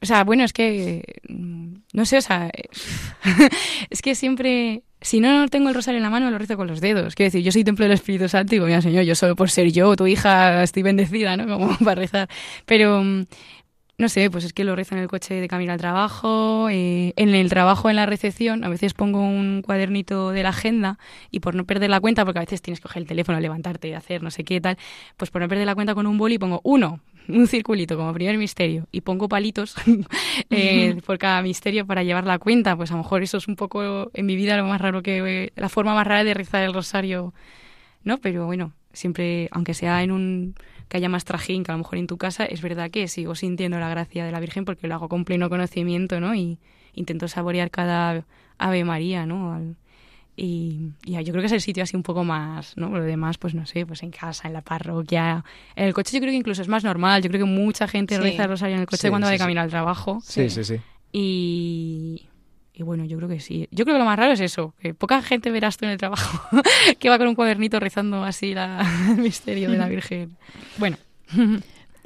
O 0.00 0.06
sea, 0.06 0.24
bueno, 0.24 0.44
es 0.44 0.52
que... 0.52 1.02
mm, 1.28 1.74
No 1.92 2.04
sé, 2.06 2.18
o 2.18 2.20
sea... 2.22 2.50
es 3.90 4.02
que 4.02 4.14
siempre... 4.14 4.82
Si 5.00 5.20
no 5.20 5.46
tengo 5.48 5.68
el 5.68 5.74
rosario 5.74 5.98
en 5.98 6.02
la 6.02 6.10
mano, 6.10 6.30
lo 6.30 6.38
rezo 6.38 6.56
con 6.56 6.66
los 6.66 6.80
dedos. 6.80 7.14
Quiero 7.14 7.28
decir, 7.28 7.42
yo 7.44 7.52
soy 7.52 7.64
templo 7.64 7.84
del 7.84 7.92
Espíritu 7.92 8.28
Santo 8.28 8.54
y 8.54 8.56
digo, 8.56 8.66
mira, 8.66 8.80
Señor, 8.80 9.04
yo 9.04 9.14
solo 9.14 9.36
por 9.36 9.50
ser 9.50 9.70
yo, 9.70 9.94
tu 9.94 10.06
hija, 10.06 10.62
estoy 10.62 10.82
bendecida, 10.82 11.36
¿no? 11.36 11.46
Como 11.58 11.76
para 11.78 12.00
rezar. 12.00 12.28
Pero... 12.64 13.02
mm, 13.02 13.24
No 13.98 14.08
sé, 14.10 14.30
pues 14.30 14.44
es 14.44 14.52
que 14.52 14.64
lo 14.64 14.76
rezo 14.76 14.94
en 14.94 15.00
el 15.02 15.08
coche 15.08 15.34
de 15.34 15.48
camino 15.48 15.72
al 15.72 15.78
trabajo, 15.78 16.68
eh, 16.70 17.14
en 17.16 17.34
el 17.34 17.48
trabajo, 17.48 17.88
en 17.88 17.96
la 17.96 18.04
recepción, 18.06 18.62
a 18.64 18.68
veces 18.68 18.92
pongo 18.92 19.20
un 19.20 19.62
cuadernito 19.62 20.32
de 20.32 20.42
la 20.42 20.50
agenda 20.50 20.98
y 21.30 21.40
por 21.40 21.54
no 21.54 21.64
perder 21.64 21.88
la 21.90 22.00
cuenta, 22.00 22.24
porque 22.26 22.38
a 22.40 22.42
veces 22.42 22.60
tienes 22.60 22.80
que 22.80 22.84
coger 22.88 23.02
el 23.02 23.08
teléfono, 23.08 23.40
levantarte, 23.40 23.94
hacer 23.96 24.22
no 24.22 24.30
sé 24.30 24.44
qué 24.44 24.60
tal, 24.60 24.76
pues 25.16 25.30
por 25.30 25.40
no 25.40 25.48
perder 25.48 25.64
la 25.66 25.74
cuenta 25.74 25.94
con 25.94 26.06
un 26.06 26.18
boli 26.18 26.38
pongo 26.38 26.60
uno, 26.62 27.00
un 27.28 27.46
circulito 27.46 27.96
como 27.96 28.12
primer 28.12 28.38
misterio 28.38 28.86
y 28.92 29.00
pongo 29.00 29.28
palitos 29.28 29.74
eh, 30.50 31.00
por 31.04 31.18
cada 31.18 31.42
misterio 31.42 31.86
para 31.86 32.02
llevar 32.02 32.24
la 32.26 32.38
cuenta. 32.38 32.76
Pues 32.76 32.90
a 32.90 32.94
lo 32.94 33.02
mejor 33.02 33.22
eso 33.22 33.38
es 33.38 33.48
un 33.48 33.56
poco 33.56 34.10
en 34.14 34.26
mi 34.26 34.36
vida 34.36 34.56
lo 34.56 34.64
más 34.64 34.80
raro 34.80 35.02
que, 35.02 35.52
la 35.56 35.68
forma 35.68 35.94
más 35.94 36.06
rara 36.06 36.24
de 36.24 36.34
rezar 36.34 36.62
el 36.62 36.74
rosario, 36.74 37.34
¿no? 38.04 38.18
Pero 38.18 38.46
bueno, 38.46 38.72
siempre, 38.92 39.48
aunque 39.52 39.74
sea 39.74 40.02
en 40.02 40.10
un 40.12 40.54
que 40.88 40.98
haya 40.98 41.08
más 41.08 41.24
trajín 41.24 41.64
que 41.64 41.72
a 41.72 41.74
lo 41.74 41.78
mejor 41.78 41.98
en 41.98 42.06
tu 42.06 42.16
casa, 42.16 42.44
es 42.44 42.62
verdad 42.62 42.90
que 42.90 43.08
sigo 43.08 43.34
sintiendo 43.34 43.78
la 43.80 43.88
gracia 43.88 44.24
de 44.24 44.30
la 44.32 44.40
Virgen 44.40 44.64
porque 44.64 44.86
lo 44.86 44.94
hago 44.94 45.08
con 45.08 45.24
pleno 45.24 45.48
conocimiento, 45.48 46.20
¿no? 46.20 46.34
Y 46.34 46.58
intento 46.94 47.26
saborear 47.28 47.70
cada 47.70 48.24
Ave 48.58 48.84
María, 48.84 49.26
¿no? 49.26 49.52
Al- 49.52 49.76
y, 50.36 50.90
y 51.04 51.12
yo 51.24 51.32
creo 51.32 51.40
que 51.40 51.46
es 51.46 51.52
el 51.52 51.60
sitio 51.62 51.82
así 51.82 51.96
un 51.96 52.02
poco 52.02 52.22
más, 52.24 52.76
¿no? 52.76 52.90
Lo 52.90 53.02
demás, 53.02 53.38
pues 53.38 53.54
no 53.54 53.64
sé, 53.66 53.86
pues 53.86 54.02
en 54.02 54.10
casa, 54.10 54.46
en 54.46 54.52
la 54.54 54.60
parroquia. 54.60 55.42
En 55.74 55.86
el 55.86 55.94
coche 55.94 56.12
yo 56.14 56.20
creo 56.20 56.30
que 56.32 56.36
incluso 56.36 56.60
es 56.62 56.68
más 56.68 56.84
normal. 56.84 57.22
Yo 57.22 57.28
creo 57.30 57.40
que 57.46 57.50
mucha 57.50 57.88
gente 57.88 58.16
Sí. 58.16 58.20
reza 58.20 58.42
el 58.44 58.50
rosario 58.50 58.74
en 58.76 58.80
el 58.82 58.86
coche 58.86 59.02
Sí, 59.02 59.08
cuando 59.08 59.26
va 59.26 59.32
de 59.32 59.38
camino 59.38 59.60
al 59.62 59.70
trabajo. 59.70 60.18
sí, 60.22 60.50
sí, 60.50 60.62
sí. 60.64 60.76
Y, 61.12 62.26
y 62.74 62.82
bueno, 62.82 63.04
yo 63.06 63.16
creo 63.16 63.28
que 63.30 63.40
sí. 63.40 63.66
Yo 63.70 63.84
creo 63.86 63.94
que 63.94 64.00
lo 64.00 64.04
más 64.04 64.18
raro 64.18 64.32
es 64.34 64.40
eso, 64.40 64.74
que 64.80 64.92
poca 64.92 65.22
gente 65.22 65.50
verás 65.50 65.78
tú 65.78 65.86
en 65.86 65.92
el 65.92 65.98
trabajo 65.98 66.46
que 66.98 67.08
va 67.08 67.16
con 67.16 67.28
un 67.28 67.34
cuadernito 67.34 67.80
rezando 67.80 68.22
así 68.22 68.52
la, 68.52 68.86
el 69.10 69.16
misterio 69.16 69.70
de 69.70 69.78
la 69.78 69.88
Virgen. 69.88 70.36
Bueno, 70.76 70.98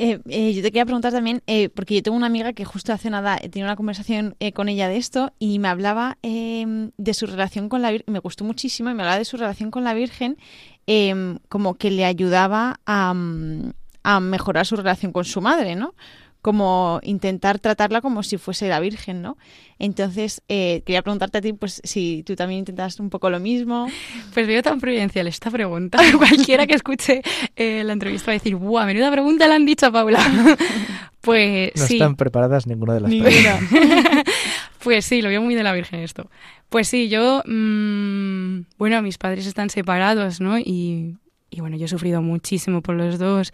Eh, 0.02 0.18
eh, 0.30 0.54
yo 0.54 0.62
te 0.62 0.68
quería 0.70 0.86
preguntar 0.86 1.12
también, 1.12 1.42
eh, 1.46 1.68
porque 1.68 1.94
yo 1.94 2.02
tengo 2.02 2.16
una 2.16 2.24
amiga 2.24 2.54
que 2.54 2.64
justo 2.64 2.90
hace 2.90 3.10
nada 3.10 3.36
he 3.38 3.50
tenido 3.50 3.66
una 3.66 3.76
conversación 3.76 4.34
eh, 4.40 4.54
con 4.54 4.70
ella 4.70 4.88
de 4.88 4.96
esto 4.96 5.34
y 5.38 5.58
me 5.58 5.68
hablaba 5.68 6.16
eh, 6.22 6.90
de 6.96 7.12
su 7.12 7.26
relación 7.26 7.68
con 7.68 7.82
la 7.82 7.90
Virgen, 7.90 8.10
me 8.14 8.18
gustó 8.18 8.44
muchísimo 8.44 8.88
y 8.88 8.94
me 8.94 9.02
hablaba 9.02 9.18
de 9.18 9.26
su 9.26 9.36
relación 9.36 9.70
con 9.70 9.84
la 9.84 9.92
Virgen 9.92 10.38
eh, 10.86 11.36
como 11.50 11.74
que 11.74 11.90
le 11.90 12.06
ayudaba 12.06 12.80
mm, 12.86 13.68
a 14.02 14.20
mejorar 14.20 14.64
su 14.64 14.76
relación 14.76 15.12
con 15.12 15.26
su 15.26 15.42
madre, 15.42 15.76
¿no? 15.76 15.94
Como 16.42 17.00
intentar 17.03 17.59
tratarla 17.59 18.00
como 18.00 18.22
si 18.22 18.38
fuese 18.38 18.68
la 18.68 18.81
Virgen, 18.81 19.20
¿no? 19.20 19.37
Entonces, 19.79 20.42
eh, 20.48 20.83
quería 20.87 21.03
preguntarte 21.03 21.38
a 21.38 21.40
ti, 21.40 21.53
pues, 21.53 21.81
si 21.85 22.22
tú 22.22 22.35
también 22.37 22.61
intentas 22.61 22.98
un 23.00 23.11
poco 23.11 23.31
lo 23.31 23.40
mismo. 23.40 23.88
Pues 24.33 24.46
veo 24.46 24.62
tan 24.62 24.81
providencial 24.81 25.26
esta 25.26 25.50
pregunta. 25.50 25.98
Cualquiera 26.18 26.66
que 26.66 26.74
escuche 26.74 27.22
eh, 27.57 27.83
la 27.85 27.92
entrevista 27.92 28.26
va 28.26 28.33
a 28.33 28.38
decir, 28.38 28.57
¡buah, 28.57 28.87
menuda 28.87 29.11
pregunta 29.11 29.46
le 29.48 29.55
han 29.55 29.66
dicho 29.66 29.87
a 29.87 29.92
Paula! 29.92 30.20
pues 31.20 31.72
No 31.76 31.87
sí. 31.87 31.94
están 31.94 32.16
preparadas 32.16 32.66
ninguna 32.66 32.94
de 32.94 33.00
las 33.00 33.11
preguntas. 33.11 33.61
Pues 34.83 35.05
sí, 35.05 35.20
lo 35.20 35.29
veo 35.29 35.42
muy 35.42 35.55
de 35.55 35.62
la 35.62 35.74
Virgen 35.74 36.00
esto. 36.00 36.31
Pues 36.70 36.88
sí, 36.88 37.11
yo, 37.11 37.42
mm, 37.44 38.62
bueno, 38.79 39.03
mis 39.03 39.18
padres 39.18 39.46
están 39.46 39.68
separados, 39.68 40.40
¿no? 40.40 40.59
Y, 40.59 41.18
y 41.50 41.61
bueno, 41.61 41.76
yo 41.76 41.85
he 41.85 41.88
sufrido 41.88 42.22
muchísimo 42.22 42.81
por 42.81 42.94
los 42.94 43.18
dos 43.18 43.53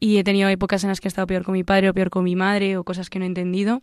y 0.00 0.16
he 0.16 0.24
tenido 0.24 0.48
épocas 0.48 0.82
en 0.82 0.88
las 0.88 1.00
que 1.00 1.06
he 1.06 1.10
estado 1.10 1.26
peor 1.26 1.44
con 1.44 1.52
mi 1.52 1.62
padre 1.62 1.90
o 1.90 1.94
peor 1.94 2.10
con 2.10 2.24
mi 2.24 2.34
madre 2.34 2.78
o 2.78 2.84
cosas 2.84 3.10
que 3.10 3.18
no 3.18 3.26
he 3.26 3.28
entendido. 3.28 3.82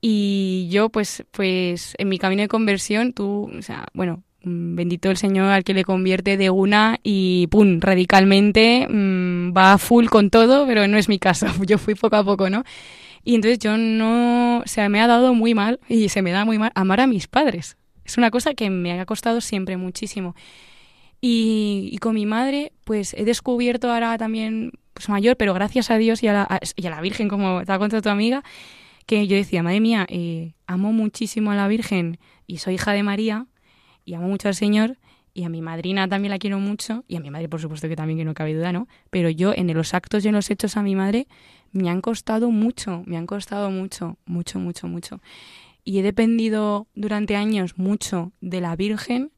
Y 0.00 0.68
yo, 0.70 0.88
pues, 0.88 1.24
pues 1.32 1.94
en 1.98 2.08
mi 2.08 2.18
camino 2.18 2.42
de 2.42 2.48
conversión, 2.48 3.12
tú, 3.12 3.50
o 3.58 3.62
sea, 3.62 3.88
bueno, 3.92 4.22
mm, 4.44 4.76
bendito 4.76 5.10
el 5.10 5.16
Señor 5.16 5.48
al 5.48 5.64
que 5.64 5.74
le 5.74 5.84
convierte 5.84 6.36
de 6.36 6.50
una 6.50 7.00
y 7.02 7.48
pum, 7.48 7.80
radicalmente 7.80 8.86
mm, 8.88 9.52
va 9.56 9.76
full 9.78 10.06
con 10.06 10.30
todo, 10.30 10.66
pero 10.66 10.86
no 10.86 10.96
es 10.96 11.08
mi 11.08 11.18
caso. 11.18 11.46
Yo 11.66 11.78
fui 11.78 11.94
poco 11.96 12.16
a 12.16 12.24
poco, 12.24 12.48
¿no? 12.48 12.62
Y 13.24 13.34
entonces 13.34 13.58
yo 13.58 13.76
no, 13.76 14.58
o 14.58 14.66
sea, 14.68 14.88
me 14.88 15.00
ha 15.00 15.08
dado 15.08 15.34
muy 15.34 15.52
mal 15.52 15.80
y 15.88 16.10
se 16.10 16.22
me 16.22 16.30
da 16.30 16.44
muy 16.44 16.58
mal 16.58 16.70
amar 16.76 17.00
a 17.00 17.08
mis 17.08 17.26
padres. 17.26 17.76
Es 18.04 18.16
una 18.18 18.30
cosa 18.30 18.54
que 18.54 18.70
me 18.70 19.00
ha 19.00 19.04
costado 19.04 19.40
siempre 19.40 19.76
muchísimo. 19.76 20.36
Y, 21.20 21.96
con 22.00 22.14
mi 22.14 22.26
madre, 22.26 22.72
pues 22.84 23.14
he 23.14 23.24
descubierto 23.24 23.90
ahora 23.90 24.16
también, 24.18 24.72
pues 24.92 25.08
mayor, 25.08 25.36
pero 25.36 25.54
gracias 25.54 25.90
a 25.90 25.96
Dios 25.96 26.22
y 26.22 26.28
a 26.28 26.32
la, 26.32 26.60
y 26.76 26.86
a 26.86 26.90
la 26.90 27.00
Virgen, 27.00 27.28
como 27.28 27.64
te 27.64 27.72
ha 27.72 27.78
contado 27.78 28.02
tu 28.02 28.08
amiga, 28.08 28.44
que 29.06 29.26
yo 29.26 29.36
decía, 29.36 29.62
madre 29.62 29.80
mía, 29.80 30.06
eh, 30.08 30.54
amo 30.66 30.92
muchísimo 30.92 31.52
a 31.52 31.56
la 31.56 31.68
Virgen 31.68 32.18
y 32.46 32.58
soy 32.58 32.74
hija 32.74 32.92
de 32.92 33.02
María 33.02 33.46
y 34.04 34.14
amo 34.14 34.28
mucho 34.28 34.48
al 34.48 34.54
Señor 34.54 34.98
y 35.32 35.44
a 35.44 35.48
mi 35.48 35.60
madrina 35.60 36.08
también 36.08 36.30
la 36.30 36.38
quiero 36.38 36.58
mucho 36.58 37.04
y 37.06 37.16
a 37.16 37.20
mi 37.20 37.30
madre 37.30 37.48
por 37.48 37.60
supuesto 37.60 37.88
que 37.88 37.96
también 37.96 38.18
que 38.18 38.24
no 38.24 38.34
cabe 38.34 38.54
duda, 38.54 38.72
¿no? 38.72 38.88
Pero 39.10 39.28
yo 39.28 39.52
en 39.54 39.72
los 39.74 39.92
actos 39.94 40.24
y 40.24 40.28
en 40.28 40.34
los 40.34 40.50
hechos 40.50 40.76
a 40.76 40.82
mi 40.82 40.96
madre 40.96 41.28
me 41.72 41.90
han 41.90 42.00
costado 42.00 42.50
mucho, 42.50 43.02
me 43.06 43.16
han 43.16 43.26
costado 43.26 43.70
mucho, 43.70 44.16
mucho, 44.24 44.58
mucho, 44.58 44.88
mucho. 44.88 45.20
Y 45.84 45.98
he 45.98 46.02
dependido 46.02 46.88
durante 46.94 47.36
años 47.36 47.76
mucho 47.76 48.32
de 48.40 48.60
la 48.60 48.74
Virgen 48.76 49.30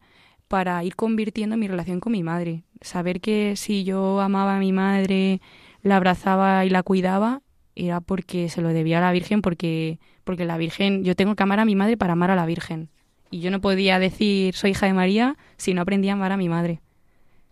para 0.48 0.82
ir 0.82 0.96
convirtiendo 0.96 1.56
mi 1.56 1.68
relación 1.68 2.00
con 2.00 2.12
mi 2.12 2.22
madre. 2.22 2.64
Saber 2.80 3.20
que 3.20 3.54
si 3.56 3.84
yo 3.84 4.20
amaba 4.20 4.56
a 4.56 4.60
mi 4.60 4.72
madre, 4.72 5.40
la 5.82 5.96
abrazaba 5.96 6.64
y 6.64 6.70
la 6.70 6.82
cuidaba, 6.82 7.42
era 7.76 8.00
porque 8.00 8.48
se 8.48 8.62
lo 8.62 8.68
debía 8.70 8.98
a 8.98 9.00
la 9.00 9.12
Virgen, 9.12 9.42
porque, 9.42 10.00
porque 10.24 10.44
la 10.44 10.58
Virgen, 10.58 11.04
yo 11.04 11.14
tengo 11.14 11.36
que 11.36 11.42
amar 11.42 11.60
a 11.60 11.64
mi 11.64 11.76
madre 11.76 11.96
para 11.96 12.14
amar 12.14 12.30
a 12.30 12.36
la 12.36 12.46
Virgen. 12.46 12.88
Y 13.30 13.40
yo 13.40 13.50
no 13.50 13.60
podía 13.60 13.98
decir 13.98 14.54
soy 14.54 14.70
hija 14.70 14.86
de 14.86 14.94
María 14.94 15.36
si 15.58 15.74
no 15.74 15.82
aprendía 15.82 16.12
a 16.12 16.14
amar 16.14 16.32
a 16.32 16.36
mi 16.36 16.48
madre. 16.48 16.80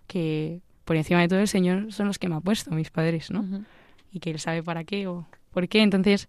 Que 0.07 0.61
por 0.85 0.97
encima 0.97 1.21
de 1.21 1.29
todo 1.29 1.41
el 1.41 1.49
Señor 1.49 1.93
son 1.93 2.07
los 2.07 2.19
que 2.19 2.29
me 2.29 2.37
ha 2.37 2.41
puesto, 2.41 2.71
mis 2.71 2.91
padres, 2.91 3.31
¿no? 3.31 3.65
Y 4.11 4.21
que 4.21 4.31
él 4.31 4.39
sabe 4.39 4.63
para 4.63 4.85
qué 4.85 5.07
o 5.07 5.27
por 5.51 5.69
qué. 5.69 5.83
Entonces, 5.83 6.29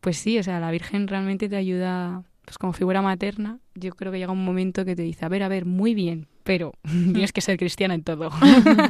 pues 0.00 0.16
sí, 0.18 0.38
o 0.38 0.42
sea, 0.42 0.60
la 0.60 0.70
Virgen 0.70 1.08
realmente 1.08 1.48
te 1.48 1.56
ayuda 1.56 2.22
pues 2.46 2.56
como 2.56 2.72
figura 2.72 3.02
materna. 3.02 3.58
Yo 3.74 3.92
creo 3.94 4.10
que 4.10 4.18
llega 4.18 4.32
un 4.32 4.44
momento 4.44 4.86
que 4.86 4.96
te 4.96 5.02
dice, 5.02 5.26
a 5.26 5.28
ver, 5.28 5.42
a 5.42 5.48
ver, 5.48 5.66
muy 5.66 5.94
bien, 5.94 6.28
pero 6.44 6.72
tienes 6.84 7.32
que 7.32 7.42
ser 7.42 7.58
cristiana 7.58 7.92
en 7.94 8.02
todo. 8.02 8.30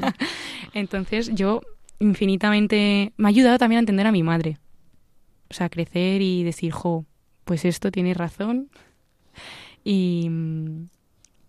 Entonces, 0.75 1.35
yo 1.35 1.62
infinitamente 1.99 3.12
me 3.16 3.27
ha 3.27 3.31
ayudado 3.31 3.59
también 3.59 3.79
a 3.79 3.81
entender 3.81 4.07
a 4.07 4.12
mi 4.12 4.23
madre. 4.23 4.59
O 5.51 5.55
sea, 5.55 5.69
crecer 5.71 6.23
y 6.23 6.45
decir, 6.45 6.71
jo, 6.71 7.07
pues 7.45 7.64
esto 7.64 7.90
tiene 7.90 8.14
razón. 8.14 8.69
Y, 9.83 10.31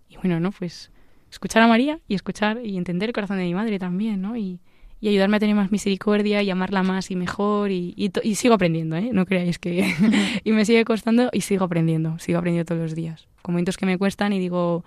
y 0.08 0.16
bueno, 0.18 0.40
¿no? 0.40 0.52
Pues 0.52 0.92
escuchar 1.30 1.62
a 1.62 1.68
María 1.68 2.00
y 2.08 2.16
escuchar 2.16 2.66
y 2.66 2.78
entender 2.78 3.10
el 3.10 3.14
corazón 3.14 3.38
de 3.38 3.44
mi 3.44 3.54
madre 3.54 3.80
también, 3.80 4.22
¿no? 4.22 4.38
Y, 4.38 4.62
y 5.00 5.10
ayudarme 5.10 5.38
a 5.38 5.40
tener 5.40 5.56
más 5.56 5.72
misericordia 5.72 6.42
y 6.44 6.50
amarla 6.50 6.84
más 6.84 7.12
y 7.12 7.16
mejor 7.16 7.72
y, 7.72 7.94
y, 7.96 8.10
to- 8.10 8.22
y 8.24 8.36
sigo 8.36 8.56
aprendiendo, 8.56 8.96
¿eh? 8.96 9.10
No 9.14 9.26
creáis 9.26 9.60
que... 9.60 9.94
y 10.44 10.52
me 10.52 10.66
sigue 10.66 10.86
costando 10.86 11.30
y 11.32 11.42
sigo 11.42 11.66
aprendiendo, 11.66 12.18
sigo 12.20 12.40
aprendiendo 12.40 12.66
todos 12.66 12.82
los 12.82 12.96
días. 12.96 13.28
Con 13.42 13.54
momentos 13.54 13.78
que 13.78 13.86
me 13.86 13.98
cuestan 13.98 14.34
y 14.34 14.40
digo, 14.40 14.84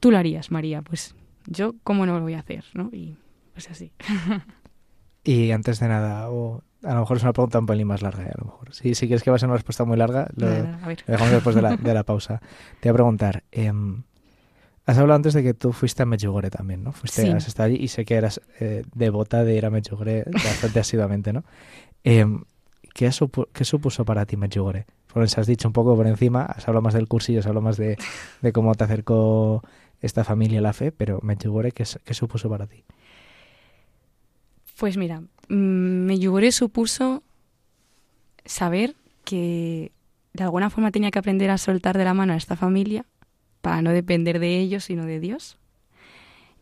tú 0.00 0.10
lo 0.10 0.18
harías, 0.18 0.50
María, 0.50 0.82
pues 0.82 1.14
yo 1.46 1.74
cómo 1.84 2.06
no 2.06 2.16
lo 2.16 2.22
voy 2.22 2.34
a 2.34 2.40
hacer, 2.40 2.64
¿no? 2.74 2.88
Y 2.92 3.16
pues 3.52 3.70
así. 3.70 3.92
Y 5.24 5.50
antes 5.50 5.80
de 5.80 5.88
nada, 5.88 6.30
o 6.30 6.62
a 6.84 6.94
lo 6.94 7.00
mejor 7.00 7.16
es 7.16 7.24
una 7.24 7.32
pregunta 7.32 7.58
un 7.58 7.66
pelín 7.66 7.88
más 7.88 8.00
larga, 8.00 8.22
¿eh? 8.26 8.30
a 8.32 8.38
lo 8.38 8.44
mejor. 8.44 8.72
Si, 8.72 8.94
si 8.94 9.08
quieres 9.08 9.24
que 9.24 9.30
va 9.30 9.34
a 9.36 9.38
ser 9.40 9.48
una 9.48 9.56
respuesta 9.56 9.84
muy 9.84 9.96
larga, 9.96 10.28
lo, 10.36 10.46
dejamos 10.46 11.30
después 11.32 11.56
de 11.56 11.62
la, 11.62 11.76
de 11.76 11.94
la 11.94 12.04
pausa. 12.04 12.40
Te 12.78 12.88
voy 12.88 12.90
a 12.90 12.94
preguntar, 12.94 13.42
em, 13.50 14.04
has 14.86 14.96
hablado 14.98 15.16
antes 15.16 15.34
de 15.34 15.42
que 15.42 15.52
tú 15.54 15.72
fuiste 15.72 16.02
a 16.02 16.06
Medjugorje 16.06 16.50
también, 16.50 16.82
¿no? 16.84 16.92
Fuiste, 16.92 17.22
Sí. 17.22 17.28
has 17.30 17.46
estado 17.48 17.66
allí 17.68 17.76
y 17.82 17.88
sé 17.88 18.04
que 18.04 18.14
eras 18.14 18.40
eh, 18.60 18.84
devota 18.94 19.44
de 19.44 19.56
ir 19.56 19.66
a 19.66 19.70
Medjugorje 19.70 20.24
bastante 20.32 20.80
asiduamente, 20.80 21.32
¿no? 21.32 21.44
Em, 22.04 22.44
¿qué, 22.94 23.08
supu- 23.08 23.48
¿Qué 23.52 23.64
supuso 23.64 24.04
para 24.04 24.24
ti 24.26 24.36
Medjugorje? 24.36 24.86
Pues 25.12 25.36
has 25.38 25.46
dicho 25.46 25.66
un 25.68 25.72
poco 25.72 25.96
por 25.96 26.06
encima, 26.06 26.42
has 26.44 26.68
hablado 26.68 26.82
más 26.82 26.94
del 26.94 27.08
cursillo, 27.08 27.40
has 27.40 27.46
hablado 27.46 27.62
más 27.64 27.76
de, 27.78 27.96
de 28.42 28.52
cómo 28.52 28.74
te 28.74 28.84
acercó 28.84 29.62
esta 30.00 30.22
familia 30.24 30.58
a 30.60 30.62
la 30.62 30.72
fe, 30.72 30.92
pero 30.92 31.18
Medjugorje, 31.22 31.72
¿qué, 31.72 31.82
s- 31.84 31.98
qué 32.04 32.14
supuso 32.14 32.48
para 32.48 32.66
ti? 32.66 32.84
Pues 34.78 34.96
mira, 34.96 35.20
mm, 35.48 36.04
Medjugorje 36.06 36.52
supuso 36.52 37.22
saber 38.44 38.94
que 39.24 39.90
de 40.34 40.44
alguna 40.44 40.70
forma 40.70 40.90
tenía 40.92 41.10
que 41.10 41.18
aprender 41.18 41.50
a 41.50 41.58
soltar 41.58 41.96
de 41.98 42.04
la 42.04 42.14
mano 42.14 42.34
a 42.34 42.36
esta 42.36 42.56
familia 42.56 43.04
para 43.66 43.82
no 43.82 43.90
depender 43.90 44.38
de 44.38 44.60
ellos, 44.60 44.84
sino 44.84 45.06
de 45.06 45.18
Dios. 45.18 45.58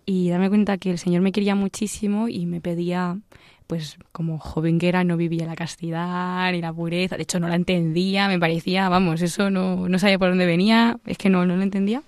Y 0.07 0.31
darme 0.31 0.49
cuenta 0.49 0.79
que 0.79 0.91
el 0.91 0.97
Señor 0.97 1.21
me 1.21 1.33
quería 1.33 1.55
muchísimo 1.55 2.29
y 2.29 2.47
me 2.47 2.63
pedía, 2.63 3.19
pues 3.67 3.99
como 4.11 4.39
joven 4.39 4.79
que 4.79 4.89
era, 4.89 5.05
no 5.05 5.19
vivía 5.19 5.45
la 5.45 5.55
castidad 5.55 6.51
ni 6.51 6.63
la 6.63 6.73
pureza. 6.73 7.19
De 7.19 7.25
hecho, 7.25 7.39
no 7.41 7.49
la 7.49 7.57
entendía, 7.57 8.27
me 8.27 8.39
parecía, 8.39 8.89
vamos, 8.89 9.21
eso 9.21 9.51
no, 9.51 9.87
no 9.87 9.99
sabía 9.99 10.19
por 10.19 10.31
dónde 10.31 10.47
venía, 10.47 10.99
es 11.05 11.19
que 11.19 11.29
no, 11.29 11.45
no 11.45 11.57
lo 11.57 11.63
entendía. 11.63 12.03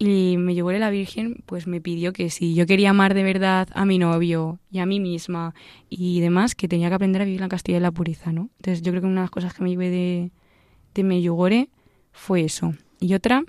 Y 0.00 0.36
me 0.36 0.56
llevó 0.56 0.72
la 0.72 0.90
Virgen, 0.90 1.44
pues 1.46 1.68
me 1.68 1.80
pidió 1.80 2.12
que 2.12 2.28
si 2.28 2.56
yo 2.56 2.66
quería 2.66 2.90
amar 2.90 3.14
de 3.14 3.22
verdad 3.22 3.68
a 3.72 3.84
mi 3.84 3.98
novio 3.98 4.58
y 4.68 4.80
a 4.80 4.86
mí 4.86 4.98
misma 4.98 5.54
y 5.88 6.18
demás, 6.18 6.56
que 6.56 6.66
tenía 6.66 6.88
que 6.88 6.96
aprender 6.96 7.22
a 7.22 7.24
vivir 7.24 7.40
la 7.40 7.48
castidad 7.48 7.78
y 7.78 7.82
la 7.82 7.92
pureza, 7.92 8.32
¿no? 8.32 8.50
Entonces 8.56 8.82
yo 8.82 8.90
creo 8.90 9.02
que 9.02 9.06
una 9.06 9.20
de 9.20 9.26
las 9.26 9.30
cosas 9.30 9.54
que 9.54 9.62
me 9.62 9.70
llevé 9.70 9.90
de, 9.90 10.32
de 10.92 11.04
Medjugorje 11.04 11.68
fue 12.10 12.40
eso. 12.40 12.74
Y 12.98 13.14
otra, 13.14 13.44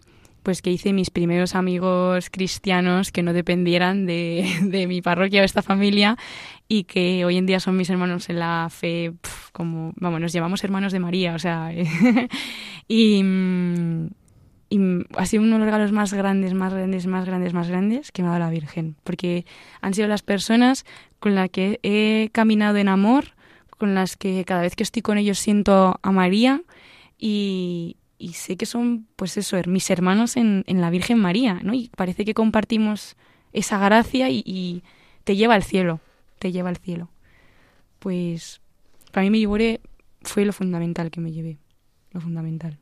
pues 0.48 0.62
que 0.62 0.72
hice 0.72 0.94
mis 0.94 1.10
primeros 1.10 1.56
amigos 1.56 2.30
cristianos 2.30 3.12
que 3.12 3.22
no 3.22 3.34
dependieran 3.34 4.06
de, 4.06 4.50
de 4.64 4.88
mi 4.88 5.02
parroquia 5.02 5.42
o 5.42 5.44
esta 5.44 5.62
familia 5.62 6.16
y 6.70 6.86
que 6.86 7.26
hoy 7.26 7.36
en 7.36 7.46
día 7.46 7.60
son 7.60 7.76
mis 7.76 7.90
hermanos 7.90 8.30
en 8.30 8.40
la 8.40 8.70
fe, 8.72 9.12
pf, 9.22 9.52
como, 9.52 9.92
vamos, 9.98 10.22
nos 10.22 10.32
llamamos 10.32 10.64
hermanos 10.64 10.94
de 10.94 11.00
María, 11.02 11.36
o 11.36 11.40
sea, 11.40 11.74
y, 12.88 13.22
mm, 13.22 14.08
y 14.70 14.80
ha 15.18 15.26
sido 15.26 15.44
uno 15.44 15.56
de 15.56 15.60
los 15.60 15.66
regalos 15.66 15.92
más 15.92 16.14
grandes, 16.14 16.54
más 16.54 16.74
grandes, 16.74 17.08
más 17.08 17.26
grandes, 17.26 17.54
más 17.54 17.68
grandes 17.68 18.14
que 18.14 18.22
me 18.22 18.30
ha 18.30 18.32
dado 18.32 18.46
la 18.46 18.50
Virgen, 18.50 18.96
porque 19.04 19.46
han 19.82 19.94
sido 19.94 20.08
las 20.08 20.22
personas 20.22 20.86
con 21.20 21.36
las 21.36 21.50
que 21.50 21.82
he 21.84 22.30
caminado 22.32 22.78
en 22.78 22.88
amor, 22.88 23.36
con 23.78 23.96
las 23.96 24.16
que 24.16 24.46
cada 24.46 24.62
vez 24.62 24.78
que 24.78 24.84
estoy 24.84 25.02
con 25.02 25.18
ellos 25.18 25.40
siento 25.40 26.00
a 26.02 26.12
María 26.14 26.62
y, 27.18 27.98
y 28.20 28.34
sé 28.34 28.58
que 28.58 28.66
son, 28.66 29.08
pues 29.16 29.38
eso, 29.38 29.58
mis 29.68 29.90
hermanos 29.90 30.38
en, 30.38 30.64
en 30.68 30.82
la 30.82 30.90
Virgen 30.90 31.20
María, 31.20 31.60
¿no? 31.64 31.74
Y 31.74 31.90
parece 31.96 32.26
que 32.26 32.34
compartimos 32.34 33.16
esa 33.54 33.78
gracia 33.80 34.30
y, 34.30 34.44
y 34.46 34.84
te 35.24 35.36
lleva 35.36 35.54
al 35.56 35.64
cielo, 35.64 36.00
te 36.40 36.52
lleva 36.52 36.70
al 36.70 36.78
cielo. 36.78 37.10
Pues 38.00 38.62
para 39.12 39.24
mí 39.24 39.30
me 39.30 39.40
llevoré 39.40 39.82
fue 40.22 40.46
lo 40.46 40.54
fundamental 40.54 41.12
que 41.12 41.20
me 41.22 41.32
llevé, 41.32 41.58
lo 42.12 42.22
fundamental. 42.22 42.78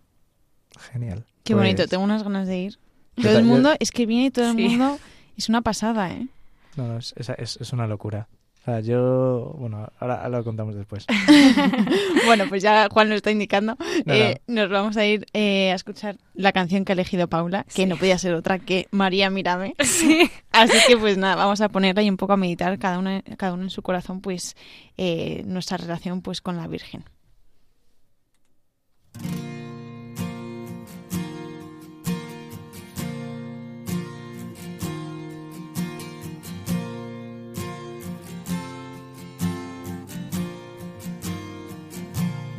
Genial. 0.91 1.25
Qué 1.43 1.53
Pues- 1.53 1.63
bonito, 1.65 1.87
tengo 1.87 2.03
unas 2.03 2.23
ganas 2.23 2.47
de 2.47 2.57
ir. 2.57 2.79
Todo 3.21 3.37
el 3.37 3.45
mundo, 3.45 3.73
es 3.79 3.91
que 3.91 4.05
viene 4.05 4.29
todo 4.31 4.51
el 4.51 4.57
Sí. 4.57 4.63
mundo, 4.67 4.99
es 5.37 5.47
una 5.47 5.61
pasada, 5.61 6.11
¿eh? 6.11 6.27
No, 6.75 6.87
no, 6.87 6.97
es, 6.97 7.13
es- 7.15 7.57
es 7.61 7.71
una 7.73 7.87
locura. 7.87 8.27
O 8.67 8.71
sea, 8.71 8.79
yo, 8.79 9.53
bueno, 9.59 9.87
ahora, 9.99 10.15
ahora 10.23 10.37
lo 10.39 10.43
contamos 10.43 10.73
después. 10.73 11.05
bueno, 12.25 12.45
pues 12.49 12.63
ya 12.63 12.87
Juan 12.91 13.09
lo 13.09 13.15
está 13.15 13.29
indicando. 13.29 13.77
No, 14.05 14.13
Eh, 14.13 14.41
Nos 14.47 14.69
vamos 14.71 14.97
a 14.97 15.05
ir 15.05 15.27
eh, 15.33 15.71
a 15.71 15.75
escuchar 15.75 16.17
la 16.33 16.51
canción 16.51 16.83
que 16.83 16.91
ha 16.91 16.95
elegido 16.95 17.27
Paula, 17.27 17.63
que 17.65 17.83
Sí. 17.83 17.85
no 17.85 17.95
podía 17.95 18.17
ser 18.17 18.33
otra 18.33 18.57
que 18.57 18.87
María 18.89 19.29
Mírame. 19.29 19.75
Sí. 19.83 20.31
Así 20.51 20.77
que 20.87 20.97
pues 20.97 21.15
nada, 21.17 21.35
vamos 21.35 21.61
a 21.61 21.69
ponerla 21.69 22.01
y 22.01 22.09
un 22.09 22.17
poco 22.17 22.33
a 22.33 22.37
meditar 22.37 22.79
cada 22.79 22.97
uno, 22.97 23.21
cada 23.37 23.53
uno 23.53 23.63
en 23.63 23.69
su 23.69 23.83
corazón, 23.83 24.21
pues 24.21 24.55
eh, 24.97 25.43
nuestra 25.45 25.77
relación 25.77 26.21
pues 26.23 26.41
con 26.41 26.57
la 26.57 26.67
Virgen. 26.67 27.03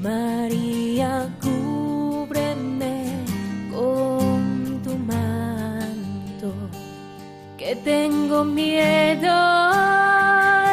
María, 0.00 1.28
cúbreme 1.42 3.24
con 3.72 4.80
tu 4.84 4.96
manto, 4.96 6.52
que 7.56 7.74
tengo 7.76 8.44
miedo 8.44 9.26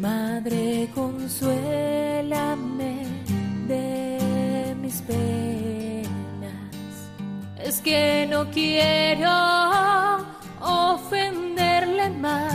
Madre, 0.00 0.88
consuélame 0.94 3.04
de 3.68 4.74
mis 4.80 5.02
penas. 5.02 6.08
Es 7.62 7.82
que 7.82 8.26
no 8.30 8.50
quiero 8.50 9.30
ofenderle 10.58 12.08
más 12.08 12.54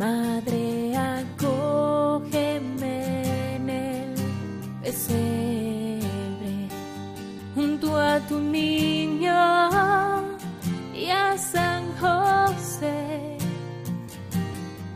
Madre, 0.00 0.96
acógeme 0.96 2.96
en 3.56 3.68
el 3.68 4.14
pesebre, 4.80 6.68
junto 7.54 7.98
a 7.98 8.18
tu 8.20 8.40
niño 8.40 9.34
y 10.94 11.10
a 11.10 11.36
San 11.36 11.84
José, 12.00 13.36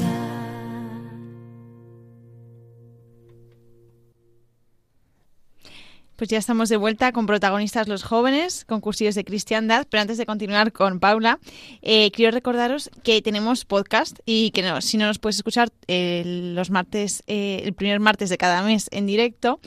Pues 6.21 6.29
ya 6.29 6.37
estamos 6.37 6.69
de 6.69 6.77
vuelta 6.77 7.11
con 7.13 7.25
protagonistas 7.25 7.87
los 7.87 8.03
jóvenes, 8.03 8.63
con 8.65 8.79
cursillos 8.79 9.15
de 9.15 9.23
cristiandad, 9.23 9.87
pero 9.89 10.01
antes 10.01 10.19
de 10.19 10.27
continuar 10.27 10.71
con 10.71 10.99
Paula, 10.99 11.39
eh, 11.81 12.11
quiero 12.11 12.31
recordaros 12.31 12.91
que 13.01 13.23
tenemos 13.23 13.65
podcast 13.65 14.19
y 14.23 14.51
que 14.51 14.61
no, 14.61 14.81
si 14.81 14.97
no 14.97 15.07
nos 15.07 15.17
puedes 15.17 15.37
escuchar 15.37 15.71
eh, 15.87 16.21
los 16.53 16.69
martes, 16.69 17.23
eh, 17.25 17.61
el 17.63 17.73
primer 17.73 17.99
martes 17.99 18.29
de 18.29 18.37
cada 18.37 18.61
mes 18.61 18.87
en 18.91 19.07
directo, 19.07 19.59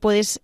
puedes 0.00 0.42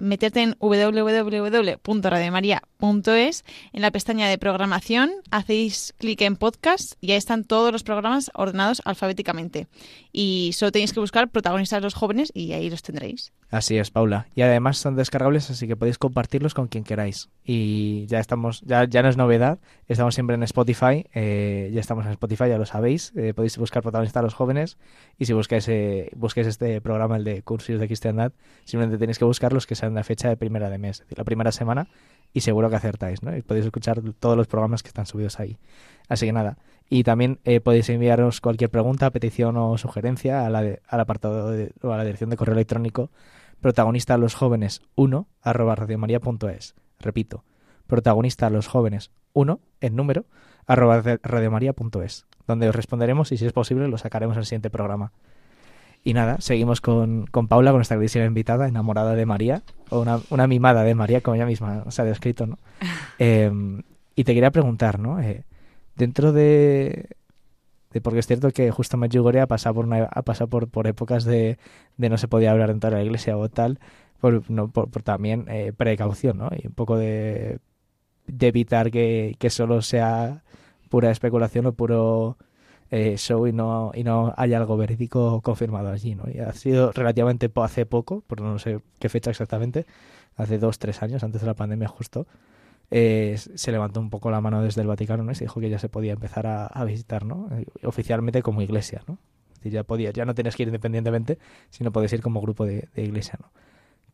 meterte 0.00 0.42
en 0.42 0.56
www.radiomaria.es, 0.58 3.44
en 3.72 3.82
la 3.82 3.92
pestaña 3.92 4.26
de 4.26 4.38
programación, 4.38 5.12
hacéis 5.30 5.94
clic 5.98 6.20
en 6.22 6.34
podcast 6.34 6.94
y 7.00 7.12
ahí 7.12 7.18
están 7.18 7.44
todos 7.44 7.70
los 7.70 7.84
programas 7.84 8.32
ordenados 8.34 8.82
alfabéticamente. 8.84 9.68
Y 10.10 10.50
solo 10.54 10.72
tenéis 10.72 10.92
que 10.92 10.98
buscar 10.98 11.30
protagonistas 11.30 11.80
los 11.80 11.94
jóvenes 11.94 12.32
y 12.34 12.54
ahí 12.54 12.68
los 12.68 12.82
tendréis. 12.82 13.32
Así 13.50 13.76
es, 13.76 13.90
Paula. 13.90 14.28
Y 14.34 14.42
además 14.42 14.78
son 14.80 14.96
descargables, 14.96 15.50
así 15.50 15.66
que 15.68 15.76
podéis 15.76 15.98
compartirlos 15.98 16.54
con 16.54 16.68
quien 16.68 16.84
queráis. 16.84 17.28
Y 17.44 18.06
ya 18.06 18.18
estamos, 18.18 18.62
ya, 18.62 18.84
ya 18.84 19.02
no 19.02 19.08
es 19.08 19.16
novedad, 19.16 19.58
estamos 19.88 20.14
siempre 20.14 20.34
en 20.34 20.42
Spotify, 20.42 21.06
eh, 21.14 21.70
ya 21.72 21.80
estamos 21.80 22.04
en 22.06 22.12
Spotify, 22.12 22.48
ya 22.48 22.58
lo 22.58 22.66
sabéis. 22.66 23.12
eh, 23.16 23.34
podéis 23.34 23.58
buscar 23.58 23.82
protagonistas 23.82 24.20
a 24.20 24.24
los 24.24 24.34
jóvenes 24.34 24.78
y 25.18 25.26
si 25.26 25.32
buscáis, 25.32 25.68
eh, 25.68 26.10
busquéis 26.16 26.46
este 26.46 26.80
programa, 26.80 27.16
el 27.16 27.24
de 27.24 27.42
cursos 27.42 27.78
de 27.78 27.86
cristiandad, 27.86 28.32
simplemente 28.64 28.98
tenéis 28.98 29.18
que 29.18 29.24
buscar 29.24 29.52
los 29.52 29.66
que 29.66 29.74
sean 29.74 29.94
la 29.94 30.04
fecha 30.04 30.28
de 30.28 30.36
primera 30.36 30.70
de 30.70 30.78
mes, 30.78 30.96
es 30.96 31.00
decir, 31.06 31.18
la 31.18 31.24
primera 31.24 31.52
semana, 31.52 31.88
y 32.32 32.40
seguro 32.42 32.70
que 32.70 32.76
acertáis, 32.76 33.22
¿no? 33.22 33.36
Y 33.36 33.42
podéis 33.42 33.66
escuchar 33.66 34.00
todos 34.20 34.36
los 34.36 34.46
programas 34.46 34.82
que 34.82 34.88
están 34.88 35.04
subidos 35.06 35.40
ahí. 35.40 35.58
Así 36.08 36.26
que 36.26 36.32
nada. 36.32 36.58
Y 36.88 37.02
también 37.04 37.38
eh, 37.44 37.60
podéis 37.60 37.88
enviaros 37.88 38.40
cualquier 38.40 38.70
pregunta, 38.70 39.10
petición 39.10 39.56
o 39.56 39.76
sugerencia 39.78 40.46
a 40.46 40.50
la 40.50 40.62
de- 40.62 40.80
al 40.88 41.00
apartado 41.00 41.50
de, 41.50 41.72
o 41.82 41.92
a 41.92 41.96
la 41.96 42.04
dirección 42.04 42.30
de 42.30 42.36
correo 42.36 42.54
electrónico 42.54 43.10
protagonista 43.60 44.14
a 44.14 44.18
los 44.18 44.34
jóvenes 44.34 44.82
1 44.96 45.26
arroba 45.42 45.74
radiomaria.es. 45.74 46.74
Repito, 46.98 47.44
protagonista 47.86 48.46
a 48.46 48.50
los 48.50 48.66
jóvenes 48.66 49.10
1 49.32 49.60
en 49.80 49.96
número 49.96 50.24
arroba 50.66 51.02
radiomaria.es, 51.22 52.26
donde 52.46 52.68
os 52.68 52.74
responderemos 52.74 53.32
y 53.32 53.36
si 53.36 53.46
es 53.46 53.52
posible 53.52 53.88
lo 53.88 53.98
sacaremos 53.98 54.36
en 54.36 54.40
el 54.40 54.46
siguiente 54.46 54.70
programa. 54.70 55.12
Y 56.02 56.14
nada, 56.14 56.40
seguimos 56.40 56.80
con, 56.80 57.26
con 57.26 57.46
Paula, 57.46 57.72
con 57.72 57.78
nuestra 57.78 57.96
queridísima 57.96 58.24
invitada, 58.24 58.66
enamorada 58.66 59.14
de 59.14 59.26
María, 59.26 59.62
o 59.90 60.00
una, 60.00 60.20
una 60.30 60.46
mimada 60.46 60.82
de 60.82 60.94
María, 60.94 61.20
como 61.20 61.34
ella 61.34 61.44
misma 61.44 61.84
se 61.90 62.00
ha 62.02 62.04
descrito, 62.06 62.46
¿no? 62.46 62.58
Eh, 63.18 63.52
y 64.16 64.24
te 64.24 64.32
quería 64.32 64.50
preguntar, 64.50 64.98
¿no? 64.98 65.20
Eh, 65.20 65.44
dentro 65.96 66.32
de, 66.32 67.06
de- 67.06 67.16
Porque 68.02 68.20
es 68.20 68.26
cierto 68.26 68.50
que 68.50 68.70
justo 68.70 68.96
Medjugorje 68.96 69.40
ha 69.40 69.46
pasado 69.48 69.74
por, 69.74 69.84
una, 69.84 70.04
ha 70.04 70.22
pasado 70.22 70.48
por, 70.48 70.68
por 70.68 70.86
épocas 70.86 71.24
de, 71.24 71.58
de 71.96 72.08
no 72.08 72.18
se 72.18 72.28
podía 72.28 72.52
hablar 72.52 72.68
dentro 72.68 72.90
de 72.90 72.96
la 72.96 73.02
iglesia 73.02 73.36
o 73.36 73.48
tal, 73.48 73.80
por, 74.20 74.42
por, 74.70 75.02
también 75.02 75.46
eh, 75.48 75.72
precaución, 75.76 76.38
¿no? 76.38 76.50
Y 76.56 76.68
un 76.68 76.74
poco 76.74 76.96
de, 76.96 77.58
de 78.26 78.46
evitar 78.46 78.90
que, 78.90 79.34
que 79.38 79.50
solo 79.50 79.82
sea 79.82 80.44
pura 80.88 81.10
especulación 81.10 81.66
o 81.66 81.72
puro 81.72 82.36
eh, 82.90 83.16
show 83.16 83.46
y 83.46 83.52
no, 83.52 83.92
y 83.94 84.04
no 84.04 84.34
haya 84.36 84.58
algo 84.58 84.76
verídico 84.76 85.40
confirmado 85.42 85.90
allí, 85.90 86.14
¿no? 86.14 86.24
Y 86.32 86.38
ha 86.38 86.52
sido 86.52 86.92
relativamente 86.92 87.50
hace 87.56 87.86
poco, 87.86 88.22
por 88.26 88.40
no 88.40 88.58
sé 88.58 88.80
qué 88.98 89.08
fecha 89.08 89.30
exactamente, 89.30 89.86
hace 90.36 90.58
dos, 90.58 90.78
tres 90.78 91.02
años, 91.02 91.22
antes 91.22 91.40
de 91.40 91.46
la 91.46 91.54
pandemia 91.54 91.88
justo, 91.88 92.26
eh, 92.90 93.36
se 93.38 93.72
levantó 93.72 94.00
un 94.00 94.10
poco 94.10 94.30
la 94.30 94.40
mano 94.40 94.62
desde 94.62 94.80
el 94.80 94.88
Vaticano 94.88 95.22
¿no? 95.22 95.32
y 95.32 95.34
se 95.34 95.44
dijo 95.44 95.60
que 95.60 95.70
ya 95.70 95.78
se 95.78 95.88
podía 95.88 96.12
empezar 96.12 96.46
a, 96.46 96.66
a 96.66 96.84
visitar, 96.84 97.24
¿no? 97.24 97.48
Eh, 97.52 97.66
oficialmente 97.84 98.42
como 98.42 98.62
iglesia, 98.62 99.02
¿no? 99.06 99.18
Es 99.62 99.72
ya 99.72 99.84
podía, 99.84 100.10
ya 100.10 100.24
no 100.24 100.34
tienes 100.34 100.56
que 100.56 100.62
ir 100.62 100.68
independientemente, 100.68 101.38
sino 101.70 101.92
puedes 101.92 102.12
ir 102.12 102.22
como 102.22 102.40
grupo 102.40 102.64
de, 102.64 102.88
de 102.94 103.02
iglesia, 103.02 103.38
¿no? 103.40 103.50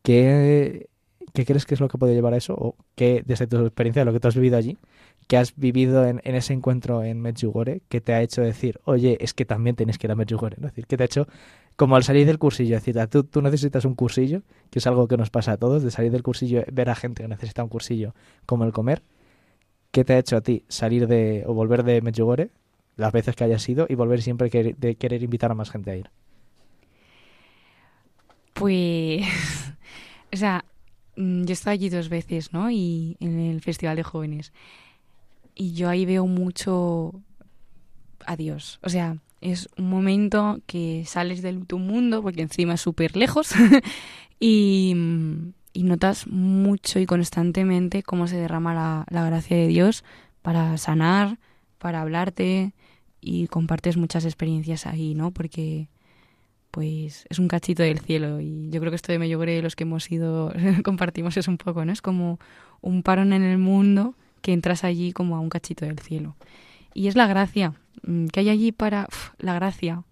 ¿Qué, 0.02 0.88
¿Qué 1.32 1.44
crees 1.44 1.66
que 1.66 1.74
es 1.74 1.80
lo 1.80 1.88
que 1.88 1.98
puede 1.98 2.14
llevar 2.14 2.34
a 2.34 2.36
eso? 2.36 2.54
¿O 2.54 2.76
qué, 2.94 3.22
desde 3.26 3.46
tu 3.46 3.58
experiencia, 3.64 4.04
lo 4.04 4.12
que 4.12 4.20
tú 4.20 4.28
has 4.28 4.34
vivido 4.34 4.56
allí, 4.56 4.78
que 5.26 5.36
has 5.36 5.56
vivido 5.56 6.06
en, 6.06 6.20
en, 6.24 6.34
ese 6.34 6.52
encuentro 6.52 7.02
en 7.02 7.20
Medjugorje, 7.20 7.82
que 7.88 8.00
te 8.00 8.12
ha 8.12 8.22
hecho 8.22 8.42
decir, 8.42 8.80
oye, 8.84 9.18
es 9.20 9.34
que 9.34 9.44
también 9.44 9.76
tienes 9.76 9.98
que 9.98 10.06
ir 10.06 10.12
a 10.12 10.14
Medjugorje? 10.14 10.60
¿no? 10.60 10.68
Es 10.68 10.72
decir, 10.72 10.86
que 10.86 10.96
te 10.96 11.04
ha 11.04 11.06
hecho, 11.06 11.26
como 11.76 11.96
al 11.96 12.04
salir 12.04 12.26
del 12.26 12.38
cursillo, 12.38 12.76
es 12.76 12.84
decir, 12.84 13.06
tú, 13.06 13.42
necesitas 13.42 13.84
un 13.84 13.94
cursillo, 13.94 14.42
que 14.70 14.78
es 14.78 14.86
algo 14.86 15.06
que 15.06 15.18
nos 15.18 15.30
pasa 15.30 15.52
a 15.52 15.56
todos, 15.58 15.82
de 15.82 15.90
salir 15.90 16.10
del 16.10 16.22
cursillo, 16.22 16.64
ver 16.72 16.88
a 16.88 16.94
gente 16.94 17.22
que 17.22 17.28
necesita 17.28 17.62
un 17.62 17.68
cursillo 17.68 18.14
como 18.46 18.64
el 18.64 18.72
comer. 18.72 19.02
¿Qué 19.90 20.04
te 20.04 20.14
ha 20.14 20.18
hecho 20.18 20.36
a 20.36 20.40
ti 20.40 20.64
salir 20.68 21.06
de, 21.06 21.44
o 21.46 21.52
volver 21.52 21.84
de 21.84 22.00
Medjugorje, 22.00 22.50
las 22.96 23.12
veces 23.12 23.36
que 23.36 23.44
hayas 23.44 23.68
ido, 23.68 23.86
y 23.88 23.94
volver 23.94 24.22
siempre 24.22 24.48
que, 24.48 24.74
de 24.76 24.96
querer 24.96 25.22
invitar 25.22 25.50
a 25.50 25.54
más 25.54 25.70
gente 25.70 25.90
a 25.90 25.96
ir? 25.96 26.10
Pues, 28.54 29.26
o 30.32 30.36
sea, 30.36 30.64
mm, 31.16 31.44
yo 31.44 31.50
he 31.50 31.52
estado 31.52 31.74
allí 31.74 31.90
dos 31.90 32.08
veces, 32.08 32.54
¿no? 32.54 32.70
Y 32.70 33.18
en 33.20 33.38
el 33.38 33.60
Festival 33.60 33.96
de 33.96 34.02
Jóvenes. 34.02 34.52
Y 35.54 35.74
yo 35.74 35.90
ahí 35.90 36.06
veo 36.06 36.26
mucho 36.26 37.20
adiós. 38.26 38.78
O 38.82 38.88
sea, 38.88 39.18
es 39.52 39.68
un 39.76 39.90
momento 39.90 40.60
que 40.66 41.04
sales 41.06 41.42
de 41.42 41.52
tu 41.54 41.78
mundo, 41.78 42.22
porque 42.22 42.42
encima 42.42 42.74
es 42.74 42.80
súper 42.80 43.16
lejos, 43.16 43.52
y, 44.40 44.94
y, 45.72 45.82
notas 45.82 46.26
mucho 46.26 46.98
y 46.98 47.06
constantemente 47.06 48.02
cómo 48.02 48.26
se 48.26 48.36
derrama 48.36 48.74
la, 48.74 49.06
la 49.10 49.24
gracia 49.24 49.56
de 49.56 49.68
Dios 49.68 50.04
para 50.42 50.76
sanar, 50.78 51.38
para 51.78 52.02
hablarte, 52.02 52.72
y 53.20 53.48
compartes 53.48 53.96
muchas 53.96 54.24
experiencias 54.24 54.86
ahí, 54.86 55.14
¿no? 55.14 55.32
Porque 55.32 55.88
pues 56.70 57.26
es 57.28 57.38
un 57.38 57.48
cachito 57.48 57.82
del 57.82 57.98
cielo 57.98 58.40
y 58.40 58.68
yo 58.70 58.80
creo 58.80 58.92
que 58.92 58.96
esto 58.96 59.10
de 59.10 59.18
Medjugorje 59.18 59.62
los 59.62 59.74
que 59.74 59.84
hemos 59.84 60.10
ido 60.12 60.52
compartimos 60.84 61.36
es 61.36 61.48
un 61.48 61.58
poco, 61.58 61.84
¿no? 61.84 61.92
Es 61.92 62.02
como 62.02 62.38
un 62.82 63.02
parón 63.02 63.32
en 63.32 63.42
el 63.42 63.58
mundo 63.58 64.14
que 64.42 64.52
entras 64.52 64.84
allí 64.84 65.12
como 65.12 65.36
a 65.36 65.40
un 65.40 65.48
cachito 65.48 65.84
del 65.84 65.98
cielo. 65.98 66.36
Y 66.94 67.08
es 67.08 67.16
la 67.16 67.26
gracia, 67.26 67.74
que 68.32 68.40
hay 68.40 68.48
allí 68.48 68.72
para 68.72 69.06
uf, 69.08 69.30
la 69.38 69.54
gracia. 69.54 70.02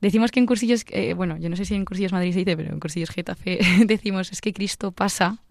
Decimos 0.00 0.30
que 0.30 0.40
en 0.40 0.46
cursillos, 0.46 0.84
eh, 0.90 1.14
bueno, 1.14 1.36
yo 1.38 1.48
no 1.48 1.56
sé 1.56 1.64
si 1.64 1.74
en 1.74 1.84
cursillos 1.84 2.12
Madrid 2.12 2.32
se 2.32 2.38
dice, 2.40 2.56
pero 2.56 2.72
en 2.72 2.80
cursillos 2.80 3.10
Getafe 3.10 3.58
decimos 3.86 4.30
es 4.32 4.40
que 4.40 4.52
Cristo 4.52 4.92
pasa 4.92 5.42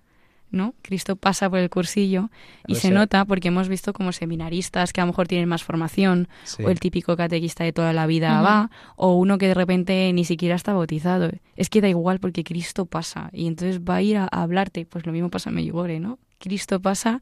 ¿no? 0.49 0.75
Cristo 0.81 1.15
pasa 1.15 1.49
por 1.49 1.59
el 1.59 1.69
cursillo 1.69 2.29
y 2.67 2.75
se 2.75 2.91
nota 2.91 3.25
porque 3.25 3.49
hemos 3.49 3.67
visto 3.67 3.93
como 3.93 4.11
seminaristas 4.11 4.93
que 4.93 5.01
a 5.01 5.03
lo 5.03 5.11
mejor 5.11 5.27
tienen 5.27 5.49
más 5.49 5.63
formación 5.63 6.29
sí. 6.43 6.63
o 6.63 6.69
el 6.69 6.79
típico 6.79 7.17
catequista 7.17 7.63
de 7.63 7.73
toda 7.73 7.93
la 7.93 8.07
vida 8.07 8.39
uh 8.39 8.43
-huh. 8.43 8.45
va 8.45 8.71
o 8.95 9.15
uno 9.15 9.37
que 9.37 9.47
de 9.47 9.53
repente 9.53 10.11
ni 10.13 10.23
siquiera 10.23 10.55
está 10.55 10.73
bautizado. 10.73 11.31
Es 11.55 11.69
que 11.69 11.81
da 11.81 11.89
igual 11.89 12.19
porque 12.19 12.43
Cristo 12.43 12.85
pasa 12.85 13.29
y 13.33 13.47
entonces 13.47 13.81
va 13.81 13.95
a 13.95 14.01
ir 14.01 14.17
a, 14.17 14.23
a 14.31 14.43
hablarte. 14.43 14.85
Pues 14.85 15.05
lo 15.05 15.11
mismo 15.11 15.29
pasa 15.29 15.49
en 15.49 15.55
Medjugorje, 15.55 15.99
¿no? 15.99 16.19
Cristo 16.39 16.79
pasa 16.79 17.21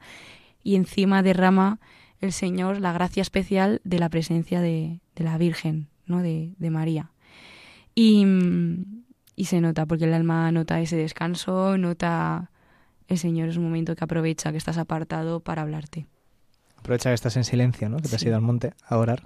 y 0.64 0.76
encima 0.76 1.24
derrama 1.24 1.80
el 2.22 2.32
Señor 2.32 2.80
la 2.80 2.94
gracia 2.94 3.22
especial 3.22 3.82
de 3.84 4.00
la 4.00 4.10
presencia 4.10 4.62
de, 4.62 5.00
de 5.16 5.24
la 5.24 5.38
Virgen, 5.38 5.88
¿no? 6.06 6.22
De, 6.22 6.54
de 6.58 6.70
María. 6.70 7.12
Y, 7.94 8.26
y 9.36 9.46
se 9.46 9.62
nota 9.62 9.86
porque 9.86 10.06
el 10.06 10.14
alma 10.14 10.52
nota 10.52 10.80
ese 10.80 10.98
descanso, 10.98 11.78
nota 11.78 12.52
el 13.08 13.18
Señor 13.18 13.50
es 13.50 13.58
un 13.58 13.64
momento 13.64 13.96
que 13.96 14.04
aprovecha 14.04 14.52
que 14.52 14.58
estás 14.58 14.78
apartado 14.78 15.40
para 15.40 15.62
hablarte. 15.62 16.08
Aprovecha 16.78 17.10
que 17.10 17.16
estás 17.16 17.38
en 17.38 17.44
silencio, 17.44 17.90
¿no? 17.90 17.98
Que 17.98 18.04
te 18.04 18.10
sí. 18.10 18.16
has 18.16 18.24
ido 18.24 18.36
al 18.36 18.42
monte 18.42 18.74
a 18.88 18.98
orar 18.98 19.24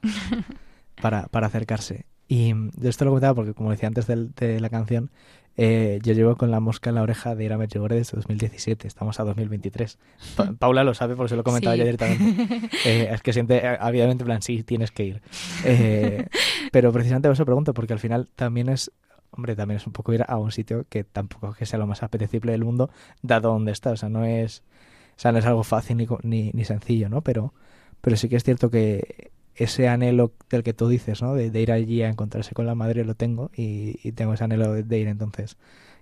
para, 1.01 1.27
para 1.27 1.47
acercarse. 1.47 2.05
Y 2.31 2.53
yo 2.53 2.89
esto 2.89 3.05
lo 3.05 3.11
comentaba 3.11 3.33
porque, 3.33 3.55
como 3.55 3.71
decía 3.71 3.87
antes 3.87 4.05
de, 4.05 4.27
de 4.27 4.59
la 4.59 4.69
canción, 4.69 5.09
eh, 5.57 5.99
yo 6.03 6.13
llevo 6.13 6.35
con 6.37 6.51
la 6.51 6.59
mosca 6.59 6.89
en 6.91 6.95
la 6.95 7.01
oreja 7.01 7.33
de 7.35 7.43
ir 7.43 7.51
a 7.51 7.57
Medjugorje 7.57 7.95
desde 7.97 8.15
2017. 8.15 8.87
Estamos 8.87 9.19
a 9.19 9.23
2023. 9.23 9.97
Pa 10.35 10.53
Paula 10.59 10.83
lo 10.83 10.93
sabe, 10.93 11.15
por 11.15 11.25
eso 11.25 11.35
lo 11.35 11.43
comentaba 11.43 11.73
sí. 11.73 11.79
ya 11.79 11.85
directamente. 11.85 12.69
Eh, 12.85 13.09
es 13.11 13.21
que 13.21 13.33
siente, 13.33 13.61
obviamente, 13.81 14.21
en 14.23 14.25
plan, 14.25 14.41
sí, 14.43 14.63
tienes 14.63 14.91
que 14.91 15.03
ir. 15.05 15.21
Eh, 15.65 16.27
pero 16.71 16.93
precisamente 16.93 17.27
por 17.27 17.33
eso 17.33 17.45
pregunto, 17.45 17.73
porque 17.73 17.93
al 17.93 17.99
final 17.99 18.29
también 18.35 18.69
es 18.69 18.91
hombre, 19.31 19.55
también 19.55 19.77
es 19.77 19.87
un 19.87 19.91
poco 19.91 20.13
ir 20.13 20.23
a 20.25 20.37
un 20.37 20.51
sitio 20.51 20.85
que 20.87 21.03
tampoco 21.03 21.53
que 21.53 21.65
sea 21.65 21.79
lo 21.79 21.87
más 21.87 22.03
apetecible 22.03 22.51
del 22.51 22.63
mundo, 22.63 22.91
dado 23.23 23.49
donde 23.49 23.71
está. 23.71 23.91
O 23.91 23.97
sea, 23.97 24.07
no 24.07 24.23
es, 24.23 24.63
o 25.17 25.19
sea, 25.19 25.31
no 25.31 25.39
es 25.39 25.45
algo 25.45 25.63
fácil 25.63 25.97
ni, 25.97 26.07
ni, 26.21 26.51
ni 26.53 26.63
sencillo, 26.63 27.09
¿no? 27.09 27.21
Pero, 27.21 27.53
pero 28.01 28.15
sí 28.15 28.29
que 28.29 28.35
es 28.37 28.43
cierto 28.43 28.69
que 28.69 29.31
ese 29.59 29.89
anhelo 29.89 30.31
del 30.49 30.63
que 30.63 30.73
tú 30.73 30.87
dices, 30.87 31.21
¿no? 31.21 31.35
De, 31.35 31.51
de 31.51 31.61
ir 31.61 31.71
allí 31.71 32.01
a 32.01 32.09
encontrarse 32.09 32.55
con 32.55 32.65
la 32.65 32.75
madre 32.75 33.03
lo 33.03 33.13
tengo 33.13 33.51
y, 33.55 33.99
y 34.03 34.13
tengo 34.13 34.33
ese 34.33 34.45
anhelo 34.45 34.73
de, 34.73 34.83
de, 34.83 34.99
ir 34.99 35.07
entonces. 35.07 35.57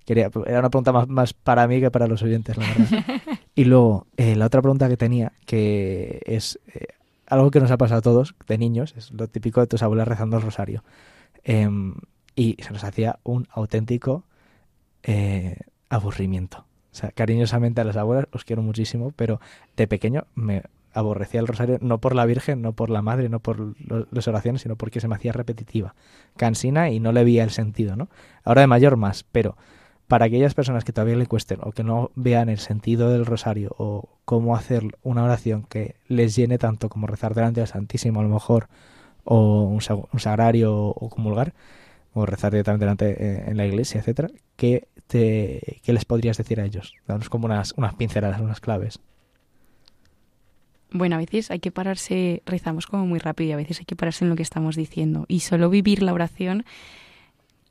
Quería, 0.05 0.29
era 0.45 0.59
una 0.59 0.69
pregunta 0.69 0.93
más, 0.93 1.07
más 1.07 1.33
para 1.33 1.67
mí 1.67 1.81
que 1.81 1.91
para 1.91 2.07
los 2.07 2.21
oyentes, 2.21 2.55
la 2.55 2.67
verdad. 2.67 3.21
y 3.55 3.65
luego, 3.65 4.07
eh, 4.15 4.35
la 4.35 4.45
otra 4.45 4.61
pregunta 4.61 4.87
que 4.87 4.95
tenía, 4.95 5.33
que 5.45 6.21
es 6.25 6.59
eh, 6.73 6.85
algo 7.25 7.51
que 7.51 7.59
nos 7.59 7.71
ha 7.71 7.77
pasado 7.77 7.99
a 7.99 8.01
todos 8.03 8.35
de 8.47 8.57
niños, 8.57 8.93
es 8.95 9.11
lo 9.11 9.27
típico 9.27 9.59
de 9.59 9.67
tus 9.67 9.81
abuelas 9.81 10.07
rezando 10.07 10.37
el 10.37 10.43
rosario. 10.43 10.83
Eh, 11.43 11.67
y 12.37 12.55
se 12.61 12.71
nos 12.71 12.83
hacía 12.83 13.19
un 13.23 13.47
auténtico 13.51 14.23
eh, 15.03 15.57
aburrimiento. 15.89 16.65
O 16.91 16.95
sea, 16.95 17.11
cariñosamente 17.11 17.81
a 17.81 17.83
las 17.83 17.97
abuelas 17.97 18.27
os 18.31 18.45
quiero 18.45 18.61
muchísimo, 18.61 19.11
pero 19.15 19.41
de 19.75 19.87
pequeño 19.87 20.27
me 20.35 20.63
aborrecía 20.97 21.39
el 21.39 21.47
rosario 21.47 21.77
no 21.81 21.99
por 21.99 22.15
la 22.15 22.25
Virgen, 22.25 22.61
no 22.61 22.73
por 22.73 22.89
la 22.89 23.01
Madre, 23.01 23.29
no 23.29 23.39
por 23.39 23.75
las 24.11 24.27
oraciones, 24.27 24.61
sino 24.61 24.75
porque 24.75 24.99
se 24.99 25.07
me 25.07 25.15
hacía 25.15 25.31
repetitiva, 25.31 25.95
cansina 26.35 26.89
y 26.89 26.99
no 26.99 27.11
le 27.11 27.23
veía 27.23 27.43
el 27.43 27.51
sentido, 27.51 27.95
¿no? 27.95 28.09
Ahora 28.43 28.61
de 28.61 28.67
mayor 28.67 28.97
más, 28.97 29.23
pero 29.23 29.55
para 30.07 30.25
aquellas 30.25 30.53
personas 30.53 30.83
que 30.83 30.93
todavía 30.93 31.15
le 31.15 31.25
cuesten 31.27 31.59
o 31.61 31.71
que 31.71 31.83
no 31.83 32.11
vean 32.15 32.49
el 32.49 32.59
sentido 32.59 33.09
del 33.09 33.25
rosario 33.25 33.75
o 33.77 34.09
cómo 34.25 34.55
hacer 34.55 34.97
una 35.03 35.23
oración 35.23 35.63
que 35.63 35.95
les 36.07 36.35
llene 36.35 36.57
tanto 36.57 36.89
como 36.89 37.07
rezar 37.07 37.35
delante 37.35 37.59
del 37.59 37.67
Santísimo 37.67 38.21
a 38.21 38.23
lo 38.23 38.29
mejor 38.29 38.69
o 39.23 39.63
un, 39.63 39.81
un 40.13 40.19
sagrario 40.19 40.73
o 40.75 41.09
comulgar, 41.09 41.53
o 42.13 42.25
rezar 42.25 42.51
directamente 42.53 42.85
delante 42.85 43.11
eh, 43.11 43.43
en 43.47 43.57
la 43.57 43.65
iglesia, 43.65 43.99
etcétera, 43.99 44.29
¿qué, 44.55 44.87
te, 45.07 45.81
¿qué 45.83 45.93
les 45.93 46.05
podrías 46.05 46.37
decir 46.37 46.59
a 46.61 46.65
ellos? 46.65 46.93
Danos 47.05 47.29
como 47.29 47.45
unas, 47.45 47.73
unas 47.77 47.93
pinceladas, 47.95 48.41
unas 48.41 48.61
claves. 48.61 48.99
Bueno, 50.91 51.15
a 51.15 51.19
veces 51.19 51.51
hay 51.51 51.59
que 51.59 51.71
pararse, 51.71 52.41
rezamos 52.45 52.87
como 52.87 53.05
muy 53.05 53.19
rápido 53.19 53.49
y 53.49 53.53
a 53.53 53.57
veces 53.57 53.79
hay 53.79 53.85
que 53.85 53.95
pararse 53.95 54.23
en 54.23 54.29
lo 54.29 54.35
que 54.35 54.43
estamos 54.43 54.75
diciendo. 54.75 55.25
Y 55.27 55.41
solo 55.41 55.69
vivir 55.69 56.01
la 56.01 56.13
oración 56.13 56.65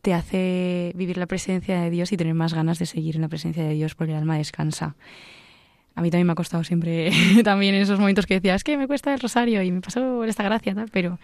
te 0.02 0.14
hace 0.14 0.92
vivir 0.94 1.16
la 1.16 1.26
presencia 1.26 1.80
de 1.80 1.90
Dios 1.90 2.12
y 2.12 2.16
tener 2.16 2.34
más 2.34 2.54
ganas 2.54 2.78
de 2.78 2.86
seguir 2.86 3.16
en 3.16 3.22
la 3.22 3.28
presencia 3.28 3.64
de 3.64 3.74
Dios 3.74 3.94
porque 3.94 4.12
el 4.12 4.18
alma 4.18 4.36
descansa. 4.36 4.94
A 5.94 6.02
mí 6.02 6.10
también 6.10 6.26
me 6.26 6.32
ha 6.32 6.36
costado 6.36 6.62
siempre, 6.62 7.10
también 7.44 7.74
en 7.74 7.82
esos 7.82 7.98
momentos 7.98 8.26
que 8.26 8.34
decía, 8.34 8.54
es 8.54 8.64
que 8.64 8.76
me 8.76 8.86
cuesta 8.86 9.12
el 9.14 9.20
rosario 9.20 9.62
y 9.62 9.72
me 9.72 9.80
pasó 9.80 10.24
esta 10.24 10.42
gracia, 10.42 10.74
tal, 10.74 10.90
pero 10.92 11.18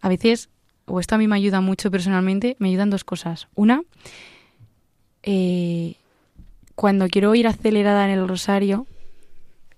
a 0.00 0.08
veces 0.08 0.50
o 0.88 1.00
esto 1.00 1.14
a 1.14 1.18
mí 1.18 1.28
me 1.28 1.36
ayuda 1.36 1.60
mucho 1.60 1.90
personalmente, 1.90 2.56
me 2.58 2.68
ayudan 2.68 2.90
dos 2.90 3.04
cosas. 3.04 3.48
Una, 3.54 3.82
eh, 5.22 5.94
cuando 6.74 7.08
quiero 7.08 7.34
ir 7.34 7.46
acelerada 7.46 8.04
en 8.04 8.18
el 8.18 8.28
rosario, 8.28 8.86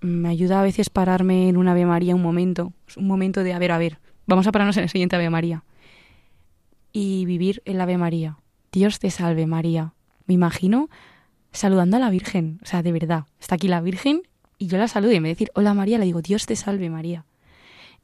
me 0.00 0.28
ayuda 0.28 0.60
a 0.60 0.62
veces 0.62 0.90
pararme 0.90 1.48
en 1.48 1.56
una 1.56 1.72
Ave 1.72 1.86
María 1.86 2.14
un 2.14 2.22
momento, 2.22 2.72
un 2.96 3.06
momento 3.06 3.42
de, 3.42 3.52
a 3.52 3.58
ver, 3.58 3.72
a 3.72 3.78
ver, 3.78 3.98
vamos 4.26 4.46
a 4.46 4.52
pararnos 4.52 4.76
en 4.76 4.84
el 4.84 4.88
siguiente 4.88 5.16
Ave 5.16 5.30
María. 5.30 5.64
Y 6.92 7.24
vivir 7.26 7.62
el 7.64 7.80
Ave 7.80 7.98
María. 7.98 8.38
Dios 8.72 8.98
te 8.98 9.10
salve 9.10 9.46
María. 9.46 9.94
Me 10.26 10.34
imagino 10.34 10.88
saludando 11.52 11.96
a 11.96 12.00
la 12.00 12.10
Virgen, 12.10 12.60
o 12.62 12.66
sea, 12.66 12.82
de 12.82 12.92
verdad, 12.92 13.24
está 13.40 13.56
aquí 13.56 13.68
la 13.68 13.80
Virgen 13.80 14.22
y 14.58 14.68
yo 14.68 14.78
la 14.78 14.88
saludo 14.88 15.12
y 15.12 15.20
me 15.20 15.28
decir, 15.28 15.50
hola 15.54 15.74
María, 15.74 15.98
le 15.98 16.04
digo, 16.04 16.22
Dios 16.22 16.46
te 16.46 16.54
salve 16.54 16.90
María 16.90 17.24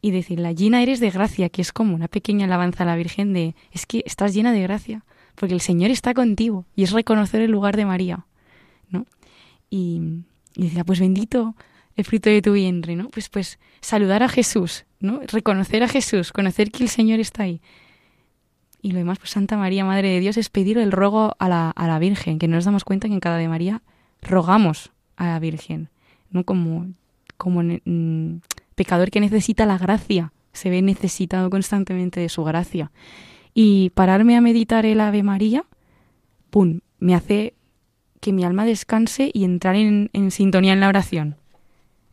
y 0.01 0.11
decirle, 0.11 0.55
llena 0.55 0.83
eres 0.83 1.01
de 1.01 1.11
gracia, 1.11 1.49
que 1.49 1.63
es 1.63 1.73
como 1.73 1.95
una 1.95 2.09
pequeña 2.09 2.47
alabanza 2.47 2.83
a 2.83 2.87
la 2.87 2.97
Virgen 2.97 3.33
de, 3.33 3.55
es 3.73 3.87
que 3.87 4.03
estás 4.07 4.35
llena 4.35 4.53
de 4.53 4.63
gracia, 4.63 5.05
porque 5.35 5.55
el 5.55 5.61
Señor 5.61 5.91
está 5.91 6.15
contigo, 6.15 6.65
y 6.75 6.83
es 6.85 6.93
reconocer 6.93 7.41
el 7.41 7.51
lugar 7.51 7.77
de 7.77 7.87
María, 7.87 8.27
¿no? 8.89 9.07
Y, 9.71 10.23
y 10.55 10.65
decía, 10.65 10.85
pues 10.85 11.01
bendito 11.01 11.57
el 11.97 12.05
fruto 12.05 12.31
de 12.31 12.43
tu 12.43 12.53
vientre, 12.53 12.95
¿no? 12.95 13.09
Pues, 13.09 13.29
pues 13.29 13.59
saludar 13.81 14.23
a 14.23 14.29
Jesús, 14.29 14.85
¿no? 15.01 15.21
Reconocer 15.27 15.83
a 15.83 15.89
Jesús, 15.89 16.33
conocer 16.33 16.71
que 16.71 16.83
el 16.83 16.89
Señor 16.89 17.21
está 17.21 17.45
ahí. 17.45 17.61
Y 18.83 18.93
lo 18.93 18.99
demás, 18.99 19.19
pues 19.19 19.31
Santa 19.31 19.57
María, 19.57 19.85
Madre 19.85 20.11
de 20.11 20.21
Dios, 20.21 20.37
es 20.37 20.51
pedir 20.51 20.79
el 20.79 20.93
rogo 20.93 21.35
a 21.39 21.49
la, 21.49 21.71
a 21.71 21.87
la 21.87 21.99
Virgen, 21.99 22.39
que 22.39 22.49
no 22.49 22.57
nos 22.57 22.67
damos 22.67 22.85
cuenta 22.85 23.09
que 23.09 23.15
en 23.15 23.21
cada 23.21 23.39
de 23.39 23.49
María 23.49 23.83
rogamos 24.23 24.93
a 25.17 25.27
la 25.27 25.39
Virgen, 25.39 25.89
¿no? 26.31 26.45
Como, 26.45 26.87
como 27.37 27.63
pecador 28.75 29.11
que 29.11 29.21
necesita 29.21 29.67
la 29.67 29.79
gracia, 29.79 30.33
se 30.53 30.71
ve 30.71 30.83
necesitado 30.83 31.51
constantemente 31.51 32.21
de 32.21 32.29
su 32.29 32.45
gracia. 32.45 32.93
Y 33.55 33.91
pararme 33.91 34.37
a 34.37 34.43
meditar 34.43 34.85
el 34.85 35.01
Ave 35.01 35.23
María, 35.23 35.65
¡pum!, 36.51 36.81
me 36.99 37.15
hace 37.15 37.55
que 38.21 38.33
mi 38.33 38.45
alma 38.45 38.65
descanse 38.65 39.31
y 39.33 39.45
entrar 39.45 39.77
en, 39.77 40.11
en 40.13 40.31
sintonía 40.31 40.75
en 40.75 40.81
la 40.81 40.89
oración. 40.89 41.37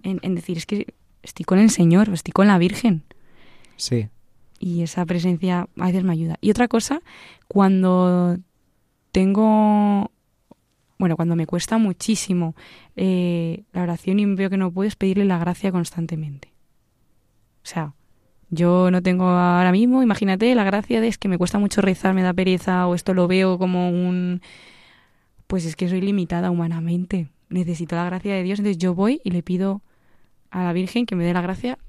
En, 0.04 0.20
en 0.22 0.36
decir, 0.36 0.58
es 0.58 0.66
que 0.66 0.94
estoy 1.24 1.46
con 1.46 1.60
el 1.60 1.70
Señor, 1.70 2.10
estoy 2.10 2.32
con 2.32 2.48
la 2.48 2.58
Virgen. 2.58 3.04
Sí. 3.78 4.10
Y 4.60 4.84
esa 4.84 5.06
presencia 5.06 5.68
a 5.78 5.86
veces 5.88 6.04
me 6.04 6.14
ayuda. 6.14 6.38
Y 6.42 6.52
otra 6.52 6.68
cosa, 6.68 7.02
cuando 7.48 8.38
tengo, 9.12 10.12
bueno, 10.98 11.16
cuando 11.16 11.36
me 11.36 11.48
cuesta 11.48 11.78
muchísimo 11.78 12.56
eh, 12.96 13.64
la 13.72 13.84
oración 13.84 14.20
y 14.20 14.26
veo 14.26 14.50
que 14.50 14.58
no 14.58 14.72
puedo, 14.72 14.88
es 14.88 14.96
pedirle 14.96 15.26
la 15.26 15.38
gracia 15.38 15.72
constantemente. 15.72 16.54
O 17.64 17.66
sea, 17.66 17.94
yo 18.50 18.92
no 18.92 19.02
tengo 19.02 19.26
ahora 19.26 19.72
mismo, 19.72 20.04
imagínate, 20.04 20.54
la 20.56 20.64
gracia 20.64 21.02
de 21.02 21.08
es 21.08 21.18
que 21.18 21.28
me 21.28 21.38
cuesta 21.38 21.60
mucho 21.60 21.82
rezar, 21.82 22.14
me 22.14 22.24
da 22.24 22.34
pereza 22.34 22.88
o 22.88 22.96
esto 22.96 23.14
lo 23.14 23.28
veo 23.28 23.58
como 23.58 23.90
un... 23.90 24.42
Pues 25.48 25.66
es 25.66 25.76
que 25.76 25.90
soy 25.90 26.02
limitada 26.02 26.52
humanamente. 26.52 27.30
Necesito 27.50 27.96
la 27.96 28.06
gracia 28.06 28.34
de 28.34 28.44
Dios, 28.44 28.60
entonces 28.60 28.78
yo 28.78 28.96
voy 28.96 29.22
y 29.24 29.32
le 29.32 29.44
pido 29.44 29.82
a 30.54 30.64
la 30.64 30.72
Virgen 30.72 31.08
que 31.08 31.16
me 31.16 31.26
dé 31.26 31.34
la 31.34 31.42
gracia 31.42 31.80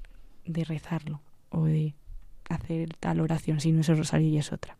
de 0.43 0.63
rezarlo 0.63 1.21
o 1.49 1.65
de 1.65 1.93
hacer 2.49 2.95
tal 2.99 3.21
oración, 3.21 3.59
si 3.59 3.71
no 3.71 3.81
es 3.81 3.89
el 3.89 3.97
rosario 3.97 4.27
y 4.27 4.37
es 4.39 4.51
otra. 4.51 4.77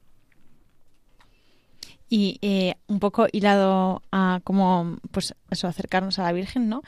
Y 2.10 2.40
eh, 2.42 2.76
un 2.88 3.00
poco 3.00 3.28
hilado 3.32 4.02
a 4.12 4.42
cómo, 4.44 4.98
pues 5.12 5.36
eso, 5.52 5.68
acercarnos 5.68 6.18
a 6.18 6.24
la 6.24 6.32
Virgen, 6.32 6.68
¿no? 6.68 6.82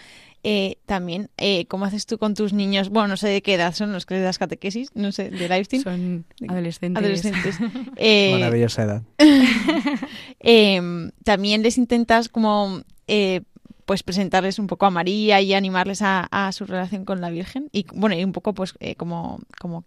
Eh, 0.43 0.77
también, 0.85 1.29
eh, 1.37 1.65
¿cómo 1.67 1.85
haces 1.85 2.05
tú 2.07 2.17
con 2.17 2.33
tus 2.33 2.53
niños? 2.53 2.89
Bueno, 2.89 3.09
no 3.09 3.17
sé 3.17 3.27
de 3.27 3.41
qué 3.41 3.55
edad 3.55 3.73
son 3.75 3.93
los 3.93 4.05
que 4.05 4.15
le 4.15 4.21
das 4.21 4.39
catequesis, 4.39 4.89
no 4.95 5.11
sé, 5.11 5.29
de 5.29 5.49
Lifestyle. 5.49 5.83
Son 5.83 6.25
adolescentes. 6.47 7.03
Adolescentes. 7.03 7.59
Eh, 7.95 8.31
Maravillosa 8.33 8.83
edad. 8.83 9.03
eh, 10.39 11.11
también 11.23 11.63
les 11.63 11.77
intentas 11.77 12.29
como 12.29 12.83
eh, 13.07 13.41
pues 13.87 14.03
presentarles 14.03 14.59
un 14.59 14.67
poco 14.67 14.85
a 14.85 14.91
María 14.91 15.39
y 15.39 15.53
animarles 15.53 16.01
a, 16.01 16.27
a 16.29 16.51
su 16.51 16.65
relación 16.65 17.05
con 17.05 17.21
la 17.21 17.29
Virgen. 17.29 17.69
Y 17.71 17.85
bueno 17.93 18.15
y 18.15 18.23
un 18.23 18.33
poco 18.33 18.53
pues 18.53 18.75
eh, 18.81 18.95
como 18.95 19.39
como 19.59 19.85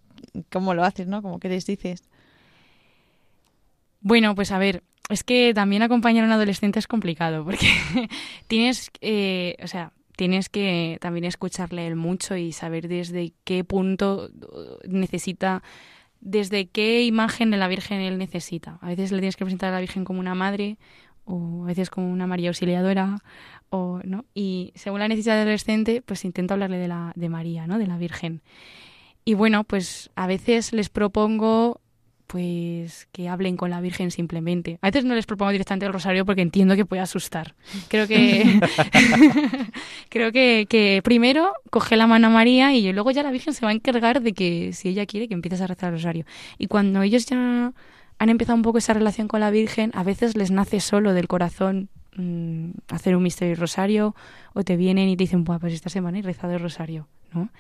cómo 0.51 0.73
lo 0.75 0.85
haces 0.85 1.07
no 1.07 1.21
como 1.23 1.39
que 1.39 1.51
les 1.51 1.67
dices 1.67 2.03
Bueno, 4.01 4.35
pues 4.35 4.53
a 4.53 4.59
ver, 4.59 4.83
es 5.11 5.23
que 5.23 5.53
también 5.55 5.83
acompañar 5.83 6.25
a 6.25 6.29
un 6.29 6.33
adolescente 6.33 6.79
es 6.79 6.87
complicado 6.87 7.45
porque 7.45 7.67
tienes, 8.47 8.91
eh, 9.03 9.57
o 9.63 9.67
sea, 9.67 9.93
tienes 10.17 10.49
que 10.49 10.97
también 11.03 11.27
escucharle 11.27 11.87
él 11.87 11.97
mucho 11.97 12.37
y 12.37 12.53
saber 12.53 12.89
desde 12.89 13.35
qué 13.45 13.65
punto 13.65 14.31
uh, 14.31 14.89
necesita, 14.89 15.63
desde 16.21 16.69
qué 16.69 17.05
imagen 17.05 17.51
de 17.51 17.59
la 17.59 17.69
Virgen 17.69 18.01
él 18.01 18.17
necesita. 18.17 18.79
A 18.81 18.89
veces 18.89 19.13
le 19.13 19.19
tienes 19.19 19.37
que 19.37 19.45
presentar 19.45 19.71
a 19.71 19.75
la 19.75 19.81
Virgen 19.81 20.05
como 20.05 20.21
una 20.21 20.35
madre 20.35 20.79
o 21.25 21.65
a 21.65 21.67
veces 21.67 21.91
como 21.91 22.11
una 22.11 22.27
María 22.27 22.49
Auxiliadora 22.49 23.19
o 23.71 24.01
no 24.05 24.25
y 24.35 24.73
según 24.75 25.01
la 25.01 25.09
necesidad 25.09 25.35
del 25.35 25.43
adolescente 25.43 26.03
pues 26.03 26.25
intento 26.25 26.55
hablarle 26.55 26.79
de 26.79 26.89
la 26.89 27.13
de 27.17 27.29
María 27.29 27.67
no 27.67 27.79
de 27.79 27.87
la 27.87 27.97
Virgen 27.97 28.43
y 29.25 29.35
bueno 29.35 29.65
pues 29.65 30.11
a 30.17 30.27
veces 30.27 30.73
les 30.73 30.89
propongo 30.89 31.81
pues 32.31 33.09
que 33.11 33.29
hablen 33.29 33.57
con 33.57 33.71
la 33.71 33.81
Virgen 33.81 34.13
simplemente. 34.13 34.79
A 34.83 34.89
veces 34.89 35.05
no 35.05 35.17
les 35.17 35.27
propongo 35.27 35.51
directamente 35.51 35.87
el 35.87 35.93
rosario 35.93 36.25
porque 36.25 36.43
entiendo 36.43 36.77
que 36.77 36.87
puede 36.87 37.03
asustar. 37.03 37.57
Creo 37.89 38.07
que 38.07 38.61
creo 40.09 40.31
que, 40.31 40.67
que 40.69 41.01
primero 41.03 41.53
coge 41.71 41.97
la 41.97 42.07
mano 42.07 42.29
a 42.29 42.31
María 42.31 42.73
y 42.73 42.93
luego 42.93 43.11
ya 43.11 43.25
la 43.25 43.33
Virgen 43.33 43.53
se 43.53 43.67
va 43.67 43.73
a 43.73 43.75
encargar 43.75 44.23
de 44.23 44.33
que 44.33 44.73
si 44.73 44.91
ella 44.91 45.07
quiere 45.07 45.27
que 45.27 45.35
empieces 45.35 45.61
a 45.61 45.67
rezar 45.67 45.89
el 45.89 45.97
rosario. 45.97 46.25
Y 46.57 46.69
cuando 46.69 47.03
ellos 47.03 47.27
ya 47.27 47.73
han 48.19 48.29
empezado 48.29 48.55
un 48.55 48.63
poco 48.63 48.79
esa 48.79 48.95
relación 48.95 49.27
con 49.27 49.41
la 49.41 49.51
Virgen, 49.51 49.91
a 49.95 50.05
veces 50.05 50.37
les 50.37 50.53
nace 50.53 50.79
solo 50.79 51.15
del 51.15 51.27
corazón 51.27 51.89
mm, 52.17 52.71
hacer 52.89 53.17
un 53.17 53.23
misterio 53.23 53.53
y 53.53 53.57
rosario 53.57 54.15
o 54.55 54.63
te 54.65 54.77
vienen 54.77 55.09
y 55.09 55.17
te 55.17 55.25
dicen, 55.25 55.45
Buah, 55.45 55.59
pues 55.59 55.73
esta 55.73 55.91
semana 55.91 56.19
he 56.19 56.23
rezado 56.23 56.55
el 56.55 56.61
rosario, 56.61 57.09
¿no? 57.33 57.51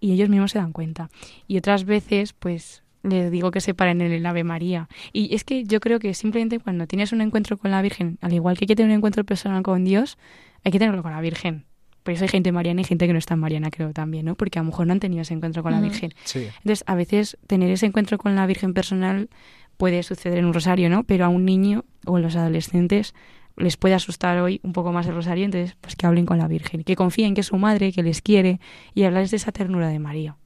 Y 0.00 0.12
ellos 0.12 0.28
mismos 0.28 0.52
se 0.52 0.58
dan 0.58 0.72
cuenta. 0.72 1.10
Y 1.46 1.58
otras 1.58 1.84
veces, 1.84 2.32
pues 2.32 2.82
les 3.02 3.30
digo 3.30 3.50
que 3.50 3.60
se 3.60 3.74
paren 3.74 4.00
en 4.00 4.12
el 4.12 4.24
Ave 4.26 4.44
María. 4.44 4.88
Y 5.12 5.34
es 5.34 5.44
que 5.44 5.64
yo 5.64 5.80
creo 5.80 5.98
que 5.98 6.14
simplemente 6.14 6.58
cuando 6.58 6.86
tienes 6.86 7.12
un 7.12 7.20
encuentro 7.20 7.56
con 7.56 7.70
la 7.70 7.82
Virgen, 7.82 8.18
al 8.20 8.32
igual 8.32 8.56
que 8.56 8.64
hay 8.64 8.68
que 8.68 8.76
tener 8.76 8.90
un 8.90 8.96
encuentro 8.96 9.24
personal 9.24 9.62
con 9.62 9.84
Dios, 9.84 10.18
hay 10.64 10.72
que 10.72 10.78
tenerlo 10.78 11.02
con 11.02 11.12
la 11.12 11.20
Virgen. 11.20 11.64
Por 12.02 12.14
eso 12.14 12.24
hay 12.24 12.28
gente 12.28 12.52
mariana 12.52 12.80
y 12.80 12.84
gente 12.84 13.06
que 13.06 13.12
no 13.12 13.18
está 13.18 13.36
mariana, 13.36 13.70
creo 13.70 13.92
también, 13.92 14.24
¿no? 14.24 14.34
Porque 14.34 14.58
a 14.58 14.62
lo 14.62 14.70
mejor 14.70 14.86
no 14.86 14.92
han 14.94 15.00
tenido 15.00 15.22
ese 15.22 15.34
encuentro 15.34 15.62
con 15.62 15.72
la. 15.72 15.80
Virgen. 15.80 16.14
Sí. 16.24 16.46
Entonces, 16.58 16.82
a 16.86 16.94
veces 16.94 17.36
tener 17.46 17.70
ese 17.70 17.86
encuentro 17.86 18.18
con 18.18 18.34
la 18.34 18.46
Virgen 18.46 18.72
personal 18.72 19.28
puede 19.76 20.02
suceder 20.02 20.38
en 20.38 20.46
un 20.46 20.54
rosario, 20.54 20.88
¿no? 20.88 21.04
Pero 21.04 21.26
a 21.26 21.28
un 21.28 21.44
niño 21.44 21.84
o 22.06 22.16
a 22.16 22.20
los 22.20 22.34
adolescentes 22.34 23.14
les 23.58 23.76
puede 23.76 23.94
asustar 23.94 24.38
hoy 24.38 24.60
un 24.62 24.72
poco 24.72 24.92
más 24.92 25.06
el 25.06 25.14
rosario, 25.14 25.44
entonces, 25.44 25.76
pues 25.80 25.96
que 25.96 26.06
hablen 26.06 26.26
con 26.26 26.38
la 26.38 26.48
Virgen, 26.48 26.84
que 26.84 26.96
confíen 26.96 27.34
que 27.34 27.40
es 27.42 27.46
su 27.48 27.56
madre, 27.56 27.92
que 27.92 28.02
les 28.02 28.22
quiere 28.22 28.60
y 28.94 29.04
hablarles 29.04 29.30
de 29.30 29.36
esa 29.38 29.52
ternura 29.52 29.88
de 29.88 29.98
María. 29.98 30.36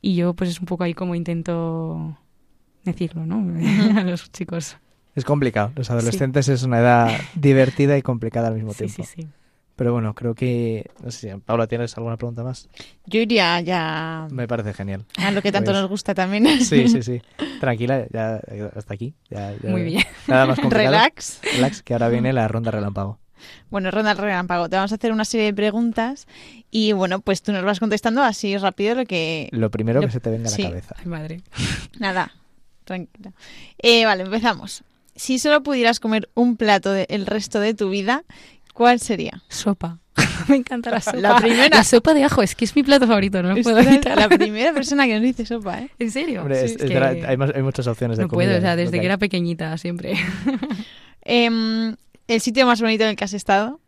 Y 0.00 0.14
yo, 0.14 0.34
pues 0.34 0.50
es 0.50 0.60
un 0.60 0.66
poco 0.66 0.84
ahí 0.84 0.94
como 0.94 1.14
intento 1.14 2.16
decirlo, 2.84 3.26
¿no? 3.26 3.36
a 3.98 4.02
los 4.04 4.30
chicos. 4.32 4.76
Es 5.14 5.24
complicado. 5.24 5.72
Los 5.74 5.90
adolescentes 5.90 6.48
es 6.48 6.62
una 6.62 6.78
edad 6.78 7.20
divertida 7.34 7.98
y 7.98 8.02
complicada 8.02 8.48
al 8.48 8.54
mismo 8.54 8.72
Sí, 8.72 8.78
tiempo. 8.86 9.02
sí, 9.04 9.22
sí. 9.22 9.28
Pero 9.78 9.92
bueno, 9.92 10.12
creo 10.12 10.34
que... 10.34 10.90
No 11.04 11.12
sé 11.12 11.30
si, 11.32 11.38
Paula, 11.38 11.68
¿tienes 11.68 11.96
alguna 11.96 12.16
pregunta 12.16 12.42
más? 12.42 12.68
yo 13.06 13.20
iría 13.20 13.60
ya 13.60 14.26
Me 14.32 14.48
parece 14.48 14.74
genial. 14.74 15.04
a 15.16 15.30
lo 15.30 15.40
que 15.40 15.52
tanto 15.52 15.70
Pues- 15.70 15.80
nos 15.80 15.88
gusta 15.88 16.14
también 16.14 16.46
Sí, 16.64 16.88
sí, 16.88 17.00
sí. 17.00 17.22
Tranquila, 17.60 18.04
ya 18.12 18.40
hasta 18.74 18.92
aquí. 18.94 19.14
Ya, 19.30 19.54
ya- 19.62 19.70
Muy 19.70 19.82
bien. 19.84 20.02
Nada 20.26 20.46
más 20.46 20.56
complicado. 20.60 20.90
relax 20.90 21.40
Relax, 21.54 21.82
que 21.84 21.92
ahora 21.92 22.08
viene 22.08 22.32
la 22.32 22.48
ronda 22.48 22.72
relámpago. 22.72 23.20
Bueno, 23.70 23.92
Ronald 23.92 24.18
Relámpago, 24.18 24.68
te 24.68 24.74
vamos 24.74 24.90
a 24.90 24.96
hacer 24.96 25.12
una 25.12 25.24
serie 25.24 25.46
de 25.46 25.54
preguntas 25.54 26.26
y 26.72 26.90
bueno, 26.90 27.20
pues 27.20 27.40
tú 27.40 27.52
nos 27.52 27.62
vas 27.62 27.78
contestando 27.78 28.20
así 28.24 28.56
rápido 28.58 28.96
lo 28.96 29.04
que... 29.06 29.48
Lo 29.52 29.70
primero 29.70 30.00
Lo- 30.00 30.08
que 30.08 30.12
se 30.12 30.18
te 30.18 30.28
venga 30.30 30.48
a 30.48 30.50
sí. 30.50 30.62
la 30.64 30.70
cabeza. 30.70 30.96
Ay, 30.98 31.06
madre. 31.06 31.40
Nada, 32.00 32.32
tranquila. 32.84 33.32
Eh, 33.78 34.04
vale, 34.06 34.24
empezamos. 34.24 34.82
Si 35.14 35.38
solo 35.38 35.62
pudieras 35.62 36.00
comer 36.00 36.28
un 36.34 36.56
plato 36.56 36.90
de- 36.90 37.06
el 37.10 37.26
resto 37.26 37.60
de 37.60 37.74
tu 37.74 37.90
vida, 37.90 38.24
¿cuál 38.78 39.00
sería? 39.00 39.42
Sopa. 39.48 39.98
Me 40.48 40.54
encanta 40.54 40.90
la 40.90 41.00
sopa. 41.00 41.16
La 41.18 41.36
primera. 41.36 41.78
La 41.78 41.82
sopa 41.84 42.14
de 42.14 42.22
ajo, 42.22 42.42
es 42.42 42.54
que 42.54 42.64
es 42.64 42.76
mi 42.76 42.84
plato 42.84 43.08
favorito, 43.08 43.42
no 43.42 43.54
lo 43.54 43.60
puedo 43.62 43.76
evitar. 43.80 44.16
la 44.18 44.28
primera 44.28 44.72
persona 44.72 45.04
que 45.06 45.14
nos 45.14 45.22
dice 45.22 45.44
sopa, 45.44 45.80
¿eh? 45.80 45.90
¿En 45.98 46.10
serio? 46.12 46.42
Hombre, 46.42 46.64
es- 46.64 46.70
Sí, 46.72 46.76
es 46.78 46.84
es 46.84 46.90
la- 47.00 47.12
que 47.14 47.26
hay, 47.26 47.36
más- 47.36 47.50
hay 47.54 47.62
muchas 47.62 47.88
opciones 47.88 48.16
de 48.18 48.22
no 48.22 48.28
comida. 48.28 48.46
puedo, 48.50 48.58
o 48.58 48.60
sea, 48.60 48.76
desde 48.76 48.92
que 48.92 49.00
hay. 49.00 49.06
era 49.06 49.18
pequeñita 49.18 49.76
siempre. 49.78 50.14
Em, 51.22 51.96
¿El 52.28 52.40
sitio 52.40 52.64
más 52.66 52.80
bonito 52.80 53.02
en 53.04 53.10
el 53.10 53.16
que 53.16 53.24
has 53.24 53.34
estado? 53.34 53.80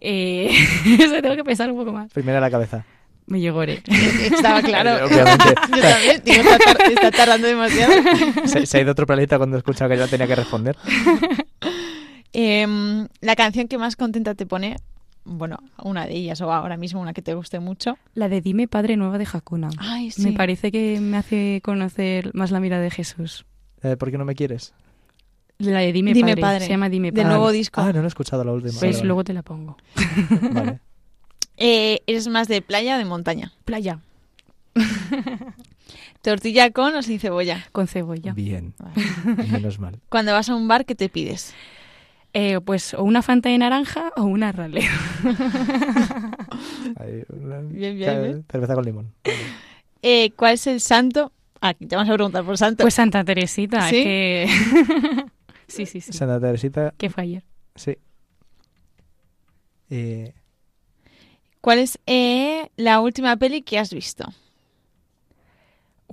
Eh, 0.00 0.50
eso 0.98 1.22
tengo 1.22 1.36
que 1.36 1.44
pensar 1.44 1.70
un 1.70 1.78
poco 1.78 1.92
más. 1.92 2.12
Primera 2.12 2.40
la 2.40 2.50
cabeza. 2.50 2.84
Me 3.26 3.40
lloré. 3.40 3.82
Estaba 4.22 4.60
claro. 4.60 5.06
Obviamente. 5.06 5.54
Yo 5.74 5.80
también, 5.80 6.22
digo, 6.24 6.42
está, 6.42 6.58
tar- 6.58 6.92
está 6.92 7.10
tardando 7.10 7.46
demasiado. 7.48 7.92
Se, 8.44 8.66
se 8.66 8.76
ha 8.76 8.80
ido 8.82 8.90
a 8.90 8.92
otro 8.92 9.06
planeta 9.06 9.38
cuando 9.38 9.56
he 9.56 9.60
escuchado 9.60 9.88
que 9.90 9.96
yo 9.96 10.06
tenía 10.08 10.26
que 10.26 10.34
responder. 10.34 10.76
Em, 12.34 13.06
la 13.20 13.36
canción 13.36 13.68
que 13.68 13.78
más 13.78 13.94
contenta 13.96 14.34
te 14.34 14.44
pone, 14.44 14.76
bueno, 15.24 15.58
una 15.82 16.04
de 16.06 16.14
ellas 16.14 16.40
o 16.40 16.52
ahora 16.52 16.76
mismo 16.76 17.00
una 17.00 17.12
que 17.14 17.22
te 17.22 17.32
guste 17.34 17.60
mucho. 17.60 17.96
La 18.14 18.28
de 18.28 18.40
Dime 18.40 18.66
Padre 18.68 18.96
Nueva 18.96 19.18
de 19.18 19.26
Hakuna. 19.32 19.70
Ay, 19.78 20.10
Me 20.18 20.32
parece 20.32 20.70
que 20.72 20.98
me 21.00 21.16
hace 21.16 21.60
conocer 21.64 22.34
más 22.34 22.50
la 22.50 22.58
mirada 22.60 22.82
de 22.82 22.90
Jesús. 22.90 23.46
Eh, 23.82 23.96
¿Por 23.96 24.10
qué 24.10 24.18
no 24.18 24.24
me 24.24 24.34
quieres? 24.34 24.74
La 25.58 25.78
de 25.78 25.92
Dime, 25.92 26.12
Dime 26.12 26.30
Padre. 26.32 26.40
Padre. 26.42 26.64
Se 26.66 26.70
llama 26.70 26.88
Dime 26.88 27.12
Del 27.12 27.22
Padre. 27.22 27.28
nuevo 27.36 27.52
disco. 27.52 27.80
Ah, 27.80 27.92
no 27.92 28.00
lo 28.00 28.04
he 28.04 28.08
escuchado 28.08 28.42
la 28.42 28.50
última. 28.52 28.72
Pues 28.72 28.80
Vale, 28.82 28.92
vale. 28.94 29.06
luego 29.06 29.24
te 29.24 29.32
la 29.32 29.42
pongo. 29.42 29.76
Vale. 30.52 30.80
Eh, 31.56 32.00
¿Eres 32.08 32.26
más 32.26 32.48
de 32.48 32.62
playa 32.62 32.96
o 32.96 32.98
de 32.98 33.04
montaña? 33.04 33.52
Playa. 33.64 34.00
¿Tortilla 36.22 36.70
con 36.72 36.96
o 36.96 37.02
sin 37.02 37.20
cebolla? 37.20 37.64
Con 37.70 37.86
cebolla. 37.86 38.32
Bien, 38.32 38.74
Vale. 38.78 39.48
menos 39.52 39.78
mal. 39.78 40.00
Cuando 40.08 40.32
vas 40.32 40.48
a 40.48 40.56
un 40.56 40.66
bar, 40.66 40.84
¿qué 40.84 40.94
te 40.96 41.08
pides? 41.08 41.54
Eh, 42.36 42.60
pues 42.60 42.94
o 42.94 43.04
una 43.04 43.22
Fanta 43.22 43.48
de 43.48 43.56
naranja 43.58 44.12
o 44.16 44.24
una 44.24 44.50
Rale. 44.52 44.80
Ahí, 46.96 47.22
una- 47.28 47.60
Bien, 47.60 47.96
bien, 47.96 48.22
bien. 48.22 48.44
Cerveza 48.50 48.74
con 48.74 48.84
limón. 48.84 49.14
Eh, 50.02 50.32
¿Cuál 50.36 50.54
es 50.54 50.66
el 50.66 50.80
santo? 50.80 51.32
Ah, 51.60 51.74
te 51.74 51.94
vamos 51.96 52.10
a 52.10 52.14
preguntar 52.14 52.44
por 52.44 52.58
santo. 52.58 52.82
Pues 52.82 52.94
Santa 52.94 53.24
Teresita, 53.24 53.88
¿Sí? 53.88 53.96
es 53.98 54.04
que... 54.04 54.48
sí, 55.68 55.86
sí, 55.86 56.00
sí. 56.00 56.12
Santa 56.12 56.40
Teresita, 56.40 56.92
Que 56.98 57.08
fue 57.08 57.22
ayer. 57.22 57.44
sí. 57.76 57.96
Eh, 59.90 60.32
¿Cuál 61.60 61.78
es 61.78 61.98
eh, 62.06 62.68
la 62.76 63.00
última 63.00 63.36
peli 63.36 63.62
que 63.62 63.78
has 63.78 63.92
visto? 63.94 64.24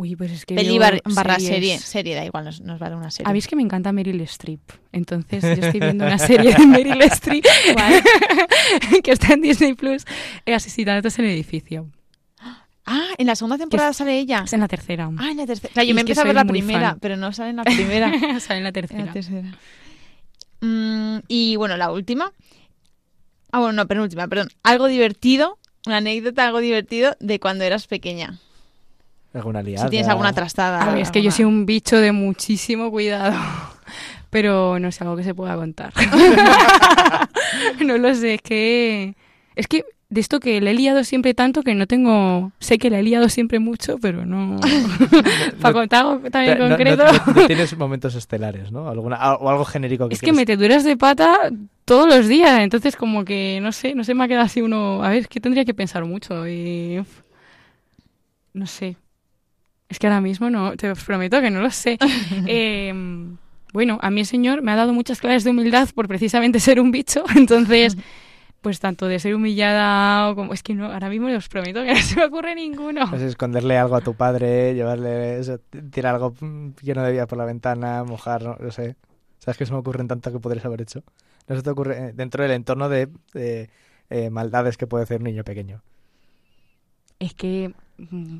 Uy, 0.02 0.16
pues 0.16 0.32
es 0.32 0.45
que 0.47 0.56
Peli 0.56 0.80
bar- 0.80 1.02
barra 1.14 1.39
serie. 1.39 1.78
Serie, 1.78 2.16
da 2.16 2.26
igual, 2.26 2.45
nos, 2.45 2.60
nos 2.62 2.80
vale 2.80 2.95
una 2.95 3.12
serie. 3.12 3.30
Habéis 3.30 3.47
que 3.47 3.56
me 3.56 3.62
encanta 3.62 3.91
Meryl 3.91 4.20
Streep. 4.22 4.62
Entonces 4.91 5.43
yo 5.43 5.66
estoy 5.66 5.80
viendo 5.80 6.06
una 6.06 6.18
serie 6.18 6.56
de 6.56 6.66
Meryl 6.66 7.02
Streep 7.12 7.45
que 9.04 9.12
está 9.12 9.34
en 9.34 9.41
Disney 9.41 9.74
Plus, 9.76 10.06
Asesinatos 10.45 11.20
en 11.20 11.26
el 11.26 11.32
edificio. 11.32 11.89
Ah, 12.86 13.10
en 13.20 13.28
la 13.28 13.36
segunda 13.36 13.58
temporada 13.60 13.93
sale 13.93 14.18
ella. 14.18 14.41
Es 14.45 14.54
en 14.54 14.60
la 14.62 14.68
tercera. 14.68 15.10
Ah, 15.18 15.30
en 15.30 15.38
la 15.38 15.45
tercera. 15.45 15.72
Claro, 15.72 15.86
Y 15.86 15.89
yo 15.89 15.93
me 15.95 16.02
es 16.02 16.06
que 16.06 16.12
empiezo 16.14 16.22
a 16.22 16.24
ver 16.26 16.36
la 16.36 16.45
primera, 16.45 16.89
fan. 16.91 16.99
pero 16.99 17.16
no 17.16 17.32
sale 17.32 17.52
en 17.52 17.58
la 17.58 17.64
primera. 17.64 18.12
Sale 18.39 18.58
en 18.58 18.64
la 18.64 18.70
En 18.70 18.74
tercera. 18.74 19.06
la 19.06 19.14
tercera. 19.14 19.52
Mm, 20.62 21.20
y 21.28 21.56
bueno, 21.58 21.78
la 21.78 21.91
última. 21.91 22.32
Ah, 23.52 23.60
bueno, 23.60 23.74
no, 23.74 23.88
penúltima, 23.88 24.28
perdón. 24.28 24.49
Algo 24.64 24.88
divertido, 24.88 25.60
una 25.86 25.97
anécdota, 25.97 26.45
algo 26.47 26.60
divertido 26.60 27.16
de 27.20 27.39
cuando 27.39 27.64
eras 27.64 27.86
pequeña. 27.88 28.39
¿Alguna 29.34 29.62
liada? 29.64 29.86
Si 29.86 29.90
tienes 29.92 30.08
alguna 30.10 30.34
trastada. 30.34 30.94
A 30.94 31.00
es 31.00 31.10
que 31.12 31.22
yo 31.22 31.32
soy 31.32 31.46
un 31.46 31.66
bicho 31.66 31.98
de 31.98 32.12
muchísimo 32.12 32.92
cuidado. 32.92 33.34
Pero 34.30 34.80
no 34.80 34.88
es 34.88 35.02
algo 35.02 35.16
que 35.18 35.24
se 35.24 35.34
pueda 35.36 35.56
contar. 35.56 35.92
no 37.86 37.98
lo 37.98 38.14
sé, 38.16 38.36
es 38.36 38.42
que. 38.42 39.16
Es 39.56 39.68
que 39.68 39.84
de 40.10 40.20
esto 40.22 40.40
que 40.42 40.60
le 40.62 40.72
he 40.72 40.74
liado 40.74 41.04
siempre 41.04 41.34
tanto 41.34 41.64
que 41.64 41.76
no 41.76 41.88
tengo. 41.88 42.52
Sé 42.60 42.78
que 42.78 42.90
le 42.90 43.00
he 43.00 43.04
liado 43.04 43.28
siempre 43.30 43.60
mucho, 43.60 43.98
pero 44.02 44.26
no. 44.26 44.60
Para 45.62 45.74
contar 45.74 46.06
algo 46.06 46.30
también 46.30 46.58
No- 46.60 46.70
concreto. 46.70 47.04
no- 47.06 47.34
no 47.42 47.48
tienes 47.48 47.78
momentos 47.78 48.16
estelares, 48.16 48.72
¿no? 48.72 48.88
Alguna, 48.90 49.36
o 49.36 49.50
algo 49.50 49.66
genérico 49.66 50.08
que 50.08 50.16
Es 50.16 50.22
que 50.22 50.32
me 50.34 50.46
te 50.46 50.56
duras 50.58 50.84
de 50.84 50.96
pata 50.98 51.50
todos 51.86 52.08
los 52.08 52.28
días, 52.28 52.60
entonces 52.62 52.96
como 52.96 53.26
que 53.26 53.60
no 53.62 53.72
sé, 53.74 53.96
no 53.96 54.04
se 54.06 54.14
me 54.14 54.24
ha 54.24 54.28
quedado 54.28 54.46
así 54.46 54.62
uno, 54.62 55.04
a 55.04 55.10
ver, 55.10 55.20
es 55.20 55.28
que 55.28 55.42
tendría 55.42 55.66
que 55.66 55.74
pensar 55.74 56.06
mucho 56.06 56.48
y 56.48 57.04
no 58.54 58.66
sé. 58.68 58.96
Es 59.92 60.00
que 60.00 60.08
ahora 60.08 60.22
mismo 60.22 60.50
no, 60.50 60.78
te 60.78 60.96
prometo 60.96 61.42
que 61.42 61.52
no 61.52 61.62
lo 61.62 61.70
sé. 61.70 61.98
Eh, 62.48 62.94
bueno, 63.74 64.00
a 64.02 64.10
mí 64.10 64.22
el 64.22 64.26
señor 64.26 64.62
me 64.62 64.72
ha 64.72 64.76
dado 64.76 64.94
muchas 64.94 65.20
clases 65.20 65.44
de 65.44 65.52
humildad 65.52 65.89
por 65.94 66.08
precisamente 66.08 66.60
ser 66.60 66.80
un 66.80 66.92
bicho, 66.92 67.24
entonces 67.36 67.98
pues 68.62 68.80
tanto 68.80 69.08
de 69.08 69.20
ser 69.20 69.34
humillada 69.36 70.30
o 70.30 70.36
como 70.36 70.54
es 70.54 70.62
que 70.62 70.76
no, 70.76 70.86
ahora 70.92 71.10
mismo 71.10 71.28
os 71.28 71.50
prometo 71.50 71.84
que 71.84 71.94
no 71.94 72.00
se 72.00 72.16
me 72.16 72.26
ocurre 72.26 72.56
ninguno. 72.56 73.10
Pues 73.10 73.22
esconderle 73.22 73.78
algo 73.78 73.96
a 73.96 74.02
tu 74.02 74.14
padre, 74.14 74.74
llevarle 74.74 75.39
eso, 75.39 75.60
tirar 75.92 76.16
algo 76.16 76.34
lleno 76.82 77.04
de 77.04 77.12
vía 77.12 77.28
por 77.28 77.38
la 77.38 77.46
ventana, 77.46 78.04
mojar, 78.04 78.44
no, 78.44 78.56
no 78.60 78.72
sé. 78.72 78.96
¿Sabes 79.39 79.58
que 79.58 79.66
se 79.66 79.74
me 79.74 79.80
ocurren 79.80 80.08
tanto 80.08 80.32
que 80.32 80.39
podrías 80.39 80.64
haber 80.66 80.82
hecho? 80.82 81.04
No 81.48 81.56
se 81.56 81.64
te 81.64 81.70
ocurre 81.70 81.98
eh, 81.98 82.14
dentro 82.14 82.44
del 82.44 82.52
entorno 82.52 82.88
de, 82.88 83.10
de, 83.34 83.70
eh, 84.10 84.30
maldades 84.30 84.78
que 84.78 84.88
puede 84.88 85.04
hacer 85.04 85.18
un 85.18 85.26
niño 85.26 85.44
pequeño. 85.44 85.82
Es 87.20 87.34
que, 87.34 87.74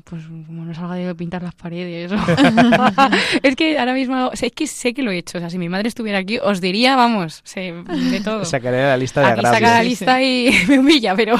pues, 0.04 0.24
como 0.26 0.64
no 0.64 0.74
salga 0.74 0.94
de 0.94 1.14
pintar 1.14 1.42
las 1.42 1.54
paredes. 1.54 2.12
es 3.42 3.56
que 3.56 3.78
ahora 3.78 3.94
mismo, 3.94 4.28
o 4.28 4.36
sea, 4.36 4.46
es 4.46 4.52
que 4.52 4.66
sé 4.66 4.94
que 4.94 5.02
lo 5.02 5.10
he 5.10 5.18
hecho. 5.18 5.38
O 5.38 5.40
sea, 5.40 5.50
si 5.50 5.58
mi 5.58 5.68
madre 5.68 5.88
estuviera 5.88 6.18
aquí, 6.18 6.38
os 6.38 6.60
diría, 6.60 6.96
vamos, 6.96 7.40
sé 7.44 7.72
de 7.72 8.20
todo. 8.20 8.44
Sacaré 8.44 8.82
la 8.82 8.96
lista 8.96 9.20
de 9.20 9.26
Aquí 9.26 9.38
agravios. 9.40 9.58
saca 9.60 9.78
la 9.78 9.82
lista 9.82 10.22
y 10.22 10.50
me 10.68 10.78
humilla, 10.78 11.14
pero 11.14 11.36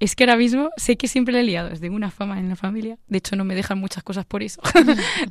es 0.00 0.16
que 0.16 0.24
ahora 0.24 0.36
mismo 0.36 0.70
sé 0.76 0.96
que 0.96 1.08
siempre 1.08 1.32
le 1.34 1.40
he 1.40 1.44
liado. 1.44 1.70
Tengo 1.78 1.96
una 1.96 2.10
fama 2.10 2.38
en 2.38 2.48
la 2.48 2.56
familia. 2.56 2.98
De 3.08 3.18
hecho, 3.18 3.36
no 3.36 3.44
me 3.44 3.54
dejan 3.54 3.78
muchas 3.78 4.02
cosas 4.02 4.24
por 4.24 4.42
eso. 4.42 4.60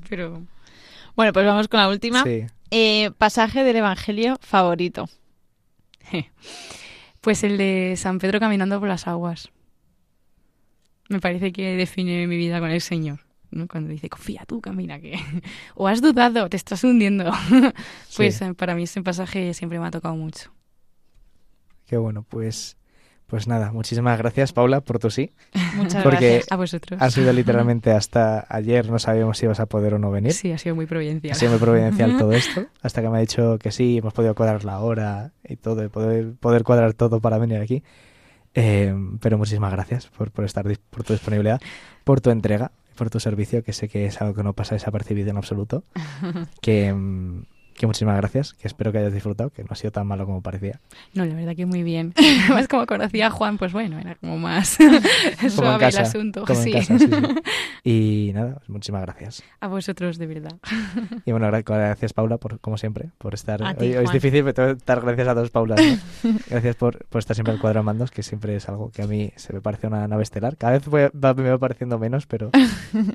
pero 0.09 0.41
Bueno, 1.15 1.33
pues 1.33 1.45
vamos 1.45 1.67
con 1.67 1.79
la 1.79 1.89
última. 1.89 2.23
Sí. 2.23 2.45
Eh, 2.71 3.11
pasaje 3.17 3.63
del 3.63 3.75
Evangelio 3.75 4.37
favorito. 4.41 5.09
Pues 7.21 7.43
el 7.43 7.57
de 7.57 7.93
San 7.97 8.19
Pedro 8.19 8.39
caminando 8.39 8.79
por 8.79 8.89
las 8.89 9.07
aguas. 9.07 9.49
Me 11.11 11.19
parece 11.19 11.51
que 11.51 11.75
define 11.75 12.25
mi 12.25 12.37
vida 12.37 12.59
con 12.59 12.71
el 12.71 12.79
Señor. 12.81 13.19
¿no? 13.51 13.67
Cuando 13.67 13.89
dice, 13.89 14.07
confía 14.09 14.45
tú, 14.47 14.61
camina, 14.61 14.99
que... 15.01 15.19
O 15.75 15.87
has 15.89 16.01
dudado, 16.01 16.47
te 16.49 16.55
estás 16.55 16.83
hundiendo. 16.85 17.31
pues 18.15 18.35
Sí. 18.37 18.53
para 18.53 18.75
mí 18.75 18.83
ese 18.83 19.01
pasaje 19.01 19.53
siempre 19.53 19.77
me 19.77 19.87
ha 19.87 19.91
tocado 19.91 20.15
mucho. 20.15 20.51
Qué 21.85 21.97
bueno, 21.97 22.23
pues, 22.29 22.77
pues 23.27 23.47
nada, 23.49 23.73
muchísimas 23.73 24.17
gracias 24.17 24.53
Paula 24.53 24.79
por 24.79 24.99
tu 24.99 25.09
sí. 25.09 25.31
Muchas 25.75 26.01
Porque 26.01 26.29
gracias. 26.35 26.47
A 26.51 26.55
vosotros. 26.55 27.01
ha 27.01 27.11
sido 27.11 27.33
literalmente 27.33 27.91
hasta 27.91 28.45
ayer, 28.47 28.89
no 28.89 28.97
sabíamos 28.99 29.37
si 29.37 29.45
ibas 29.45 29.59
a 29.59 29.65
poder 29.65 29.95
o 29.95 29.99
no 29.99 30.11
venir. 30.11 30.31
Sí, 30.31 30.53
ha 30.53 30.57
sido 30.57 30.75
muy 30.75 30.85
Ha 30.85 30.87
providencial. 30.87 31.35
sido 31.35 31.51
muy 31.51 31.59
providencial 31.59 32.17
todo 32.17 32.31
esto, 32.43 32.67
hasta 32.81 33.01
que 33.01 33.09
me 33.09 33.17
ha 33.17 33.19
dicho 33.21 33.57
que 33.59 33.71
sí, 33.71 33.97
hemos 33.97 34.13
podido 34.13 34.33
cuadrar 34.33 34.63
la 34.63 34.79
hora 34.79 35.33
y 35.43 35.57
todo, 35.57 35.83
y 35.83 35.89
poder, 35.89 36.35
poder 36.39 36.63
cuadrar 36.63 36.93
todo 36.93 37.19
para 37.19 37.37
venir 37.37 37.57
aquí. 37.59 37.83
Eh, 38.53 38.93
pero 39.21 39.37
muchísimas 39.37 39.71
gracias 39.71 40.07
por, 40.07 40.31
por 40.31 40.45
estar 40.45 40.65
por 40.89 41.03
tu 41.03 41.13
disponibilidad, 41.13 41.61
por 42.03 42.21
tu 42.21 42.31
entrega, 42.31 42.71
por 42.95 43.09
tu 43.09 43.19
servicio, 43.19 43.63
que 43.63 43.73
sé 43.73 43.87
que 43.87 44.05
es 44.05 44.21
algo 44.21 44.33
que 44.33 44.43
no 44.43 44.53
pasa 44.53 44.75
desapercibido 44.75 45.29
en 45.29 45.37
absoluto. 45.37 45.83
Que, 46.61 46.93
mm, 46.93 47.45
que 47.81 47.87
muchísimas 47.87 48.15
gracias, 48.15 48.53
que 48.53 48.67
espero 48.67 48.91
que 48.91 48.99
hayas 48.99 49.11
disfrutado, 49.11 49.49
que 49.49 49.63
no 49.63 49.69
ha 49.71 49.75
sido 49.75 49.89
tan 49.91 50.05
malo 50.05 50.27
como 50.27 50.41
parecía. 50.41 50.79
No, 51.15 51.25
la 51.25 51.33
verdad 51.33 51.55
que 51.55 51.65
muy 51.65 51.81
bien. 51.81 52.13
Además, 52.45 52.67
como 52.67 52.85
conocía 52.85 53.25
a 53.27 53.29
Juan, 53.31 53.57
pues 53.57 53.73
bueno, 53.73 53.97
era 53.99 54.13
como 54.15 54.37
más 54.37 54.77
Como 55.39 55.49
suave 55.49 55.79
casa, 55.79 56.01
el 56.01 56.05
asunto. 56.05 56.45
como 56.45 56.59
en 56.59 56.63
sí. 56.63 56.71
casa, 56.71 56.99
sí, 56.99 57.07
sí. 57.07 57.11
Y 57.83 58.31
nada, 58.35 58.53
pues 58.57 58.69
muchísimas 58.69 59.01
gracias. 59.01 59.41
A 59.59 59.67
vosotros, 59.67 60.19
de 60.19 60.27
verdad. 60.27 60.55
Y 61.25 61.31
bueno, 61.31 61.47
gra- 61.47 61.63
gracias 61.65 62.13
Paula, 62.13 62.37
por, 62.37 62.59
como 62.59 62.77
siempre, 62.77 63.09
por 63.17 63.33
estar... 63.33 63.63
A 63.63 63.73
ti, 63.73 63.95
hoy, 63.95 64.05
es 64.05 64.11
difícil, 64.11 64.43
pero 64.43 64.53
tengo 64.53 64.75
que 64.77 64.83
dar 64.85 65.01
gracias 65.01 65.27
a 65.27 65.33
dos 65.33 65.49
Paulas. 65.49 65.81
¿no? 66.23 66.31
Gracias 66.51 66.75
por, 66.75 67.03
por 67.05 67.17
estar 67.17 67.35
siempre 67.35 67.51
al 67.53 67.59
cuadro 67.59 67.79
de 67.79 67.83
mandos, 67.85 68.11
que 68.11 68.21
siempre 68.21 68.55
es 68.55 68.69
algo 68.69 68.91
que 68.91 69.01
a 69.01 69.07
mí 69.07 69.31
se 69.37 69.53
me 69.53 69.61
parece 69.61 69.87
una 69.87 70.07
nave 70.07 70.21
estelar. 70.21 70.55
Cada 70.57 70.73
vez 70.73 70.85
voy- 70.85 71.09
va- 71.19 71.33
me 71.33 71.49
va 71.49 71.57
pareciendo 71.57 71.97
menos, 71.97 72.27
pero, 72.27 72.51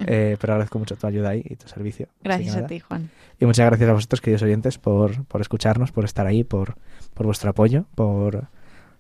eh, 0.07 0.37
pero 0.41 0.55
agradezco 0.55 0.81
mucho 0.81 0.97
tu 0.97 1.07
ayuda 1.07 1.29
ahí 1.31 1.43
y 1.45 1.55
tu 1.55 1.69
servicio. 1.69 2.07
Que 2.07 2.13
Gracias 2.25 2.57
a 2.57 2.67
ti, 2.67 2.81
Juan. 2.81 3.09
Y 3.39 3.45
muchas 3.45 3.67
gracias 3.67 3.89
a 3.89 3.93
vosotros, 3.93 4.21
queridos 4.21 4.43
oyentes, 4.43 4.56
por, 4.83 5.25
por 5.27 5.41
escucharnos, 5.41 5.93
por 5.93 6.05
estar 6.05 6.27
ahí, 6.27 6.45
por, 6.45 6.77
por 7.15 7.27
vuestro 7.27 7.51
apoyo, 7.51 7.87
por, 7.95 8.49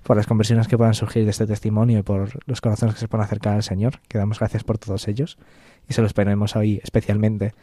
por 0.02 0.16
las 0.16 0.26
conversiones 0.26 0.68
que 0.68 0.76
puedan 0.76 0.94
surgir 0.94 1.24
de 1.24 1.30
este 1.30 1.46
testimonio 1.46 1.98
y 1.98 2.02
por 2.02 2.40
los 2.46 2.60
corazones 2.60 2.94
que 2.94 3.00
se 3.00 3.08
puedan 3.08 3.24
acercar 3.24 3.54
al 3.54 3.62
Señor. 3.62 4.00
Que 4.08 4.18
damos 4.18 4.38
gracias 4.38 4.64
por 4.64 4.78
todos 4.78 5.08
ellos. 5.08 5.38
Y 5.88 5.94
se 5.94 6.02
los 6.02 6.10
esperemos 6.10 6.56
hoy 6.56 6.80
especialmente 6.82 7.54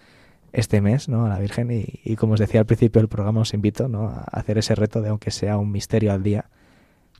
este 0.51 0.81
mes, 0.81 1.09
¿no? 1.09 1.25
A 1.25 1.29
la 1.29 1.39
Virgen. 1.39 1.71
Y, 1.71 1.99
y 2.03 2.15
como 2.15 2.33
os 2.33 2.39
decía 2.39 2.59
al 2.59 2.65
principio 2.65 3.01
del 3.01 3.09
programa, 3.09 3.41
os 3.41 3.53
invito, 3.53 3.87
¿no? 3.87 4.09
A 4.09 4.23
hacer 4.31 4.57
ese 4.57 4.75
reto 4.75 5.01
de 5.01 5.09
aunque 5.09 5.31
sea 5.31 5.57
un 5.57 5.71
misterio 5.71 6.11
al 6.11 6.23
día, 6.23 6.49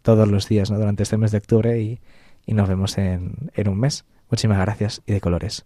todos 0.02 0.28
los 0.28 0.48
días, 0.48 0.70
¿no? 0.70 0.78
Durante 0.78 1.04
este 1.04 1.18
mes 1.18 1.32
de 1.32 1.38
octubre 1.38 1.82
y, 1.82 2.00
y 2.46 2.54
nos 2.54 2.70
vemos 2.70 2.98
en, 2.98 3.50
en 3.54 3.70
un 3.70 3.80
mes. 3.80 4.06
Muchísimas 4.30 4.60
gracias 4.60 5.02
y 5.06 5.14
de 5.14 5.22
colores. 5.22 5.66